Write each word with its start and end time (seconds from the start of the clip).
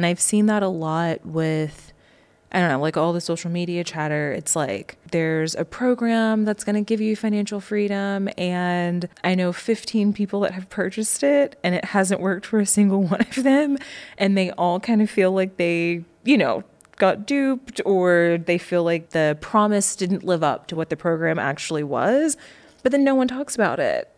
And 0.00 0.06
I've 0.06 0.20
seen 0.20 0.46
that 0.46 0.62
a 0.62 0.68
lot 0.68 1.26
with, 1.26 1.92
I 2.52 2.60
don't 2.60 2.68
know, 2.68 2.78
like 2.78 2.96
all 2.96 3.12
the 3.12 3.20
social 3.20 3.50
media 3.50 3.82
chatter. 3.82 4.30
It's 4.30 4.54
like 4.54 4.96
there's 5.10 5.56
a 5.56 5.64
program 5.64 6.44
that's 6.44 6.62
going 6.62 6.76
to 6.76 6.82
give 6.82 7.00
you 7.00 7.16
financial 7.16 7.58
freedom. 7.58 8.28
And 8.38 9.08
I 9.24 9.34
know 9.34 9.52
15 9.52 10.12
people 10.12 10.38
that 10.42 10.52
have 10.52 10.70
purchased 10.70 11.24
it 11.24 11.58
and 11.64 11.74
it 11.74 11.84
hasn't 11.86 12.20
worked 12.20 12.46
for 12.46 12.60
a 12.60 12.66
single 12.66 13.02
one 13.08 13.22
of 13.22 13.42
them. 13.42 13.76
And 14.16 14.38
they 14.38 14.52
all 14.52 14.78
kind 14.78 15.02
of 15.02 15.10
feel 15.10 15.32
like 15.32 15.56
they, 15.56 16.04
you 16.22 16.38
know, 16.38 16.62
got 16.94 17.26
duped 17.26 17.80
or 17.84 18.38
they 18.46 18.56
feel 18.56 18.84
like 18.84 19.10
the 19.10 19.36
promise 19.40 19.96
didn't 19.96 20.22
live 20.22 20.44
up 20.44 20.68
to 20.68 20.76
what 20.76 20.90
the 20.90 20.96
program 20.96 21.40
actually 21.40 21.82
was. 21.82 22.36
But 22.84 22.92
then 22.92 23.02
no 23.02 23.16
one 23.16 23.26
talks 23.26 23.56
about 23.56 23.80
it 23.80 24.08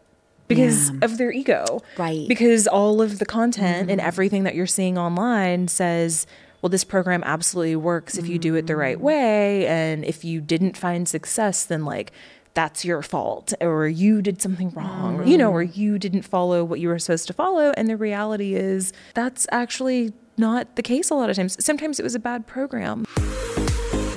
because 0.51 0.91
Yeah. 0.91 0.99
of 1.03 1.17
their 1.17 1.33
ego. 1.33 1.81
Right. 1.97 2.27
Because 2.29 2.67
all 2.67 3.01
of 3.01 3.21
the 3.21 3.25
content 3.25 3.89
and 3.89 4.01
mm-hmm. 4.01 4.09
everything 4.09 4.43
that 4.45 4.55
you're 4.55 4.67
seeing 4.67 4.99
online 4.99 5.69
says, 5.69 6.27
well, 6.61 6.69
this 6.69 6.85
program 6.85 7.23
absolutely 7.25 7.77
works 7.77 8.19
if 8.19 8.29
you 8.29 8.39
do 8.39 8.55
it 8.57 8.67
the 8.67 8.77
right 8.77 8.97
mm-hmm. 8.97 9.07
way. 9.07 9.67
And 9.67 10.05
if 10.05 10.25
you 10.25 10.41
didn't 10.41 10.77
find 10.77 11.09
success, 11.09 11.65
then 11.65 11.85
like 11.85 12.13
that's 12.53 12.85
your 12.85 13.01
fault, 13.01 13.55
or 13.61 13.87
you 13.87 14.21
did 14.21 14.43
something 14.43 14.71
wrong, 14.71 15.21
or, 15.21 15.25
you 15.25 15.39
know, 15.39 15.53
or 15.53 15.65
mm-hmm. 15.65 15.81
you 15.81 15.99
didn't 16.01 16.23
follow 16.23 16.65
what 16.65 16.81
you 16.81 16.89
were 16.89 16.99
supposed 16.99 17.29
to 17.29 17.33
follow. 17.33 17.73
And 17.77 17.89
the 17.89 17.97
reality 17.97 18.55
is 18.57 18.93
that's 19.15 19.47
actually 19.53 20.13
not 20.37 20.75
the 20.75 20.83
case 20.83 21.11
a 21.11 21.15
lot 21.15 21.31
of 21.31 21.37
times. 21.37 21.65
Sometimes 21.65 22.01
it 22.01 22.03
was 22.03 22.17
a 22.17 22.19
bad 22.19 22.49
program. 22.49 23.07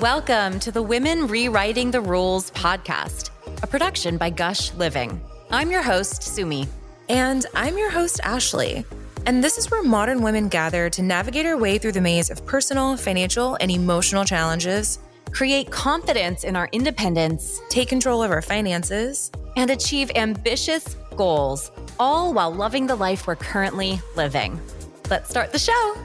Welcome 0.02 0.60
to 0.62 0.72
the 0.72 0.82
Women 0.82 1.28
Rewriting 1.28 1.92
the 1.92 2.02
Rules 2.02 2.50
podcast, 2.52 3.30
a 3.62 3.68
production 3.68 4.18
by 4.18 4.32
Gush 4.32 4.74
Living. 4.74 5.22
I'm 5.54 5.70
your 5.70 5.84
host, 5.84 6.24
Sumi. 6.24 6.68
And 7.10 7.46
I'm 7.54 7.78
your 7.78 7.92
host, 7.92 8.20
Ashley. 8.24 8.86
And 9.28 9.44
this 9.44 9.60
is 9.60 9.70
where 9.70 9.84
modern 9.84 10.24
women 10.24 10.50
gather 10.50 10.90
to 10.90 11.02
navigate 11.04 11.46
our 11.46 11.58
way 11.58 11.78
through 11.78 11.92
the 11.92 12.02
maze 12.02 12.32
of 12.32 12.44
personal, 12.46 12.98
financial, 12.98 13.56
and 13.62 13.70
emotional 13.70 14.26
challenges, 14.26 14.98
Create 15.34 15.72
confidence 15.72 16.44
in 16.44 16.56
our 16.56 16.70
independence 16.74 17.60
take 17.68 17.90
control 17.90 18.22
of 18.22 18.30
our 18.30 18.42
finances, 18.42 19.32
and 19.56 19.72
achieve 19.72 20.12
ambitious 20.16 20.96
goals, 21.16 21.72
all 22.00 22.34
while 22.34 22.54
loving 22.54 22.86
the 22.86 22.96
life 22.96 23.26
we're 23.26 23.36
currently 23.36 24.00
living. 24.16 24.62
Let's 25.10 25.32
start 25.32 25.52
the 25.52 25.58
show. 25.58 25.96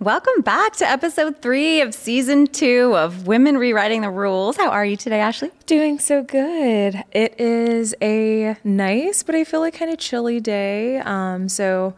Welcome 0.00 0.40
back 0.40 0.76
to 0.76 0.88
episode 0.88 1.42
three 1.42 1.82
of 1.82 1.92
season 1.92 2.46
two 2.46 2.96
of 2.96 3.26
Women 3.26 3.58
Rewriting 3.58 4.00
the 4.00 4.08
Rules. 4.08 4.56
How 4.56 4.70
are 4.70 4.84
you 4.84 4.96
today, 4.96 5.20
Ashley? 5.20 5.50
Doing 5.66 5.98
so 5.98 6.22
good. 6.22 7.04
It 7.12 7.38
is 7.38 7.94
a 8.00 8.56
nice, 8.64 9.22
but 9.22 9.34
I 9.34 9.44
feel 9.44 9.60
like 9.60 9.74
kind 9.74 9.92
of 9.92 9.98
chilly 9.98 10.40
day. 10.40 10.96
Um, 11.00 11.50
so 11.50 11.94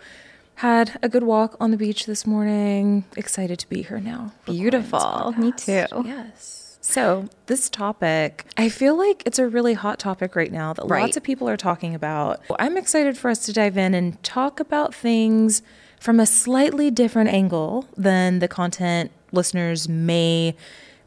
had 0.56 0.98
a 1.00 1.08
good 1.08 1.22
walk 1.22 1.56
on 1.60 1.70
the 1.70 1.76
beach 1.76 2.06
this 2.06 2.26
morning. 2.26 3.04
Excited 3.16 3.60
to 3.60 3.68
be 3.68 3.82
here 3.82 4.00
now. 4.00 4.32
Beautiful. 4.46 5.32
Me 5.38 5.52
too. 5.52 5.86
Yes. 6.04 6.78
So 6.80 7.26
this 7.46 7.70
topic, 7.70 8.46
I 8.56 8.68
feel 8.68 8.96
like 8.98 9.22
it's 9.26 9.38
a 9.38 9.46
really 9.46 9.74
hot 9.74 10.00
topic 10.00 10.34
right 10.34 10.50
now 10.50 10.72
that 10.72 10.84
Right. 10.86 11.02
lots 11.02 11.16
of 11.16 11.22
people 11.22 11.48
are 11.48 11.56
talking 11.56 11.94
about. 11.94 12.40
I'm 12.58 12.76
excited 12.76 13.16
for 13.16 13.30
us 13.30 13.46
to 13.46 13.52
dive 13.52 13.76
in 13.78 13.94
and 13.94 14.20
talk 14.24 14.58
about 14.58 14.92
things 14.92 15.62
from 16.02 16.18
a 16.18 16.26
slightly 16.26 16.90
different 16.90 17.30
angle 17.30 17.86
than 17.96 18.40
the 18.40 18.48
content 18.48 19.12
listeners 19.30 19.88
may 19.88 20.52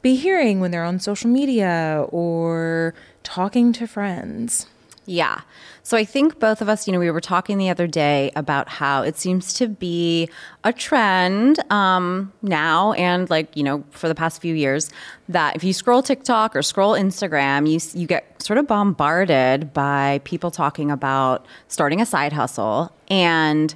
be 0.02 0.16
hearing 0.16 0.62
when 0.62 0.72
they're 0.72 0.86
on 0.86 1.02
social 1.02 1.30
media 1.30 2.06
or 2.12 2.94
talking 3.22 3.74
to 3.74 3.88
friends. 3.88 4.68
Yeah. 5.06 5.42
So 5.84 5.98
I 5.98 6.06
think 6.06 6.40
both 6.40 6.62
of 6.62 6.70
us, 6.70 6.88
you 6.88 6.94
know, 6.94 7.00
we 7.00 7.12
were 7.12 7.20
talking 7.20 7.58
the 7.58 7.70
other 7.70 7.88
day 7.88 8.32
about 8.38 8.70
how 8.70 9.02
it 9.02 9.18
seems 9.18 9.54
to 9.56 9.68
be 9.68 10.30
a 10.64 10.72
trend 10.72 11.60
um, 11.70 12.32
now 12.42 12.94
and 12.94 13.30
like, 13.30 13.56
you 13.58 13.64
know, 13.64 13.84
for 13.92 14.08
the 14.08 14.16
past 14.16 14.42
few 14.42 14.56
years 14.56 14.90
that 15.28 15.58
if 15.58 15.64
you 15.64 15.74
scroll 15.74 16.04
TikTok 16.04 16.56
or 16.56 16.64
scroll 16.64 16.94
Instagram, 16.94 17.70
you, 17.70 18.00
you 18.00 18.08
get 18.08 18.42
sort 18.42 18.58
of 18.58 18.66
bombarded 18.66 19.74
by 19.74 20.22
people 20.24 20.52
talking 20.52 20.90
about 20.90 21.46
starting 21.68 22.00
a 22.00 22.06
side 22.06 22.32
hustle. 22.32 22.96
And 23.10 23.76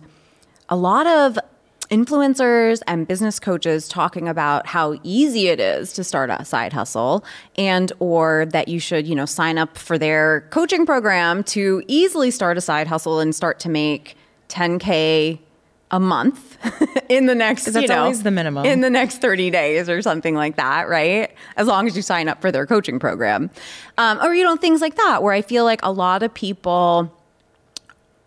a 0.69 0.75
lot 0.75 1.07
of 1.07 1.37
influencers 1.89 2.81
and 2.87 3.07
business 3.07 3.39
coaches 3.39 3.87
talking 3.87 4.27
about 4.27 4.67
how 4.67 4.99
easy 5.03 5.47
it 5.47 5.59
is 5.59 5.91
to 5.93 6.03
start 6.03 6.29
a 6.29 6.45
side 6.45 6.71
hustle 6.71 7.23
and 7.57 7.91
or 7.99 8.45
that 8.51 8.67
you 8.67 8.79
should 8.79 9.07
you 9.07 9.15
know 9.15 9.25
sign 9.25 9.57
up 9.57 9.75
for 9.77 9.97
their 9.97 10.41
coaching 10.51 10.85
program 10.85 11.43
to 11.43 11.83
easily 11.87 12.29
start 12.29 12.57
a 12.57 12.61
side 12.61 12.87
hustle 12.87 13.19
and 13.19 13.33
start 13.33 13.59
to 13.59 13.69
make 13.69 14.15
10k 14.49 15.39
a 15.91 15.99
month 15.99 16.57
in 17.09 17.25
the 17.25 17.33
next 17.33 17.65
that's 17.65 17.81
you 17.81 17.87
know, 17.87 18.03
always 18.03 18.21
the 18.21 18.29
minimum. 18.29 18.63
in 18.65 18.81
the 18.81 18.89
next 18.91 19.19
30 19.19 19.49
days 19.49 19.89
or 19.89 20.03
something 20.03 20.35
like 20.35 20.55
that 20.57 20.87
right 20.87 21.33
as 21.57 21.65
long 21.65 21.87
as 21.87 21.95
you 21.95 22.03
sign 22.03 22.29
up 22.29 22.39
for 22.39 22.51
their 22.51 22.67
coaching 22.67 22.99
program 22.99 23.49
um, 23.97 24.19
or 24.21 24.35
you 24.35 24.43
know 24.43 24.55
things 24.55 24.81
like 24.81 24.95
that 24.95 25.23
where 25.23 25.33
i 25.33 25.41
feel 25.41 25.63
like 25.63 25.79
a 25.81 25.91
lot 25.91 26.21
of 26.21 26.31
people 26.35 27.11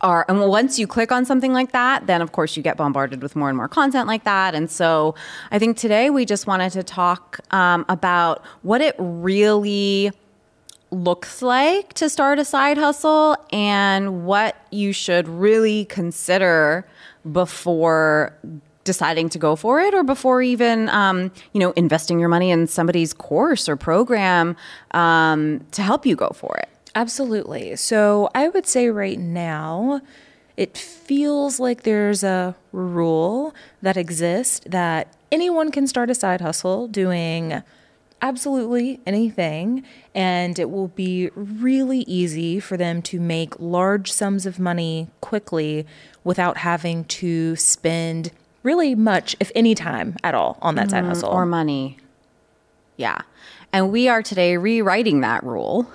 are 0.03 0.25
and 0.29 0.41
once 0.41 0.79
you 0.79 0.87
click 0.87 1.13
on 1.13 1.25
something 1.25 1.53
like 1.53 1.73
that 1.73 2.07
then 2.07 2.21
of 2.21 2.33
course 2.33 2.57
you 2.57 2.63
get 2.63 2.77
bombarded 2.77 3.23
with 3.23 3.37
more 3.37 3.49
and 3.49 3.57
more 3.57 3.69
content 3.69 4.07
like 4.07 4.25
that. 4.25 4.55
And 4.55 4.71
so 4.71 5.15
i 5.51 5.59
think 5.59 5.77
today 5.77 6.11
we 6.11 6.25
just 6.25 6.47
wanted 6.47 6.71
to 6.73 6.83
talk 6.83 7.41
um, 7.51 7.85
about 7.89 8.45
what 8.63 8.81
it 8.81 8.95
really 8.99 10.11
looks 10.91 11.41
like 11.41 11.95
to 11.95 12.09
start 12.09 12.39
a 12.39 12.45
side 12.45 12.77
hustle 12.77 13.37
and 13.51 14.27
what 14.27 14.57
you 14.71 14.93
should 14.93 15.27
really 15.27 15.87
consider 15.87 16.87
before 17.31 18.37
deciding 18.85 19.29
to 19.31 19.39
go 19.39 19.57
for 19.57 19.81
it 19.81 19.95
or 19.95 20.03
before 20.03 20.43
even 20.43 20.89
um, 20.91 21.31
you 21.53 21.61
know 21.61 21.71
investing 21.73 22.19
your 22.19 22.29
money 22.29 22.51
in 22.51 22.67
somebody's 22.67 23.13
course 23.13 23.69
or 23.69 23.77
program 23.77 24.57
um, 24.91 25.65
to 25.71 25.83
help 25.83 26.05
you 26.05 26.15
go 26.17 26.29
for 26.35 26.57
it 26.59 26.69
Absolutely. 26.95 27.77
So 27.77 28.31
I 28.35 28.49
would 28.49 28.67
say 28.67 28.91
right 28.91 29.19
now, 29.19 30.01
it 30.57 30.77
feels 30.77 31.59
like 31.59 31.83
there's 31.83 32.23
a 32.23 32.55
rule 32.73 33.55
that 33.81 33.97
exists 33.97 34.61
that 34.67 35.15
anyone 35.31 35.71
can 35.71 35.87
start 35.87 36.11
a 36.11 36.15
side 36.15 36.41
hustle 36.43 36.89
doing 36.89 37.63
absolutely 38.21 39.01
anything, 39.07 39.83
and 40.15 40.59
it 40.59 40.71
will 40.71 40.89
be 40.89 41.31
really 41.35 42.01
easy 42.01 42.61
for 42.61 42.77
them 42.77 43.03
to 43.03 43.19
make 43.19 43.59
large 43.59 44.13
sums 44.13 44.47
of 44.47 44.59
money 44.59 45.09
quickly 45.21 45.87
without 46.23 46.59
having 46.59 47.05
to 47.05 47.57
spend 47.57 48.31
really 48.63 48.95
much, 48.95 49.35
if 49.41 49.51
any 49.55 49.75
time 49.75 50.17
at 50.23 50.35
all, 50.35 50.59
on 50.63 50.77
that 50.77 50.91
side 50.91 51.01
mm-hmm. 51.01 51.09
hustle. 51.09 51.31
or 51.31 51.47
money 51.47 51.99
yeah 52.97 53.23
and 53.73 53.91
we 53.91 54.09
are 54.09 54.23
today 54.23 54.57
rewriting 54.57 55.21
that 55.21 55.43
rule 55.45 55.87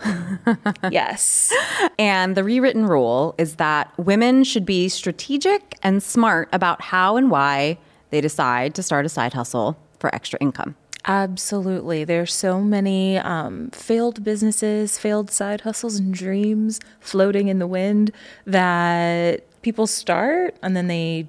yes. 0.92 1.54
And 2.00 2.36
the 2.36 2.44
rewritten 2.44 2.86
rule 2.86 3.36
is 3.38 3.56
that 3.56 3.92
women 3.98 4.44
should 4.44 4.66
be 4.66 4.90
strategic 4.90 5.78
and 5.84 6.02
smart 6.02 6.50
about 6.52 6.82
how 6.82 7.18
and 7.18 7.30
why 7.30 7.78
they 8.10 8.22
decide 8.22 8.76
to 8.76 8.84
start 8.84 9.06
a 9.06 9.10
side 9.10 9.34
hustle 9.34 9.78
for 10.00 10.14
extra 10.14 10.40
income. 10.40 10.76
Absolutely. 11.06 12.04
There's 12.04 12.34
so 12.34 12.60
many 12.60 13.18
um, 13.18 13.70
failed 13.72 14.24
businesses, 14.24 14.98
failed 14.98 15.32
side 15.32 15.62
hustles, 15.62 15.98
and 15.98 16.14
dreams 16.14 16.82
floating 17.00 17.48
in 17.48 17.60
the 17.60 17.68
wind 17.68 18.12
that 18.46 19.46
people 19.62 19.88
start 19.88 20.56
and 20.62 20.76
then 20.76 20.88
they 20.88 21.28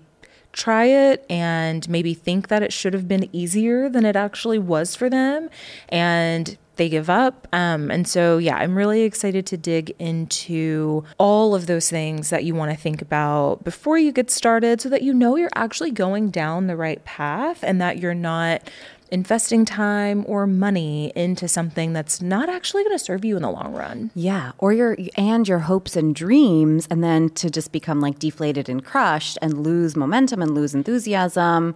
try 0.58 0.84
it 0.84 1.24
and 1.30 1.88
maybe 1.88 2.12
think 2.12 2.48
that 2.48 2.62
it 2.62 2.72
should 2.72 2.92
have 2.92 3.06
been 3.06 3.28
easier 3.32 3.88
than 3.88 4.04
it 4.04 4.16
actually 4.16 4.58
was 4.58 4.96
for 4.96 5.08
them. 5.08 5.48
And 5.88 6.58
they 6.78 6.88
give 6.88 7.10
up. 7.10 7.46
Um, 7.52 7.90
and 7.90 8.08
so, 8.08 8.38
yeah, 8.38 8.56
I'm 8.56 8.76
really 8.76 9.02
excited 9.02 9.46
to 9.46 9.56
dig 9.56 9.94
into 9.98 11.04
all 11.18 11.54
of 11.54 11.66
those 11.66 11.90
things 11.90 12.30
that 12.30 12.44
you 12.44 12.54
want 12.54 12.70
to 12.70 12.76
think 12.76 13.02
about 13.02 13.64
before 13.64 13.98
you 13.98 14.12
get 14.12 14.30
started 14.30 14.80
so 14.80 14.88
that 14.88 15.02
you 15.02 15.12
know 15.12 15.36
you're 15.36 15.50
actually 15.54 15.90
going 15.90 16.30
down 16.30 16.66
the 16.66 16.76
right 16.76 17.04
path 17.04 17.62
and 17.62 17.80
that 17.80 17.98
you're 17.98 18.14
not 18.14 18.62
investing 19.10 19.64
time 19.64 20.24
or 20.26 20.46
money 20.46 21.12
into 21.14 21.48
something 21.48 21.92
that's 21.92 22.20
not 22.20 22.48
actually 22.48 22.84
going 22.84 22.94
to 22.94 23.04
serve 23.04 23.24
you 23.24 23.36
in 23.36 23.42
the 23.42 23.50
long 23.50 23.72
run. 23.72 24.10
Yeah, 24.14 24.52
or 24.58 24.72
your 24.72 24.96
and 25.16 25.46
your 25.46 25.60
hopes 25.60 25.96
and 25.96 26.14
dreams 26.14 26.86
and 26.90 27.02
then 27.02 27.30
to 27.30 27.50
just 27.50 27.72
become 27.72 28.00
like 28.00 28.18
deflated 28.18 28.68
and 28.68 28.84
crushed 28.84 29.38
and 29.40 29.62
lose 29.62 29.96
momentum 29.96 30.42
and 30.42 30.54
lose 30.54 30.74
enthusiasm 30.74 31.74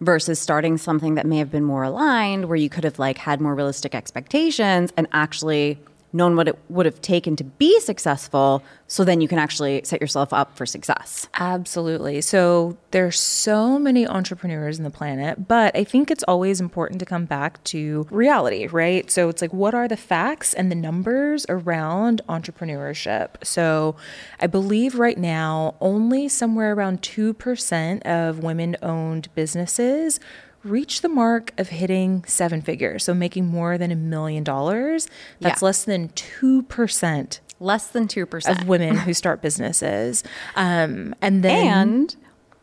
versus 0.00 0.40
starting 0.40 0.76
something 0.76 1.14
that 1.14 1.26
may 1.26 1.38
have 1.38 1.50
been 1.50 1.64
more 1.64 1.84
aligned 1.84 2.46
where 2.46 2.56
you 2.56 2.68
could 2.68 2.84
have 2.84 2.98
like 2.98 3.18
had 3.18 3.40
more 3.40 3.54
realistic 3.54 3.94
expectations 3.94 4.92
and 4.96 5.06
actually 5.12 5.78
known 6.12 6.36
what 6.36 6.48
it 6.48 6.58
would 6.68 6.86
have 6.86 7.00
taken 7.00 7.36
to 7.36 7.44
be 7.44 7.80
successful 7.80 8.62
so 8.86 9.04
then 9.04 9.20
you 9.22 9.28
can 9.28 9.38
actually 9.38 9.80
set 9.84 10.00
yourself 10.00 10.32
up 10.32 10.54
for 10.56 10.66
success. 10.66 11.26
Absolutely. 11.34 12.20
So 12.20 12.76
there's 12.90 13.18
so 13.18 13.78
many 13.78 14.06
entrepreneurs 14.06 14.76
in 14.76 14.84
the 14.84 14.90
planet, 14.90 15.48
but 15.48 15.74
I 15.74 15.84
think 15.84 16.10
it's 16.10 16.24
always 16.24 16.60
important 16.60 17.00
to 17.00 17.06
come 17.06 17.24
back 17.24 17.64
to 17.64 18.06
reality, 18.10 18.66
right? 18.66 19.10
So 19.10 19.30
it's 19.30 19.40
like 19.40 19.52
what 19.54 19.74
are 19.74 19.88
the 19.88 19.96
facts 19.96 20.52
and 20.52 20.70
the 20.70 20.74
numbers 20.74 21.46
around 21.48 22.20
entrepreneurship? 22.28 23.42
So 23.42 23.96
I 24.40 24.46
believe 24.46 24.98
right 24.98 25.16
now 25.18 25.74
only 25.80 26.28
somewhere 26.28 26.74
around 26.74 27.00
2% 27.00 28.02
of 28.02 28.40
women-owned 28.40 29.34
businesses 29.34 30.20
reach 30.64 31.00
the 31.00 31.08
mark 31.08 31.52
of 31.58 31.68
hitting 31.70 32.24
seven 32.26 32.60
figures, 32.62 33.04
so 33.04 33.14
making 33.14 33.46
more 33.46 33.76
than 33.78 33.90
a 33.90 33.96
million 33.96 34.44
dollars. 34.44 35.08
That's 35.40 35.60
Yeah. 35.62 35.66
less 35.66 35.84
than 35.84 36.08
2% 36.10 37.40
Less 37.60 37.88
than 37.88 38.06
2%. 38.08 38.60
of 38.62 38.68
women 38.68 38.96
who 38.98 39.12
start 39.14 39.42
businesses. 39.42 40.22
Um, 40.56 41.14
and 41.20 41.42
then 41.42 41.66
And 41.66 42.16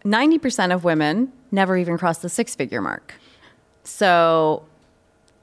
90% 0.05 0.71
of 0.73 0.83
women 0.83 1.31
never 1.51 1.75
even 1.77 1.97
cross 1.97 2.19
the 2.19 2.29
six 2.29 2.55
figure 2.55 2.81
mark. 2.81 3.13
So 3.83 4.63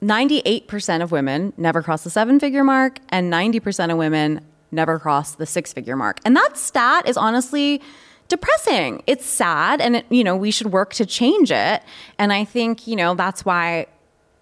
98% 0.03 1.03
of 1.03 1.11
women 1.11 1.53
never 1.57 1.83
cross 1.83 2.05
the 2.05 2.11
seven 2.11 2.39
figure 2.39 2.65
mark, 2.65 2.99
and 3.09 3.31
90% 3.33 3.91
of 3.91 3.99
women 3.99 4.41
never 4.71 4.99
cross 4.99 5.35
the 5.35 5.47
six 5.47 5.73
figure 5.73 5.97
mark. 5.97 6.21
And 6.25 6.37
that 6.37 6.57
stat 6.57 7.09
is 7.09 7.17
honestly 7.17 7.81
depressing. 8.29 9.03
It's 9.07 9.27
sad, 9.27 9.81
and 9.81 9.97
it, 9.97 10.07
you 10.11 10.25
know, 10.25 10.37
we 10.37 10.51
should 10.51 10.73
work 10.73 10.95
to 10.95 11.07
change 11.07 11.51
it. 11.51 11.83
And 12.19 12.33
I 12.33 12.45
think, 12.45 12.87
you 12.87 12.97
know, 12.97 13.15
that's 13.15 13.45
why 13.45 13.87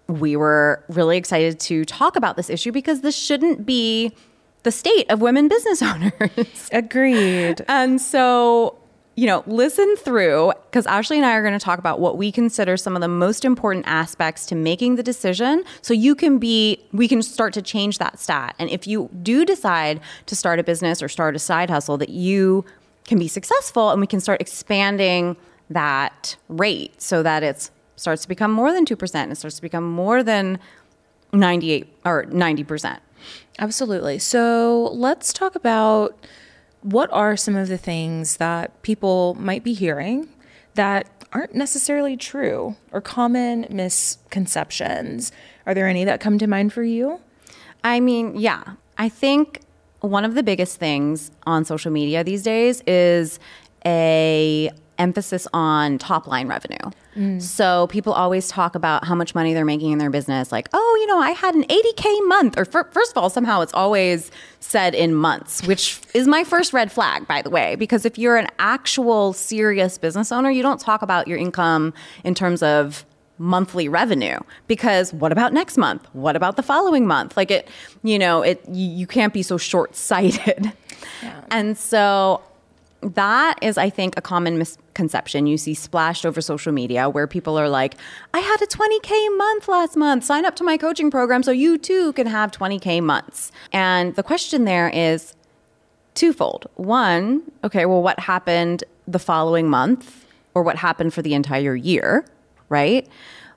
we 0.07 0.35
were 0.35 0.83
really 0.89 1.17
excited 1.17 1.59
to 1.59 1.85
talk 1.85 2.15
about 2.15 2.37
this 2.37 2.49
issue 2.49 2.71
because 2.71 3.01
this 3.01 3.17
shouldn't 3.17 3.65
be 3.65 4.11
the 4.63 4.71
state 4.71 5.09
of 5.09 5.21
women 5.21 5.47
business 5.47 5.81
owners. 5.81 6.69
agreed. 6.71 7.63
And 7.67 8.01
so, 8.01 8.77
you 9.15 9.27
know, 9.27 9.43
listen 9.47 9.95
through 9.97 10.51
because 10.65 10.85
Ashley 10.85 11.17
and 11.17 11.25
I 11.25 11.33
are 11.35 11.41
going 11.41 11.57
to 11.57 11.63
talk 11.63 11.79
about 11.79 11.99
what 11.99 12.17
we 12.17 12.31
consider 12.31 12.75
some 12.75 12.95
of 12.95 13.01
the 13.01 13.07
most 13.07 13.45
important 13.45 13.85
aspects 13.87 14.45
to 14.47 14.55
making 14.55 14.95
the 14.95 15.03
decision 15.03 15.63
so 15.81 15.93
you 15.93 16.15
can 16.15 16.37
be, 16.37 16.83
we 16.91 17.07
can 17.07 17.21
start 17.21 17.53
to 17.53 17.61
change 17.61 17.97
that 17.99 18.19
stat. 18.19 18.55
And 18.59 18.69
if 18.69 18.85
you 18.85 19.09
do 19.23 19.45
decide 19.45 20.01
to 20.25 20.35
start 20.35 20.59
a 20.59 20.63
business 20.63 21.01
or 21.01 21.07
start 21.07 21.35
a 21.35 21.39
side 21.39 21.69
hustle, 21.69 21.97
that 21.97 22.09
you 22.09 22.65
can 23.07 23.19
be 23.19 23.27
successful 23.27 23.91
and 23.91 24.01
we 24.01 24.07
can 24.07 24.19
start 24.19 24.41
expanding 24.41 25.37
that 25.69 26.35
rate 26.47 27.01
so 27.01 27.23
that 27.23 27.43
it 27.43 27.69
starts 27.95 28.23
to 28.23 28.27
become 28.27 28.51
more 28.51 28.71
than 28.71 28.85
2% 28.85 29.15
and 29.15 29.31
it 29.31 29.35
starts 29.35 29.55
to 29.55 29.61
become 29.61 29.89
more 29.89 30.23
than 30.23 30.59
98 31.33 31.87
or 32.05 32.25
90%. 32.25 32.99
Absolutely. 33.59 34.19
So 34.19 34.89
let's 34.93 35.33
talk 35.33 35.55
about 35.55 36.17
what 36.81 37.09
are 37.11 37.35
some 37.35 37.55
of 37.55 37.67
the 37.67 37.77
things 37.77 38.37
that 38.37 38.81
people 38.83 39.35
might 39.39 39.63
be 39.63 39.73
hearing 39.73 40.29
that 40.75 41.09
aren't 41.31 41.55
necessarily 41.55 42.15
true 42.15 42.75
or 42.91 43.01
common 43.01 43.65
misconceptions. 43.69 45.31
Are 45.65 45.73
there 45.73 45.87
any 45.87 46.03
that 46.05 46.19
come 46.19 46.37
to 46.37 46.47
mind 46.47 46.73
for 46.73 46.83
you? 46.83 47.19
I 47.83 47.99
mean, 47.99 48.35
yeah. 48.35 48.63
I 48.97 49.09
think 49.09 49.61
one 50.05 50.25
of 50.25 50.35
the 50.35 50.43
biggest 50.43 50.77
things 50.77 51.31
on 51.45 51.65
social 51.65 51.91
media 51.91 52.23
these 52.23 52.43
days 52.43 52.81
is 52.87 53.39
a 53.85 54.69
emphasis 54.97 55.47
on 55.53 55.97
top 55.97 56.27
line 56.27 56.47
revenue. 56.47 56.91
Mm. 57.15 57.41
So 57.41 57.87
people 57.87 58.13
always 58.13 58.47
talk 58.47 58.75
about 58.75 59.05
how 59.05 59.15
much 59.15 59.35
money 59.35 59.53
they're 59.53 59.65
making 59.65 59.91
in 59.91 59.97
their 59.97 60.09
business 60.09 60.51
like, 60.51 60.69
"Oh, 60.73 60.97
you 61.01 61.07
know, 61.07 61.19
I 61.19 61.31
had 61.31 61.55
an 61.55 61.65
80k 61.69 62.27
month." 62.27 62.57
Or 62.57 62.65
fir- 62.65 62.89
first 62.91 63.11
of 63.11 63.17
all, 63.17 63.29
somehow 63.29 63.61
it's 63.61 63.73
always 63.73 64.31
said 64.59 64.95
in 64.95 65.13
months, 65.13 65.65
which 65.67 65.99
is 66.13 66.27
my 66.27 66.43
first 66.43 66.73
red 66.73 66.91
flag 66.91 67.27
by 67.27 67.41
the 67.41 67.49
way, 67.49 67.75
because 67.75 68.05
if 68.05 68.17
you're 68.17 68.37
an 68.37 68.47
actual 68.59 69.33
serious 69.33 69.97
business 69.97 70.31
owner, 70.31 70.49
you 70.49 70.63
don't 70.63 70.79
talk 70.79 71.01
about 71.01 71.27
your 71.27 71.37
income 71.37 71.93
in 72.23 72.35
terms 72.35 72.63
of 72.63 73.05
monthly 73.37 73.89
revenue. 73.89 74.39
Because 74.67 75.13
what 75.13 75.31
about 75.31 75.53
next 75.53 75.77
month? 75.77 76.07
What 76.13 76.35
about 76.35 76.55
the 76.55 76.63
following 76.63 77.05
month? 77.05 77.35
Like 77.37 77.51
it 77.51 77.67
you 78.03 78.17
know 78.19 78.41
it 78.41 78.63
you, 78.67 78.89
you 78.89 79.07
can't 79.07 79.33
be 79.33 79.43
so 79.43 79.57
short-sighted. 79.57 80.71
And 81.51 81.77
so 81.77 82.41
that 83.01 83.59
is 83.61 83.77
i 83.77 83.87
think 83.87 84.17
a 84.17 84.21
common 84.21 84.57
misconception 84.57 85.45
you 85.45 85.57
see 85.57 85.75
splashed 85.75 86.25
over 86.25 86.41
social 86.41 86.71
media 86.71 87.07
where 87.07 87.27
people 87.27 87.55
are 87.59 87.69
like 87.69 87.93
i 88.33 88.39
had 88.39 88.59
a 88.63 88.65
20k 88.65 89.37
month 89.37 89.67
last 89.67 89.95
month. 89.95 90.23
Sign 90.23 90.43
up 90.45 90.55
to 90.55 90.63
my 90.63 90.77
coaching 90.77 91.11
program 91.11 91.43
so 91.43 91.51
you 91.51 91.77
too 91.77 92.13
can 92.13 92.25
have 92.25 92.51
20k 92.51 93.03
months. 93.03 93.51
And 93.71 94.15
the 94.15 94.23
question 94.23 94.65
there 94.65 94.89
is 94.89 95.35
twofold. 96.15 96.67
One, 96.75 97.43
okay, 97.63 97.85
well, 97.85 98.01
what 98.01 98.19
happened 98.19 98.83
the 99.07 99.19
following 99.19 99.69
month 99.69 100.25
or 100.53 100.63
what 100.63 100.77
happened 100.77 101.13
for 101.13 101.21
the 101.21 101.33
entire 101.33 101.75
year, 101.75 102.25
right? 102.69 103.07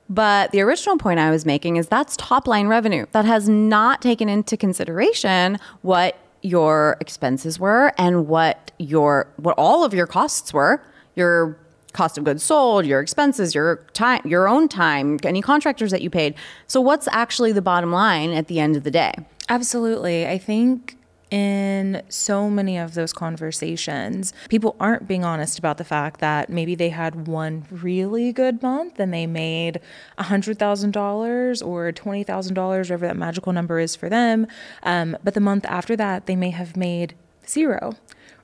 But 0.09 0.53
the 0.53 0.61
original 0.63 0.97
point 0.97 1.21
I 1.21 1.31
was 1.31 1.45
making 1.45 1.77
is 1.77 1.89
that's 1.89 2.17
top 2.17 2.47
line 2.47 2.69
revenue. 2.69 3.07
That 3.13 3.25
has 3.25 3.49
not 3.49 4.01
taken 4.01 4.29
into 4.29 4.57
consideration 4.57 5.59
what 5.83 6.19
your 6.43 6.97
expenses 7.01 7.59
were 7.59 7.93
and 7.99 8.27
what 8.27 8.71
your 8.79 9.29
what 9.37 9.55
all 9.59 9.85
of 9.85 9.93
your 9.93 10.07
costs 10.07 10.53
were. 10.55 10.83
Your 11.15 11.59
cost 11.93 12.17
of 12.17 12.25
goods 12.25 12.43
sold, 12.43 12.87
your 12.87 13.01
expenses, 13.01 13.55
your 13.55 13.77
time, 13.93 14.21
your 14.25 14.49
own 14.49 14.69
time, 14.69 15.19
any 15.25 15.43
contractors 15.43 15.91
that 15.91 16.03
you 16.03 16.11
paid. 16.11 16.35
So 16.67 16.81
what's 16.81 17.09
actually 17.09 17.53
the 17.53 17.63
bottom 17.63 17.93
line 17.93 18.31
at 18.33 18.47
the 18.47 18.61
end 18.61 18.77
of 18.77 18.85
the 18.85 18.91
day? 18.91 19.15
Absolutely. 19.49 20.27
I 20.27 20.39
think 20.39 20.98
in 21.31 22.03
so 22.09 22.49
many 22.49 22.79
of 22.79 22.95
those 22.95 23.13
conversations, 23.13 24.33
people 24.49 24.77
aren't 24.81 25.07
being 25.07 25.25
honest 25.25 25.59
about 25.59 25.79
the 25.79 25.85
fact 25.85 26.21
that 26.21 26.49
maybe 26.49 26.75
they 26.75 26.89
had 26.89 27.27
one 27.27 27.67
really 27.71 28.33
good 28.33 28.63
month 28.63 28.99
and 28.99 29.13
they 29.13 29.27
made 29.27 29.81
$100,000 30.19 31.67
or 31.67 31.93
$20,000, 31.93 32.57
whatever 32.57 33.07
that 33.07 33.17
magical 33.17 33.53
number 33.53 33.79
is 33.79 33.95
for 33.95 34.09
them. 34.09 34.47
Um, 34.83 35.17
but 35.23 35.35
the 35.35 35.41
month 35.41 35.65
after 35.67 35.97
that, 35.97 36.27
they 36.27 36.37
may 36.37 36.51
have 36.51 36.77
made 36.77 37.15
zero 37.47 37.97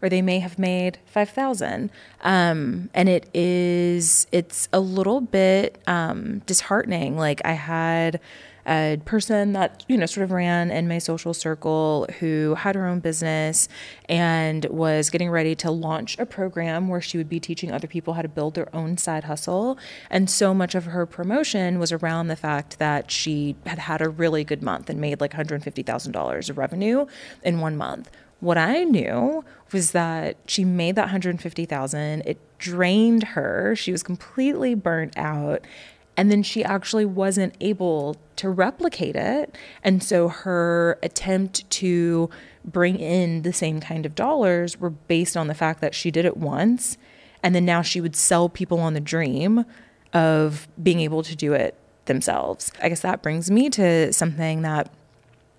or 0.03 0.09
they 0.09 0.23
may 0.23 0.39
have 0.39 0.59
made 0.59 0.99
5000 1.07 1.91
um, 2.23 2.91
and 2.95 3.09
it 3.09 3.29
is 3.35 4.27
it's 4.33 4.69
a 4.73 4.81
little 4.81 5.21
bit 5.21 5.81
um, 5.87 6.41
disheartening 6.47 7.17
like 7.17 7.41
i 7.45 7.53
had 7.53 8.21
a 8.67 8.99
person 9.05 9.53
that 9.53 9.85
you 9.89 9.97
know 9.97 10.07
sort 10.07 10.25
of 10.25 10.31
ran 10.31 10.71
in 10.71 10.89
my 10.89 10.99
social 10.99 11.35
circle 11.35 12.07
who 12.21 12.55
had 12.55 12.75
her 12.75 12.87
own 12.87 13.01
business 13.01 13.69
and 14.09 14.65
was 14.67 15.11
getting 15.11 15.31
ready 15.31 15.55
to 15.55 15.71
launch 15.71 16.19
a 16.19 16.27
program 16.27 16.89
where 16.89 17.01
she 17.01 17.19
would 17.19 17.29
be 17.29 17.41
teaching 17.41 17.71
other 17.71 17.87
people 17.87 18.15
how 18.15 18.23
to 18.23 18.29
build 18.29 18.55
their 18.55 18.75
own 18.75 18.97
side 18.97 19.25
hustle 19.25 19.79
and 20.11 20.31
so 20.31 20.55
much 20.55 20.75
of 20.75 20.85
her 20.87 21.07
promotion 21.07 21.79
was 21.79 21.93
around 21.93 22.29
the 22.29 22.37
fact 22.37 22.79
that 22.79 23.11
she 23.11 23.57
had 23.67 23.79
had 23.79 24.01
a 24.01 24.09
really 24.09 24.45
good 24.45 24.63
month 24.63 24.89
and 24.89 25.01
made 25.01 25.21
like 25.21 25.33
$150000 25.33 26.51
of 26.51 26.59
revenue 26.59 27.07
in 27.43 27.61
one 27.61 27.77
month 27.77 28.11
what 28.45 28.59
I 28.59 28.85
knew 28.85 29.43
was 29.73 29.93
that 29.93 30.37
she 30.47 30.65
made 30.65 30.97
that 30.97 31.05
150,000. 31.05 32.23
It 32.27 32.39
drained 32.59 33.23
her. 33.23 33.75
She 33.75 33.91
was 33.91 34.03
completely 34.03 34.75
burnt 34.75 35.17
out. 35.17 35.65
And 36.17 36.31
then 36.31 36.43
she 36.43 36.65
actually 36.65 37.05
wasn't 37.05 37.55
able 37.61 38.17
to 38.37 38.49
replicate 38.49 39.17
it. 39.17 39.57
And 39.83 40.03
so 40.03 40.29
her 40.29 40.99
attempt 41.03 41.69
to 41.71 42.31
bring 42.65 42.99
in 42.99 43.43
the 43.43 43.53
same 43.53 43.81
kind 43.81 44.07
of 44.07 44.15
dollars 44.15 44.79
were 44.79 44.91
based 44.91 45.37
on 45.37 45.49
the 45.49 45.55
fact 45.55 45.81
that 45.81 45.95
she 45.95 46.11
did 46.11 46.25
it 46.25 46.37
once. 46.37 46.97
And 47.43 47.55
then 47.55 47.65
now 47.65 47.83
she 47.83 48.01
would 48.01 48.17
sell 48.17 48.49
people 48.49 48.81
on 48.81 48.95
the 48.95 49.01
dream 49.01 49.65
of 50.13 50.69
being 50.83 51.01
able 51.01 51.23
to 51.25 51.35
do 51.35 51.53
it 51.53 51.77
themselves. 52.07 52.71
I 52.83 52.89
guess 52.89 53.01
that 53.01 53.23
brings 53.23 53.51
me 53.51 53.69
to 53.71 54.13
something 54.13 54.63
that 54.63 54.91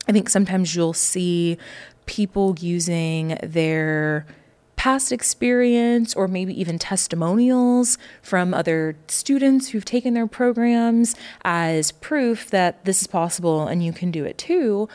I 0.08 0.12
think 0.12 0.30
sometimes 0.30 0.76
you'll 0.76 0.94
see 0.94 1.58
people 2.06 2.56
using 2.60 3.38
their 3.42 4.26
past 4.86 5.12
experience 5.12 6.14
or 6.14 6.28
maybe 6.28 6.54
even 6.62 6.78
testimonials 6.78 7.98
from 8.22 8.54
other 8.54 8.96
students 9.08 9.70
who've 9.70 9.84
taken 9.84 10.14
their 10.14 10.28
programs 10.28 11.16
as 11.44 11.92
proof 11.92 12.52
that 12.52 12.86
this 12.86 13.02
is 13.02 13.08
possible 13.08 13.66
and 13.66 13.84
you 13.84 13.92
can 13.92 14.12
do 14.12 14.24
it 14.24 14.38
too. 14.38 14.88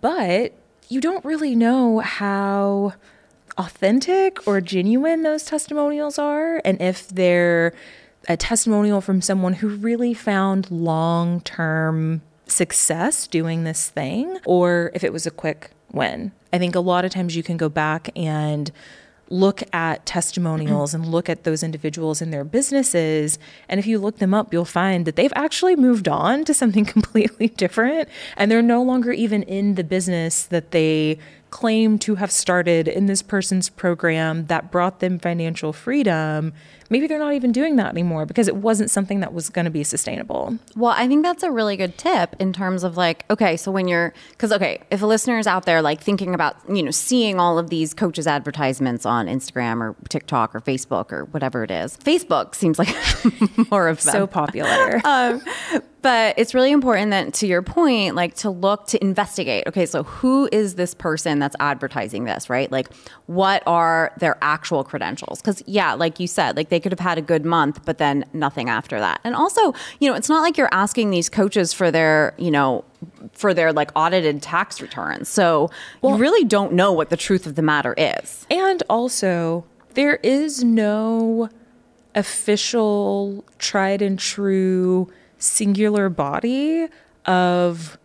But 0.00 0.54
you 0.88 0.98
don't 0.98 1.22
really 1.26 1.54
know 1.54 1.98
how 1.98 2.94
authentic 3.58 4.48
or 4.48 4.62
genuine 4.62 5.24
those 5.24 5.44
testimonials 5.44 6.18
are 6.18 6.62
and 6.64 6.80
if 6.80 7.06
they're 7.08 7.74
a 8.26 8.38
testimonial 8.38 9.02
from 9.02 9.20
someone 9.20 9.52
who 9.52 9.68
really 9.68 10.14
found 10.14 10.70
long 10.70 11.42
term 11.42 12.22
success 12.46 13.26
doing 13.26 13.64
this 13.64 13.90
thing 13.90 14.38
or 14.46 14.90
if 14.94 15.04
it 15.04 15.12
was 15.12 15.26
a 15.26 15.30
quick 15.30 15.70
win. 15.92 16.32
I 16.50 16.56
think 16.58 16.74
a 16.74 16.80
lot 16.80 17.04
of 17.04 17.10
times 17.10 17.36
you 17.36 17.42
can 17.42 17.58
go 17.58 17.68
back 17.68 18.08
and 18.16 18.72
look 19.34 19.64
at 19.72 20.06
testimonials 20.06 20.94
and 20.94 21.04
look 21.04 21.28
at 21.28 21.42
those 21.42 21.64
individuals 21.64 22.22
in 22.22 22.30
their 22.30 22.44
businesses. 22.44 23.36
And 23.68 23.80
if 23.80 23.86
you 23.86 23.98
look 23.98 24.18
them 24.18 24.32
up, 24.32 24.52
you'll 24.52 24.64
find 24.64 25.04
that 25.06 25.16
they've 25.16 25.32
actually 25.34 25.74
moved 25.74 26.06
on 26.06 26.44
to 26.44 26.54
something 26.54 26.84
completely 26.96 27.48
different. 27.48 28.08
And 28.36 28.50
they're 28.50 28.62
no 28.62 28.82
longer 28.82 29.10
even 29.10 29.42
in 29.42 29.74
the 29.74 29.82
business 29.82 30.44
that 30.44 30.70
they 30.70 31.18
claim 31.54 32.00
to 32.00 32.16
have 32.16 32.32
started 32.32 32.88
in 32.88 33.06
this 33.06 33.22
person's 33.22 33.68
program 33.68 34.46
that 34.46 34.72
brought 34.72 34.98
them 34.98 35.20
financial 35.20 35.72
freedom, 35.72 36.52
maybe 36.90 37.06
they're 37.06 37.16
not 37.16 37.32
even 37.32 37.52
doing 37.52 37.76
that 37.76 37.92
anymore 37.92 38.26
because 38.26 38.48
it 38.48 38.56
wasn't 38.56 38.90
something 38.90 39.20
that 39.20 39.32
was 39.32 39.50
going 39.50 39.64
to 39.64 39.70
be 39.70 39.84
sustainable. 39.84 40.58
Well, 40.74 40.92
I 40.96 41.06
think 41.06 41.22
that's 41.22 41.44
a 41.44 41.52
really 41.52 41.76
good 41.76 41.96
tip 41.96 42.34
in 42.40 42.52
terms 42.52 42.82
of 42.82 42.96
like, 42.96 43.24
okay, 43.30 43.56
so 43.56 43.70
when 43.70 43.86
you're, 43.86 44.12
because, 44.30 44.50
okay, 44.50 44.80
if 44.90 45.00
a 45.00 45.06
listener 45.06 45.38
is 45.38 45.46
out 45.46 45.64
there 45.64 45.80
like 45.80 46.00
thinking 46.00 46.34
about, 46.34 46.56
you 46.68 46.82
know, 46.82 46.90
seeing 46.90 47.38
all 47.38 47.56
of 47.56 47.70
these 47.70 47.94
coaches' 47.94 48.26
advertisements 48.26 49.06
on 49.06 49.28
Instagram 49.28 49.80
or 49.80 49.94
TikTok 50.08 50.56
or 50.56 50.60
Facebook 50.60 51.12
or 51.12 51.26
whatever 51.26 51.62
it 51.62 51.70
is, 51.70 51.96
Facebook 51.98 52.56
seems 52.56 52.80
like 52.80 52.92
more 53.70 53.86
of 53.86 54.02
them. 54.02 54.12
So 54.12 54.26
popular. 54.26 55.00
um, 55.04 55.40
but 56.04 56.38
it's 56.38 56.52
really 56.52 56.70
important 56.70 57.12
that 57.12 57.32
to 57.32 57.46
your 57.46 57.62
point 57.62 58.14
like 58.14 58.34
to 58.34 58.50
look 58.50 58.86
to 58.86 59.02
investigate. 59.02 59.66
Okay 59.66 59.86
so 59.86 60.02
who 60.02 60.50
is 60.52 60.74
this 60.74 60.92
person 60.92 61.38
that's 61.38 61.56
advertising 61.60 62.24
this 62.24 62.50
right? 62.50 62.70
Like 62.70 62.92
what 63.24 63.62
are 63.66 64.12
their 64.18 64.36
actual 64.42 64.84
credentials? 64.84 65.40
Because 65.40 65.62
yeah 65.66 65.94
like 65.94 66.20
you 66.20 66.26
said 66.26 66.58
like 66.58 66.68
they 66.68 66.78
could 66.78 66.92
have 66.92 67.00
had 67.00 67.16
a 67.16 67.22
good 67.22 67.46
month 67.46 67.86
but 67.86 67.96
then 67.96 68.26
nothing 68.34 68.68
after 68.68 69.00
that. 69.00 69.18
And 69.24 69.34
also 69.34 69.72
you 69.98 70.10
know 70.10 70.14
it's 70.14 70.28
not 70.28 70.42
like 70.42 70.58
you're 70.58 70.68
asking 70.72 71.08
these 71.08 71.30
coaches 71.30 71.72
for 71.72 71.90
their 71.90 72.34
you 72.36 72.50
know 72.50 72.84
for 73.32 73.54
their 73.54 73.72
like 73.72 73.90
audited 73.96 74.42
tax 74.42 74.82
returns. 74.82 75.30
So 75.30 75.70
well, 76.02 76.16
you 76.16 76.20
really 76.20 76.44
don't 76.44 76.74
know 76.74 76.92
what 76.92 77.08
the 77.08 77.16
truth 77.16 77.46
of 77.46 77.54
the 77.54 77.62
matter 77.62 77.94
is. 77.96 78.46
And 78.50 78.82
also 78.90 79.64
there 79.94 80.16
is 80.16 80.62
no 80.62 81.48
official 82.14 83.42
tried 83.58 84.02
and 84.02 84.18
true 84.18 85.10
singular 85.44 86.08
body 86.08 86.88
of 87.26 87.98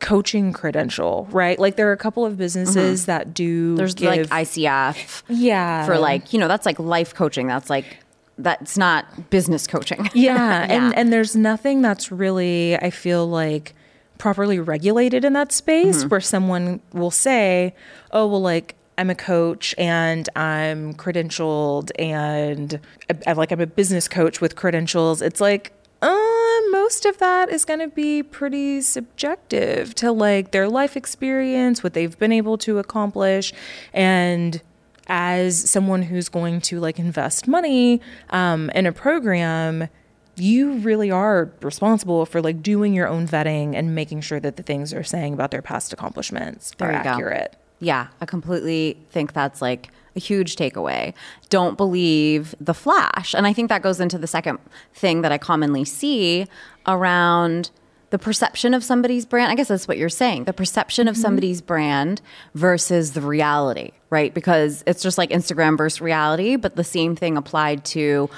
coaching 0.00 0.52
credential, 0.52 1.26
right? 1.30 1.58
Like 1.58 1.76
there 1.76 1.88
are 1.88 1.92
a 1.92 1.96
couple 1.96 2.26
of 2.26 2.36
businesses 2.36 3.02
mm-hmm. 3.02 3.06
that 3.06 3.34
do 3.34 3.74
There's 3.74 3.94
give, 3.94 4.30
like 4.30 4.46
ICF. 4.46 5.22
Yeah. 5.28 5.86
For 5.86 5.98
like, 5.98 6.32
you 6.32 6.38
know, 6.38 6.48
that's 6.48 6.66
like 6.66 6.78
life 6.78 7.14
coaching. 7.14 7.46
That's 7.46 7.70
like 7.70 7.98
that's 8.36 8.76
not 8.76 9.30
business 9.30 9.66
coaching. 9.66 10.10
Yeah. 10.12 10.12
yeah. 10.14 10.66
And 10.68 10.94
and 10.94 11.12
there's 11.12 11.34
nothing 11.34 11.80
that's 11.80 12.12
really 12.12 12.76
I 12.76 12.90
feel 12.90 13.26
like 13.26 13.74
properly 14.18 14.60
regulated 14.60 15.24
in 15.24 15.32
that 15.32 15.52
space 15.52 16.00
mm-hmm. 16.00 16.08
where 16.08 16.20
someone 16.20 16.80
will 16.92 17.10
say, 17.10 17.74
"Oh, 18.10 18.26
well 18.26 18.42
like 18.42 18.74
I'm 18.98 19.08
a 19.08 19.14
coach 19.14 19.74
and 19.78 20.28
I'm 20.36 20.94
credentialed 20.94 21.90
and 21.98 22.78
I, 23.26 23.32
like 23.32 23.52
I'm 23.52 23.60
a 23.60 23.66
business 23.66 24.06
coach 24.08 24.40
with 24.40 24.54
credentials." 24.54 25.22
It's 25.22 25.40
like 25.40 25.72
uh, 26.02 26.43
most 26.74 27.06
of 27.06 27.18
that 27.18 27.50
is 27.50 27.64
going 27.64 27.78
to 27.78 27.86
be 27.86 28.20
pretty 28.20 28.80
subjective 28.80 29.94
to 29.94 30.10
like 30.10 30.50
their 30.50 30.68
life 30.68 30.96
experience, 30.96 31.84
what 31.84 31.94
they've 31.94 32.18
been 32.18 32.32
able 32.32 32.58
to 32.58 32.80
accomplish, 32.80 33.52
and 33.92 34.60
as 35.06 35.70
someone 35.70 36.02
who's 36.02 36.28
going 36.28 36.60
to 36.60 36.80
like 36.80 36.98
invest 36.98 37.46
money 37.46 38.00
um, 38.30 38.70
in 38.70 38.86
a 38.86 38.92
program 38.92 39.88
you 40.36 40.74
really 40.78 41.12
are 41.12 41.52
responsible 41.60 42.26
for 42.26 42.42
like 42.42 42.60
doing 42.60 42.92
your 42.92 43.06
own 43.06 43.28
vetting 43.28 43.76
and 43.76 43.94
making 43.94 44.20
sure 44.20 44.40
that 44.40 44.56
the 44.56 44.64
things 44.64 44.90
they're 44.90 45.04
saying 45.04 45.32
about 45.32 45.52
their 45.52 45.62
past 45.62 45.92
accomplishments 45.92 46.72
there 46.78 46.88
are 46.88 46.92
accurate. 46.92 47.52
Go. 47.52 47.58
Yeah, 47.80 48.08
I 48.20 48.26
completely 48.26 48.98
think 49.10 49.32
that's 49.32 49.60
like 49.60 49.90
a 50.16 50.20
huge 50.20 50.56
takeaway. 50.56 51.12
Don't 51.48 51.76
believe 51.76 52.54
the 52.60 52.74
flash. 52.74 53.34
And 53.34 53.46
I 53.46 53.52
think 53.52 53.68
that 53.68 53.82
goes 53.82 54.00
into 54.00 54.18
the 54.18 54.26
second 54.26 54.58
thing 54.94 55.22
that 55.22 55.32
I 55.32 55.38
commonly 55.38 55.84
see 55.84 56.46
around 56.86 57.70
the 58.10 58.18
perception 58.18 58.74
of 58.74 58.84
somebody's 58.84 59.26
brand. 59.26 59.50
I 59.50 59.56
guess 59.56 59.68
that's 59.68 59.88
what 59.88 59.98
you're 59.98 60.08
saying 60.08 60.44
the 60.44 60.52
perception 60.52 61.08
of 61.08 61.14
mm-hmm. 61.14 61.22
somebody's 61.22 61.60
brand 61.60 62.20
versus 62.54 63.12
the 63.12 63.20
reality, 63.20 63.90
right? 64.10 64.32
Because 64.32 64.84
it's 64.86 65.02
just 65.02 65.18
like 65.18 65.30
Instagram 65.30 65.76
versus 65.76 66.00
reality, 66.00 66.56
but 66.56 66.76
the 66.76 66.84
same 66.84 67.16
thing 67.16 67.36
applied 67.36 67.84
to, 67.86 68.30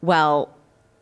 well, 0.00 0.55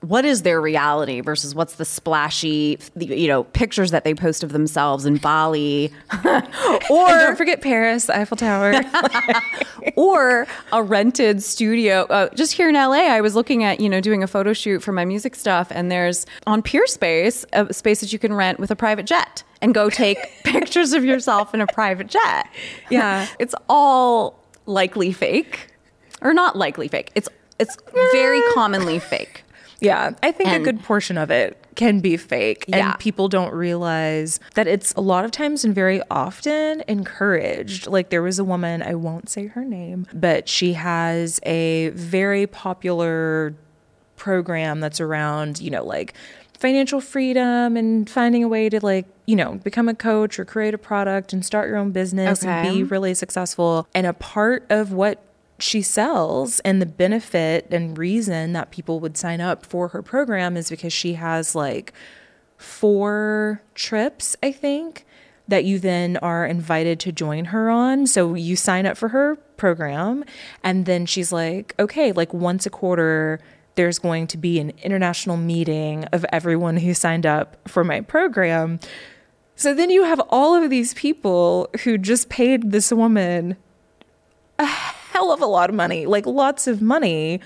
what 0.04 0.24
is 0.24 0.42
their 0.42 0.60
reality 0.60 1.20
versus 1.20 1.54
what's 1.54 1.76
the 1.76 1.84
splashy, 1.84 2.78
you 2.96 3.26
know, 3.26 3.44
pictures 3.44 3.90
that 3.90 4.04
they 4.04 4.14
post 4.14 4.42
of 4.42 4.52
themselves 4.52 5.06
in 5.06 5.16
Bali, 5.16 5.90
or 6.24 7.08
don't 7.08 7.36
forget 7.36 7.62
Paris, 7.62 8.10
Eiffel 8.10 8.36
Tower, 8.36 8.74
or 9.96 10.46
a 10.72 10.82
rented 10.82 11.42
studio. 11.42 12.02
Uh, 12.04 12.28
just 12.34 12.52
here 12.52 12.68
in 12.68 12.74
LA, 12.74 13.08
I 13.12 13.20
was 13.20 13.34
looking 13.34 13.64
at 13.64 13.80
you 13.80 13.88
know 13.88 14.00
doing 14.00 14.22
a 14.22 14.26
photo 14.26 14.52
shoot 14.52 14.82
for 14.82 14.92
my 14.92 15.04
music 15.04 15.34
stuff, 15.34 15.68
and 15.70 15.90
there's 15.90 16.26
on 16.46 16.62
Peerspace 16.62 17.44
a 17.52 17.72
space 17.72 18.00
that 18.00 18.12
you 18.12 18.18
can 18.18 18.34
rent 18.34 18.60
with 18.60 18.70
a 18.70 18.76
private 18.76 19.06
jet 19.06 19.42
and 19.62 19.74
go 19.74 19.88
take 19.88 20.18
pictures 20.44 20.92
of 20.92 21.04
yourself 21.04 21.54
in 21.54 21.60
a 21.60 21.66
private 21.66 22.08
jet. 22.08 22.46
Yeah, 22.90 23.26
it's 23.38 23.54
all 23.68 24.44
likely 24.66 25.12
fake, 25.12 25.68
or 26.20 26.34
not 26.34 26.56
likely 26.56 26.88
fake. 26.88 27.10
It's 27.14 27.28
it's 27.58 27.76
very 28.12 28.42
commonly 28.54 28.98
fake. 28.98 29.43
Yeah, 29.84 30.12
I 30.22 30.32
think 30.32 30.50
and, 30.50 30.62
a 30.62 30.64
good 30.64 30.82
portion 30.82 31.18
of 31.18 31.30
it 31.30 31.58
can 31.74 32.00
be 32.00 32.16
fake 32.16 32.64
and 32.72 32.98
people 32.98 33.28
don't 33.28 33.52
realize 33.52 34.40
that 34.54 34.66
it's 34.66 34.92
a 34.94 35.00
lot 35.00 35.24
of 35.24 35.30
times 35.30 35.64
and 35.64 35.74
very 35.74 36.00
often 36.10 36.82
encouraged. 36.88 37.86
Like 37.86 38.10
there 38.10 38.22
was 38.22 38.38
a 38.38 38.44
woman, 38.44 38.82
I 38.82 38.94
won't 38.94 39.28
say 39.28 39.46
her 39.48 39.64
name, 39.64 40.06
but 40.12 40.48
she 40.48 40.74
has 40.74 41.40
a 41.44 41.88
very 41.90 42.46
popular 42.46 43.54
program 44.16 44.80
that's 44.80 45.00
around, 45.00 45.60
you 45.60 45.70
know, 45.70 45.84
like 45.84 46.14
financial 46.58 47.00
freedom 47.00 47.76
and 47.76 48.08
finding 48.08 48.44
a 48.44 48.48
way 48.48 48.68
to 48.68 48.80
like, 48.84 49.06
you 49.26 49.36
know, 49.36 49.56
become 49.56 49.88
a 49.88 49.94
coach 49.94 50.38
or 50.38 50.44
create 50.44 50.72
a 50.72 50.78
product 50.78 51.32
and 51.32 51.44
start 51.44 51.68
your 51.68 51.76
own 51.76 51.90
business 51.90 52.42
okay. 52.42 52.50
and 52.50 52.74
be 52.76 52.82
really 52.82 53.14
successful. 53.14 53.86
And 53.94 54.06
a 54.06 54.12
part 54.12 54.64
of 54.70 54.92
what 54.92 55.22
she 55.58 55.82
sells 55.82 56.60
and 56.60 56.80
the 56.82 56.86
benefit 56.86 57.68
and 57.70 57.96
reason 57.96 58.52
that 58.52 58.70
people 58.70 59.00
would 59.00 59.16
sign 59.16 59.40
up 59.40 59.64
for 59.64 59.88
her 59.88 60.02
program 60.02 60.56
is 60.56 60.70
because 60.70 60.92
she 60.92 61.14
has 61.14 61.54
like 61.54 61.92
four 62.56 63.62
trips, 63.74 64.36
I 64.42 64.52
think, 64.52 65.06
that 65.46 65.64
you 65.64 65.78
then 65.78 66.16
are 66.18 66.46
invited 66.46 66.98
to 67.00 67.12
join 67.12 67.46
her 67.46 67.70
on. 67.70 68.06
So 68.06 68.34
you 68.34 68.56
sign 68.56 68.86
up 68.86 68.96
for 68.96 69.08
her 69.08 69.36
program 69.56 70.24
and 70.62 70.86
then 70.86 71.06
she's 71.06 71.32
like, 71.32 71.74
"Okay, 71.78 72.12
like 72.12 72.32
once 72.34 72.66
a 72.66 72.70
quarter 72.70 73.40
there's 73.76 73.98
going 73.98 74.26
to 74.28 74.38
be 74.38 74.60
an 74.60 74.72
international 74.82 75.36
meeting 75.36 76.04
of 76.06 76.24
everyone 76.32 76.78
who 76.78 76.94
signed 76.94 77.26
up 77.26 77.56
for 77.68 77.84
my 77.84 78.00
program." 78.00 78.80
So 79.56 79.72
then 79.72 79.90
you 79.90 80.04
have 80.04 80.20
all 80.30 80.54
of 80.54 80.68
these 80.68 80.94
people 80.94 81.68
who 81.84 81.96
just 81.96 82.28
paid 82.28 82.72
this 82.72 82.90
woman 82.90 83.56
hell 85.14 85.32
of 85.32 85.40
a 85.40 85.46
lot 85.46 85.70
of 85.70 85.76
money, 85.76 86.06
like 86.06 86.26
lots 86.26 86.66
of 86.66 86.82
money, 86.82 87.40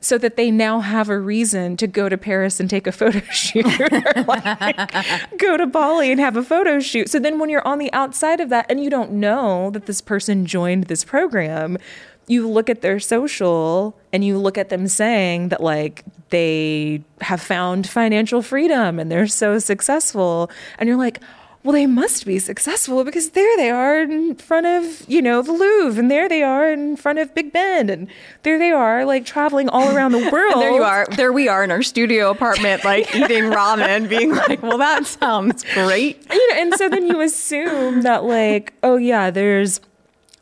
so 0.00 0.18
that 0.18 0.36
they 0.36 0.50
now 0.50 0.80
have 0.80 1.08
a 1.08 1.18
reason 1.18 1.78
to 1.78 1.86
go 1.86 2.10
to 2.10 2.18
Paris 2.18 2.60
and 2.60 2.68
take 2.68 2.86
a 2.86 2.92
photo 3.00 3.20
shoot 3.32 3.66
or 3.80 3.88
like 4.26 5.38
go 5.38 5.56
to 5.56 5.66
Bali 5.66 6.12
and 6.12 6.20
have 6.20 6.36
a 6.36 6.42
photo 6.42 6.78
shoot. 6.78 7.08
So 7.08 7.18
then 7.18 7.38
when 7.38 7.48
you're 7.48 7.66
on 7.66 7.78
the 7.78 7.92
outside 7.92 8.40
of 8.40 8.50
that 8.50 8.66
and 8.68 8.84
you 8.84 8.90
don't 8.90 9.12
know 9.12 9.70
that 9.70 9.86
this 9.86 10.00
person 10.00 10.44
joined 10.44 10.84
this 10.84 11.04
program, 11.04 11.78
you 12.26 12.48
look 12.48 12.68
at 12.68 12.82
their 12.82 13.00
social 13.00 13.96
and 14.12 14.24
you 14.24 14.38
look 14.38 14.58
at 14.58 14.68
them 14.68 14.86
saying 14.86 15.48
that 15.48 15.62
like 15.62 16.04
they 16.30 17.02
have 17.22 17.40
found 17.40 17.88
financial 17.88 18.42
freedom 18.42 18.98
and 18.98 19.10
they're 19.10 19.26
so 19.26 19.58
successful 19.58 20.50
and 20.78 20.88
you're 20.88 20.98
like 20.98 21.20
well, 21.64 21.72
they 21.72 21.86
must 21.86 22.26
be 22.26 22.38
successful 22.38 23.04
because 23.04 23.30
there 23.30 23.56
they 23.56 23.70
are 23.70 24.02
in 24.02 24.34
front 24.34 24.66
of, 24.66 25.02
you 25.08 25.22
know, 25.22 25.40
the 25.40 25.52
Louvre, 25.52 25.98
and 25.98 26.10
there 26.10 26.28
they 26.28 26.42
are 26.42 26.70
in 26.70 26.94
front 26.94 27.18
of 27.18 27.34
Big 27.34 27.54
Ben, 27.54 27.88
and 27.88 28.06
there 28.42 28.58
they 28.58 28.70
are, 28.70 29.06
like 29.06 29.24
traveling 29.24 29.70
all 29.70 29.96
around 29.96 30.12
the 30.12 30.28
world. 30.32 30.60
there 30.60 30.72
you 30.72 30.82
are. 30.82 31.06
There 31.16 31.32
we 31.32 31.48
are 31.48 31.64
in 31.64 31.70
our 31.70 31.82
studio 31.82 32.30
apartment, 32.30 32.84
like 32.84 33.06
eating 33.16 33.44
ramen, 33.44 34.10
being 34.10 34.32
like, 34.32 34.62
well, 34.62 34.76
that 34.76 35.06
sounds 35.06 35.64
great. 35.72 36.22
You 36.30 36.52
know, 36.52 36.60
and 36.60 36.74
so 36.74 36.90
then 36.90 37.06
you 37.06 37.22
assume 37.22 38.02
that, 38.02 38.24
like, 38.24 38.74
oh, 38.82 38.96
yeah, 38.96 39.30
there's 39.30 39.80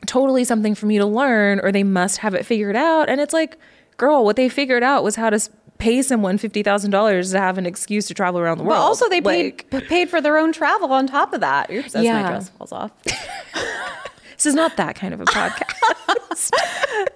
totally 0.07 0.43
something 0.43 0.75
for 0.75 0.87
me 0.87 0.99
to 0.99 1.07
learn, 1.07 1.61
or 1.61 1.71
they 1.71 1.85
must 1.85 2.19
have 2.19 2.35
it 2.35 2.45
figured 2.45 2.75
out. 2.75 3.09
And 3.09 3.21
it's 3.21 3.33
like, 3.33 3.59
girl, 3.97 4.25
what 4.25 4.35
they 4.35 4.49
figured 4.49 4.83
out 4.83 5.05
was 5.05 5.15
how 5.15 5.31
to 5.31 5.39
pay 5.83 6.01
someone 6.01 6.39
fifty 6.39 6.63
thousand 6.63 6.93
dollars 6.93 7.33
to 7.33 7.41
have 7.41 7.59
an 7.59 7.67
excuse 7.67 8.07
to 8.07 8.15
travel 8.15 8.41
around 8.41 8.59
the 8.59 8.65
world. 8.65 8.79
But 8.79 8.83
also, 8.83 9.09
they 9.09 9.21
like, 9.21 9.69
paid 9.69 9.89
paid 9.89 10.11
for 10.11 10.21
their 10.21 10.39
own 10.39 10.53
travel 10.53 10.93
on 10.93 11.07
top 11.07 11.33
of 11.33 11.41
that. 11.41 11.71
Oops, 11.71 11.93
that's 11.93 12.05
yeah. 12.05 12.23
my 12.23 12.29
dress 12.29 12.49
falls 12.51 12.73
off. 12.73 12.93
this 13.05 14.47
is 14.47 14.55
not 14.55 14.77
that 14.77 14.95
kind 14.95 15.13
of 15.13 15.21
a 15.21 15.25
podcast. 15.25 16.51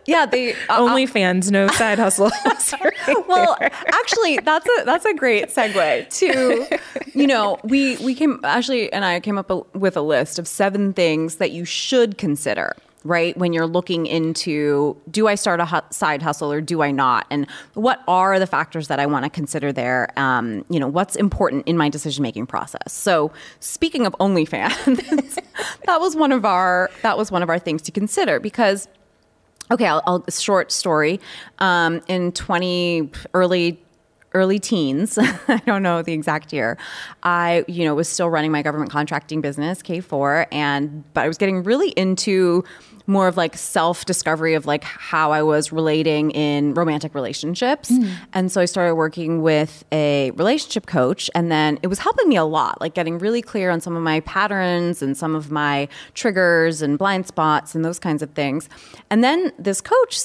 yeah, 0.06 0.26
the 0.26 0.52
uh, 0.68 0.80
OnlyFans, 0.80 1.50
no 1.50 1.68
side 1.68 1.98
hustle. 1.98 2.30
right 2.44 3.28
well, 3.28 3.56
there. 3.60 3.70
actually, 3.86 4.38
that's 4.38 4.66
a 4.66 4.84
that's 4.84 5.04
a 5.04 5.14
great 5.14 5.48
segue 5.48 6.08
to, 6.18 6.80
you 7.14 7.26
know, 7.28 7.60
we 7.62 7.96
we 7.98 8.16
came 8.16 8.40
Ashley 8.42 8.92
and 8.92 9.04
I 9.04 9.20
came 9.20 9.38
up 9.38 9.74
with 9.76 9.96
a 9.96 10.02
list 10.02 10.40
of 10.40 10.48
seven 10.48 10.92
things 10.92 11.36
that 11.36 11.52
you 11.52 11.64
should 11.64 12.18
consider 12.18 12.74
right? 13.06 13.36
When 13.36 13.52
you're 13.52 13.66
looking 13.66 14.06
into 14.06 14.96
do 15.10 15.28
I 15.28 15.34
start 15.34 15.60
a 15.60 15.66
hu- 15.66 15.80
side 15.90 16.22
hustle 16.22 16.52
or 16.52 16.60
do 16.60 16.82
I 16.82 16.90
not? 16.90 17.26
And 17.30 17.48
what 17.74 18.02
are 18.08 18.38
the 18.38 18.46
factors 18.46 18.88
that 18.88 18.98
I 18.98 19.06
want 19.06 19.24
to 19.24 19.30
consider 19.30 19.72
there? 19.72 20.08
Um, 20.16 20.64
you 20.68 20.80
know, 20.80 20.88
what's 20.88 21.16
important 21.16 21.66
in 21.66 21.76
my 21.76 21.88
decision 21.88 22.22
making 22.22 22.46
process? 22.46 22.92
So, 22.92 23.32
speaking 23.60 24.06
of 24.06 24.14
OnlyFans, 24.20 25.38
that 25.86 26.00
was 26.00 26.16
one 26.16 26.32
of 26.32 26.44
our 26.44 26.90
that 27.02 27.16
was 27.16 27.30
one 27.30 27.42
of 27.42 27.48
our 27.48 27.58
things 27.58 27.82
to 27.82 27.92
consider 27.92 28.40
because 28.40 28.88
okay, 29.70 29.86
I'll, 29.86 30.02
I'll 30.06 30.24
short 30.30 30.70
story. 30.72 31.20
Um, 31.58 32.00
in 32.08 32.32
20 32.32 33.10
early 33.34 33.80
early 34.34 34.58
teens 34.58 35.18
i 35.48 35.62
don't 35.64 35.82
know 35.82 36.02
the 36.02 36.12
exact 36.12 36.52
year 36.52 36.76
i 37.22 37.64
you 37.68 37.84
know 37.86 37.94
was 37.94 38.06
still 38.06 38.28
running 38.28 38.52
my 38.52 38.60
government 38.60 38.90
contracting 38.90 39.40
business 39.40 39.82
k4 39.82 40.46
and 40.52 41.02
but 41.14 41.24
i 41.24 41.28
was 41.28 41.38
getting 41.38 41.62
really 41.62 41.88
into 41.90 42.62
more 43.06 43.28
of 43.28 43.36
like 43.36 43.56
self 43.56 44.04
discovery 44.04 44.54
of 44.54 44.66
like 44.66 44.84
how 44.84 45.32
I 45.32 45.42
was 45.42 45.72
relating 45.72 46.30
in 46.32 46.74
romantic 46.74 47.14
relationships. 47.14 47.90
Mm. 47.90 48.14
And 48.32 48.52
so 48.52 48.60
I 48.60 48.64
started 48.64 48.94
working 48.94 49.42
with 49.42 49.84
a 49.92 50.30
relationship 50.32 50.86
coach 50.86 51.30
and 51.34 51.50
then 51.50 51.78
it 51.82 51.88
was 51.88 51.98
helping 51.98 52.28
me 52.28 52.36
a 52.36 52.44
lot, 52.44 52.80
like 52.80 52.94
getting 52.94 53.18
really 53.18 53.42
clear 53.42 53.70
on 53.70 53.80
some 53.80 53.96
of 53.96 54.02
my 54.02 54.20
patterns 54.20 55.02
and 55.02 55.16
some 55.16 55.34
of 55.34 55.50
my 55.50 55.88
triggers 56.14 56.82
and 56.82 56.98
blind 56.98 57.26
spots 57.26 57.74
and 57.74 57.84
those 57.84 57.98
kinds 57.98 58.22
of 58.22 58.30
things. 58.30 58.68
And 59.10 59.22
then 59.22 59.52
this 59.58 59.80
coach 59.80 60.18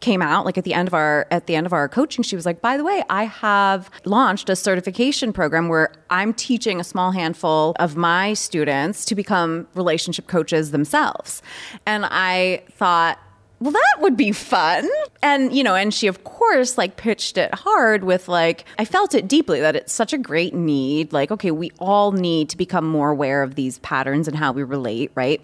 came 0.00 0.22
out 0.22 0.46
like 0.46 0.56
at 0.56 0.64
the 0.64 0.72
end 0.72 0.88
of 0.88 0.94
our 0.94 1.26
at 1.30 1.46
the 1.46 1.54
end 1.54 1.66
of 1.66 1.72
our 1.74 1.88
coaching 1.88 2.22
she 2.22 2.34
was 2.34 2.46
like 2.46 2.62
by 2.62 2.76
the 2.76 2.84
way 2.84 3.02
i 3.10 3.24
have 3.24 3.90
launched 4.06 4.48
a 4.48 4.56
certification 4.56 5.30
program 5.32 5.68
where 5.68 5.92
i'm 6.08 6.32
teaching 6.32 6.80
a 6.80 6.84
small 6.84 7.12
handful 7.12 7.76
of 7.78 7.96
my 7.96 8.32
students 8.32 9.04
to 9.04 9.14
become 9.14 9.66
relationship 9.74 10.26
coaches 10.26 10.70
themselves. 10.70 11.42
And 11.86 12.06
i 12.06 12.62
thought 12.72 13.18
well 13.60 13.72
that 13.72 13.96
would 13.98 14.16
be 14.16 14.32
fun. 14.32 14.88
And 15.22 15.52
you 15.52 15.62
know 15.62 15.74
and 15.74 15.92
she 15.92 16.06
of 16.06 16.24
course 16.24 16.78
like 16.78 16.96
pitched 16.96 17.36
it 17.36 17.54
hard 17.54 18.04
with 18.04 18.26
like 18.26 18.64
i 18.78 18.86
felt 18.86 19.14
it 19.14 19.28
deeply 19.28 19.60
that 19.60 19.76
it's 19.76 19.92
such 19.92 20.14
a 20.14 20.18
great 20.18 20.54
need 20.54 21.12
like 21.12 21.30
okay 21.30 21.50
we 21.50 21.70
all 21.78 22.12
need 22.12 22.48
to 22.48 22.56
become 22.56 22.86
more 22.86 23.10
aware 23.10 23.42
of 23.42 23.54
these 23.54 23.78
patterns 23.80 24.26
and 24.26 24.36
how 24.36 24.52
we 24.52 24.62
relate 24.62 25.12
right? 25.14 25.42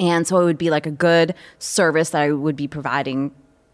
And 0.00 0.28
so 0.28 0.40
it 0.40 0.44
would 0.44 0.58
be 0.58 0.70
like 0.70 0.86
a 0.86 0.92
good 0.92 1.34
service 1.58 2.10
that 2.10 2.22
i 2.22 2.32
would 2.32 2.56
be 2.56 2.66
providing 2.66 3.30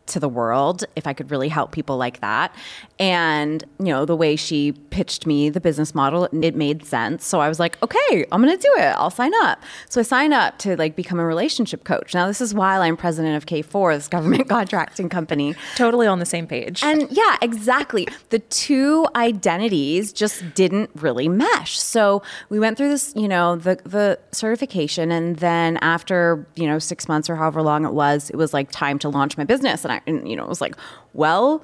to 0.07 0.21
the 0.21 0.29
world 0.29 0.85
if 0.97 1.07
I 1.07 1.13
could 1.13 1.31
really 1.31 1.49
help 1.49 1.73
people 1.73 1.97
like 1.97 2.21
that. 2.21 2.55
And, 2.99 3.65
you 3.79 3.87
know, 3.87 4.05
the 4.05 4.17
way 4.17 4.37
she 4.37 4.73
pitched 4.91 5.27
me 5.27 5.49
the 5.51 5.61
business 5.61 5.95
model, 5.95 6.29
it 6.33 6.55
made 6.55 6.85
sense. 6.85 7.27
So 7.27 7.41
I 7.41 7.49
was 7.49 7.59
like, 7.59 7.83
okay, 7.83 8.27
I'm 8.31 8.43
going 8.43 8.57
to 8.57 8.63
do 8.63 8.73
it. 8.77 8.95
I'll 8.97 9.11
sign 9.11 9.33
up. 9.43 9.63
So 9.89 10.01
I 10.01 10.05
signed 10.05 10.35
up 10.35 10.59
to 10.59 10.77
like 10.77 10.95
become 10.95 11.19
a 11.19 11.25
relationship 11.25 11.85
coach. 11.85 12.15
Now, 12.15 12.27
this 12.27 12.41
is 12.41 12.55
while 12.55 12.83
I'm 12.83 12.97
president 12.97 13.37
of 13.37 13.47
K4, 13.47 13.97
this 13.97 14.09
government 14.09 14.49
contracting 14.49 15.09
company. 15.09 15.55
Totally 15.77 16.07
on 16.07 16.19
the 16.19 16.27
same 16.27 16.47
page. 16.47 16.83
And 16.83 17.09
yeah, 17.11 17.37
exactly. 17.43 18.07
The 18.31 18.39
two 18.39 19.07
identities 19.17 20.13
just 20.13 20.55
didn't 20.55 20.91
really 20.95 21.29
mesh. 21.29 21.81
So 21.81 22.23
we 22.49 22.59
went 22.59 22.77
through 22.77 22.91
this, 22.91 23.13
you 23.17 23.29
know, 23.29 23.57
the, 23.57 23.79
the 23.85 24.19
certification. 24.33 25.11
And 25.11 25.37
then 25.37 25.79
after, 25.79 26.47
you 26.55 26.67
know, 26.67 26.79
six 26.79 27.09
months 27.09 27.29
or 27.31 27.37
however 27.37 27.63
long 27.63 27.85
it 27.85 27.93
was, 27.93 28.31
it 28.31 28.37
was 28.37 28.53
like 28.53 28.71
time 28.71 28.99
to 29.01 29.09
launch 29.09 29.37
my 29.37 29.45
business. 29.45 29.85
And 29.85 29.93
I, 29.95 30.03
and, 30.07 30.29
you 30.29 30.37
know, 30.37 30.45
it 30.45 30.49
was 30.49 30.61
like, 30.61 30.77
well, 31.13 31.63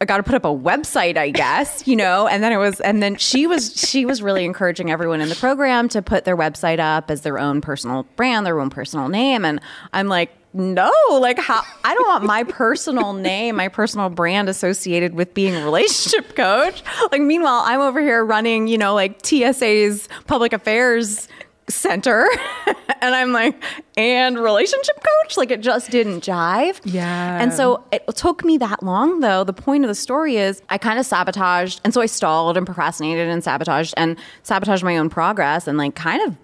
I 0.00 0.06
got 0.06 0.18
to 0.18 0.22
put 0.22 0.34
up 0.34 0.44
a 0.44 0.48
website, 0.48 1.16
I 1.16 1.30
guess, 1.30 1.86
you 1.86 1.96
know. 1.96 2.26
And 2.26 2.42
then 2.42 2.52
it 2.52 2.58
was, 2.58 2.80
and 2.80 3.02
then 3.02 3.16
she 3.16 3.46
was, 3.46 3.74
she 3.74 4.04
was 4.04 4.22
really 4.22 4.44
encouraging 4.44 4.90
everyone 4.90 5.20
in 5.20 5.28
the 5.28 5.36
program 5.36 5.88
to 5.90 6.02
put 6.02 6.24
their 6.24 6.36
website 6.36 6.78
up 6.78 7.10
as 7.10 7.22
their 7.22 7.38
own 7.38 7.60
personal 7.60 8.04
brand, 8.16 8.44
their 8.44 8.60
own 8.60 8.70
personal 8.70 9.08
name. 9.08 9.44
And 9.44 9.60
I'm 9.92 10.08
like, 10.08 10.30
no, 10.52 10.92
like 11.10 11.38
how 11.38 11.62
I 11.82 11.94
don't 11.94 12.06
want 12.06 12.24
my 12.24 12.44
personal 12.44 13.12
name, 13.12 13.56
my 13.56 13.66
personal 13.66 14.08
brand 14.08 14.48
associated 14.48 15.14
with 15.14 15.34
being 15.34 15.56
a 15.56 15.64
relationship 15.64 16.36
coach. 16.36 16.84
Like 17.10 17.22
meanwhile, 17.22 17.62
I'm 17.64 17.80
over 17.80 18.00
here 18.00 18.24
running, 18.24 18.68
you 18.68 18.78
know, 18.78 18.94
like 18.94 19.24
TSA's 19.26 20.08
public 20.26 20.52
affairs 20.52 21.26
center. 21.68 22.26
And 23.00 23.14
i'm 23.14 23.32
like 23.32 23.62
and 23.98 24.38
relationship 24.38 24.96
coach? 24.96 25.36
Like 25.36 25.50
it 25.50 25.60
just 25.60 25.90
didn't 25.90 26.24
jive. 26.24 26.80
Yeah. 26.84 27.38
And 27.38 27.52
so 27.52 27.84
it 27.92 28.02
took 28.14 28.42
me 28.42 28.56
that 28.56 28.82
long 28.82 29.20
though. 29.20 29.44
The 29.44 29.52
point 29.52 29.84
of 29.84 29.88
the 29.88 29.94
story 29.94 30.36
is 30.36 30.62
i 30.70 30.78
kind 30.78 30.98
of 30.98 31.04
sabotaged 31.04 31.82
and 31.84 31.92
so 31.92 32.00
i 32.00 32.06
stalled 32.06 32.56
and 32.56 32.64
procrastinated 32.64 33.28
and 33.28 33.44
sabotaged 33.44 33.92
and 33.98 34.16
sabotaged 34.42 34.82
my 34.82 34.96
own 34.96 35.10
progress 35.10 35.66
and 35.66 35.76
like 35.76 35.94
kind 35.94 36.22
of 36.22 36.34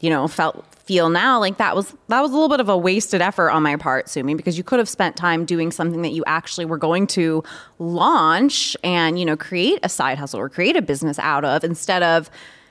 you 0.00 0.10
know 0.10 0.26
felt 0.26 0.64
feel 0.74 1.08
now 1.08 1.38
like 1.38 1.58
that 1.58 1.76
was 1.76 1.94
that 2.08 2.20
was 2.20 2.32
a 2.32 2.34
little 2.34 2.48
bit 2.48 2.58
of 2.58 2.68
a 2.68 2.76
wasted 2.76 3.22
effort 3.22 3.50
on 3.50 3.62
my 3.62 3.76
part 3.76 4.08
sumi 4.08 4.34
because 4.34 4.58
you 4.58 4.64
could 4.64 4.80
have 4.80 4.88
spent 4.88 5.14
time 5.14 5.44
doing 5.44 5.70
something 5.70 6.02
that 6.02 6.10
you 6.12 6.24
actually 6.26 6.64
were 6.64 6.78
going 6.78 7.06
to 7.06 7.44
launch 7.78 8.76
and 8.82 9.16
you 9.16 9.24
know 9.24 9.36
create 9.36 9.78
a 9.84 9.88
side 9.88 10.18
hustle 10.18 10.40
or 10.40 10.48
create 10.48 10.74
a 10.74 10.82
business 10.82 11.20
out 11.20 11.44
of 11.44 11.62
instead 11.62 12.02
of 12.02 12.28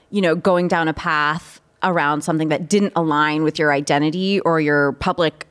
you 0.10 0.22
know 0.22 0.36
going 0.36 0.68
down 0.68 0.90
a 0.90 0.94
path 0.94 1.59
around 1.84 2.22
something 2.22 2.50
that 2.50 2.68
didn't 2.70 2.94
align 2.96 3.44
with 3.44 3.58
your 3.58 3.72
identity 3.72 4.40
or 4.42 4.60
your 4.60 4.94
public 4.94 5.48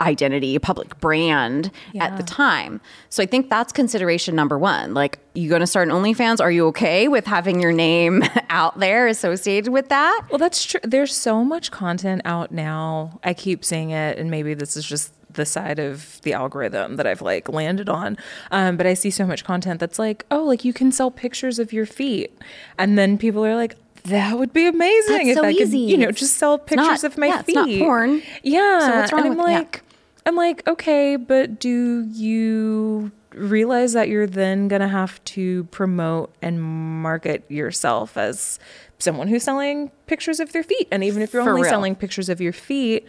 identity, 0.00 0.58
public 0.58 0.98
brand 1.00 1.70
yeah. 1.92 2.04
at 2.04 2.16
the 2.16 2.22
time. 2.22 2.80
So 3.08 3.22
I 3.22 3.26
think 3.26 3.50
that's 3.50 3.72
consideration 3.72 4.34
number 4.34 4.58
one. 4.58 4.94
Like, 4.94 5.18
you 5.34 5.48
going 5.48 5.60
to 5.60 5.66
start 5.66 5.88
an 5.88 5.94
OnlyFans? 5.94 6.40
Are 6.40 6.50
you 6.50 6.66
okay 6.68 7.08
with 7.08 7.26
having 7.26 7.60
your 7.60 7.72
name 7.72 8.22
out 8.50 8.78
there 8.78 9.06
associated 9.06 9.72
with 9.72 9.88
that? 9.88 10.22
Well, 10.30 10.38
that's 10.38 10.64
true. 10.64 10.80
There's 10.82 11.14
so 11.14 11.44
much 11.44 11.70
content 11.70 12.22
out 12.24 12.50
now. 12.50 13.18
I 13.24 13.34
keep 13.34 13.64
seeing 13.64 13.90
it, 13.90 14.18
and 14.18 14.30
maybe 14.30 14.54
this 14.54 14.76
is 14.76 14.84
just 14.84 15.12
the 15.34 15.44
side 15.44 15.80
of 15.80 16.20
the 16.22 16.32
algorithm 16.32 16.94
that 16.96 17.08
I've 17.08 17.22
like 17.22 17.48
landed 17.48 17.88
on. 17.88 18.16
Um, 18.52 18.76
but 18.76 18.86
I 18.86 18.94
see 18.94 19.10
so 19.10 19.26
much 19.26 19.44
content 19.44 19.80
that's 19.80 19.98
like, 19.98 20.24
oh, 20.30 20.44
like 20.44 20.64
you 20.64 20.72
can 20.72 20.92
sell 20.92 21.10
pictures 21.10 21.58
of 21.58 21.72
your 21.72 21.86
feet. 21.86 22.38
And 22.78 22.96
then 22.96 23.18
people 23.18 23.44
are 23.44 23.56
like, 23.56 23.74
that 24.04 24.38
would 24.38 24.52
be 24.52 24.66
amazing 24.66 25.16
That's 25.16 25.28
if 25.30 25.36
so 25.36 25.44
I 25.44 25.50
easy. 25.50 25.84
could, 25.86 25.90
you 25.90 25.96
know, 25.96 26.10
just 26.12 26.36
sell 26.36 26.58
pictures 26.58 27.02
not, 27.02 27.04
of 27.04 27.18
my 27.18 27.26
yeah, 27.26 27.42
feet. 27.42 27.56
It's 27.56 27.80
not 27.80 27.86
porn. 27.86 28.22
Yeah. 28.42 28.80
So 28.80 28.96
what's 28.96 29.12
wrong 29.12 29.22
and 29.22 29.32
I'm 29.32 29.38
with 29.38 29.46
like, 29.46 29.76
yeah. 29.76 29.96
I'm 30.26 30.36
like, 30.36 30.66
okay, 30.68 31.16
but 31.16 31.58
do 31.58 32.04
you 32.10 33.12
realize 33.32 33.94
that 33.94 34.08
you're 34.08 34.26
then 34.26 34.68
gonna 34.68 34.88
have 34.88 35.22
to 35.24 35.64
promote 35.64 36.34
and 36.40 36.62
market 36.62 37.44
yourself 37.50 38.16
as 38.16 38.58
someone 38.98 39.26
who's 39.28 39.42
selling 39.42 39.90
pictures 40.06 40.38
of 40.38 40.52
their 40.52 40.62
feet? 40.62 40.86
And 40.90 41.02
even 41.02 41.22
if 41.22 41.32
you're 41.32 41.42
For 41.42 41.50
only 41.50 41.62
real. 41.62 41.70
selling 41.70 41.96
pictures 41.96 42.28
of 42.28 42.40
your 42.40 42.52
feet, 42.52 43.06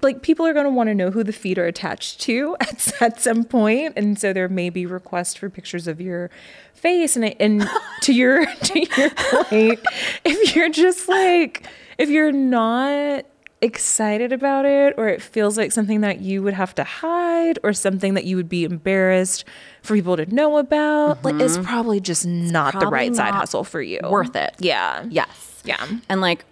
like 0.00 0.22
people 0.22 0.46
are 0.46 0.52
going 0.54 0.64
to 0.64 0.70
want 0.70 0.88
to 0.88 0.94
know 0.94 1.10
who 1.10 1.22
the 1.22 1.32
feet 1.32 1.58
are 1.58 1.66
attached 1.66 2.20
to 2.22 2.56
at, 2.60 3.02
at 3.02 3.20
some 3.20 3.44
point 3.44 3.92
and 3.96 4.18
so 4.18 4.32
there 4.32 4.48
may 4.48 4.70
be 4.70 4.86
requests 4.86 5.34
for 5.34 5.50
pictures 5.50 5.86
of 5.86 6.00
your 6.00 6.30
face 6.72 7.16
and 7.16 7.40
and 7.40 7.68
to 8.00 8.12
your 8.12 8.46
to 8.62 8.80
your 8.80 9.10
point 9.10 9.80
if 10.24 10.56
you're 10.56 10.70
just 10.70 11.08
like 11.08 11.66
if 11.98 12.08
you're 12.08 12.32
not 12.32 13.24
excited 13.60 14.32
about 14.32 14.64
it 14.64 14.92
or 14.96 15.08
it 15.08 15.22
feels 15.22 15.56
like 15.56 15.70
something 15.70 16.00
that 16.00 16.20
you 16.20 16.42
would 16.42 16.54
have 16.54 16.74
to 16.74 16.82
hide 16.82 17.60
or 17.62 17.72
something 17.72 18.14
that 18.14 18.24
you 18.24 18.34
would 18.34 18.48
be 18.48 18.64
embarrassed 18.64 19.44
for 19.82 19.94
people 19.94 20.16
to 20.16 20.26
know 20.34 20.56
about 20.56 21.18
mm-hmm. 21.18 21.26
like 21.38 21.40
it's 21.40 21.58
probably 21.58 22.00
just 22.00 22.26
not 22.26 22.72
probably 22.72 22.86
the 22.86 22.90
right 22.90 23.14
side 23.14 23.32
hustle 23.34 23.62
for 23.62 23.80
you 23.80 24.00
Worth 24.02 24.34
it. 24.34 24.54
yeah 24.58 25.04
Yes. 25.08 25.62
yeah 25.64 25.86
And 26.08 26.20
like, 26.20 26.44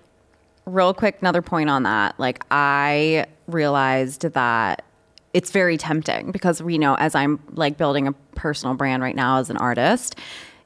real 0.71 0.95
quick, 0.95 1.19
another 1.21 1.43
point 1.43 1.71
on 1.71 1.83
that. 1.83 2.19
Like, 2.19 2.45
I 2.51 3.27
realized 3.47 4.23
that 4.23 4.85
it's 5.33 5.51
very 5.51 5.77
tempting 5.77 6.33
because, 6.33 6.61
you 6.61 6.79
know, 6.79 6.95
as 6.97 7.15
I'm 7.15 7.41
like 7.53 7.77
building 7.77 8.09
a 8.09 8.13
personal 8.35 8.75
brand 8.75 9.03
right 9.03 9.15
now 9.15 9.39
as 9.39 9.51
an 9.51 9.57
artist, 9.59 10.17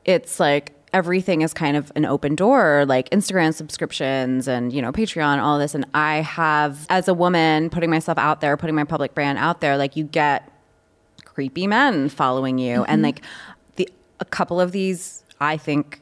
it's 0.05 0.41
like 0.41 0.73
everything 0.93 1.43
is 1.43 1.53
kind 1.53 1.77
of 1.77 1.91
an 1.97 2.05
open 2.05 2.35
door, 2.35 2.85
like 2.87 3.11
Instagram 3.11 3.53
subscriptions 3.53 4.47
and, 4.47 4.73
you 4.73 4.81
know, 4.81 4.93
Patreon, 4.93 5.43
all 5.43 5.59
this. 5.59 5.75
And 5.75 5.85
I 5.93 6.19
have, 6.19 6.87
as 6.89 7.09
a 7.09 7.15
woman, 7.15 7.69
putting 7.69 7.91
myself 7.91 8.17
out 8.17 8.41
there, 8.41 8.57
putting 8.57 8.77
my 8.77 8.85
public 8.85 9.13
brand 9.15 9.39
out 9.39 9.61
there, 9.61 9.77
like, 9.77 9.97
you 9.97 10.05
get 10.05 10.51
creepy 11.25 11.67
men 11.67 12.09
following 12.09 12.59
you. 12.59 12.81
Mm-hmm. 12.81 12.91
And 12.91 13.03
like, 13.03 13.23
the, 13.77 13.89
a 14.21 14.25
couple 14.25 14.61
of 14.61 14.73
these, 14.73 15.25
I 15.41 15.57
think, 15.57 16.01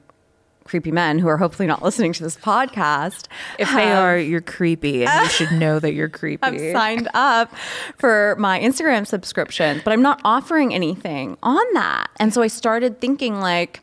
creepy 0.73 0.91
men 0.91 1.19
who 1.19 1.29
are 1.29 1.37
hopefully 1.37 1.67
not 1.67 1.83
listening 1.83 2.15
to 2.15 2.23
this 2.23 2.35
podcast. 2.35 3.27
if 3.59 3.71
they 3.75 3.93
um, 3.93 4.05
are 4.05 4.19
you're 4.19 4.41
creepy 4.41 5.05
and 5.05 5.23
you 5.23 5.29
should 5.29 5.53
know 5.61 5.79
that 5.79 5.93
you're 5.93 6.09
creepy 6.09 6.43
I've 6.43 6.73
signed 6.73 7.11
up 7.13 7.55
for 7.99 8.37
my 8.39 8.59
Instagram 8.59 9.07
subscription, 9.07 9.83
but 9.85 9.93
I'm 9.93 10.01
not 10.01 10.23
offering 10.25 10.73
anything 10.73 11.37
on 11.43 11.63
that. 11.75 12.07
And 12.19 12.33
so 12.33 12.41
I 12.41 12.47
started 12.47 13.03
thinking 13.03 13.39
like, 13.39 13.83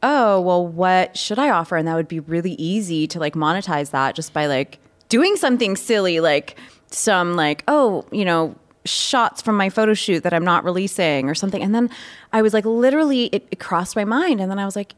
oh, 0.00 0.40
well, 0.40 0.64
what 0.64 1.16
should 1.16 1.40
I 1.40 1.50
offer? 1.50 1.76
And 1.76 1.88
that 1.88 1.96
would 1.96 2.06
be 2.06 2.20
really 2.20 2.52
easy 2.52 3.08
to 3.08 3.18
like 3.18 3.34
monetize 3.34 3.90
that 3.90 4.14
just 4.14 4.32
by 4.32 4.46
like 4.46 4.78
doing 5.08 5.34
something 5.34 5.74
silly, 5.74 6.20
like 6.20 6.56
some 6.92 7.34
like, 7.34 7.64
oh, 7.66 8.04
you 8.12 8.24
know, 8.24 8.54
shots 8.84 9.42
from 9.42 9.56
my 9.56 9.70
photo 9.70 9.92
shoot 9.92 10.22
that 10.22 10.32
I'm 10.32 10.44
not 10.44 10.62
releasing 10.62 11.28
or 11.28 11.34
something. 11.34 11.60
And 11.60 11.74
then 11.74 11.90
I 12.32 12.42
was 12.42 12.54
like, 12.54 12.64
literally, 12.64 13.24
it, 13.26 13.44
it 13.50 13.58
crossed 13.58 13.96
my 13.96 14.04
mind. 14.04 14.40
And 14.40 14.48
then 14.48 14.60
I 14.60 14.64
was 14.64 14.76
like, 14.76 14.94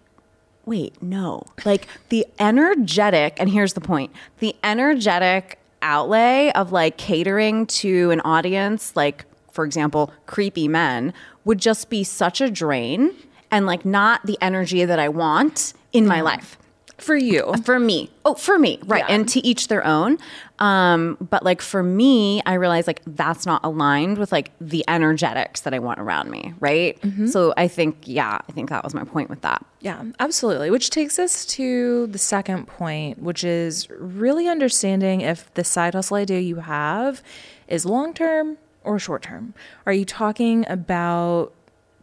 wait, 0.66 1.00
no. 1.02 1.44
Like 1.64 1.86
the 2.08 2.26
energetic, 2.38 3.36
and 3.38 3.50
here's 3.50 3.74
the 3.74 3.80
point. 3.80 4.12
The 4.38 4.54
energetic 4.62 5.58
outlay 5.82 6.50
of 6.54 6.72
like 6.72 6.96
catering 6.96 7.66
to 7.66 8.10
an 8.10 8.20
audience, 8.20 8.96
like, 8.96 9.24
for 9.52 9.64
example, 9.64 10.12
creepy 10.26 10.68
men, 10.68 11.12
would 11.44 11.58
just 11.58 11.90
be 11.90 12.02
such 12.04 12.40
a 12.40 12.50
drain 12.50 13.14
and 13.50 13.66
like 13.66 13.84
not 13.84 14.24
the 14.26 14.38
energy 14.40 14.84
that 14.84 14.98
I 14.98 15.08
want 15.08 15.74
in 15.92 16.06
my 16.06 16.20
life 16.20 16.58
For 16.98 17.16
you. 17.16 17.52
for 17.64 17.78
me 17.78 18.10
oh 18.24 18.34
for 18.34 18.58
me 18.58 18.78
right 18.84 19.04
Yeah. 19.08 19.14
and 19.14 19.28
to 19.30 19.44
each 19.46 19.68
their 19.68 19.84
own 19.84 20.18
um 20.60 21.16
but 21.20 21.42
like 21.42 21.60
for 21.60 21.82
me 21.82 22.40
i 22.46 22.54
realize 22.54 22.86
like 22.86 23.02
that's 23.06 23.44
not 23.46 23.60
aligned 23.64 24.16
with 24.18 24.30
like 24.30 24.52
the 24.60 24.84
energetics 24.88 25.62
that 25.62 25.74
i 25.74 25.78
want 25.80 25.98
around 25.98 26.30
me 26.30 26.54
right 26.60 26.98
so 27.26 27.52
i 27.56 27.66
think 27.68 27.96
yeah 28.04 28.38
i 28.48 28.52
think 28.52 28.70
that 28.70 28.84
was 28.84 28.94
my 28.94 29.02
point 29.04 29.28
with 29.28 29.40
that 29.42 29.64
Yeah, 29.80 30.02
absolutely. 30.20 30.70
Which 30.70 30.88
takes 30.90 31.18
us 31.18 31.44
to 31.58 32.06
the 32.06 32.18
second 32.18 32.66
point, 32.68 33.18
which 33.20 33.42
is 33.44 33.88
really 33.90 34.48
understanding 34.48 35.20
if 35.20 35.52
the 35.54 35.64
side 35.64 35.94
hustle 35.94 36.16
idea 36.16 36.40
you 36.40 36.56
have 36.60 37.22
is 37.68 37.84
long 37.84 38.14
term 38.14 38.56
or 38.84 38.98
short 38.98 39.22
term. 39.22 39.52
Are 39.84 39.92
you 39.92 40.04
talking 40.06 40.64
about 40.68 41.52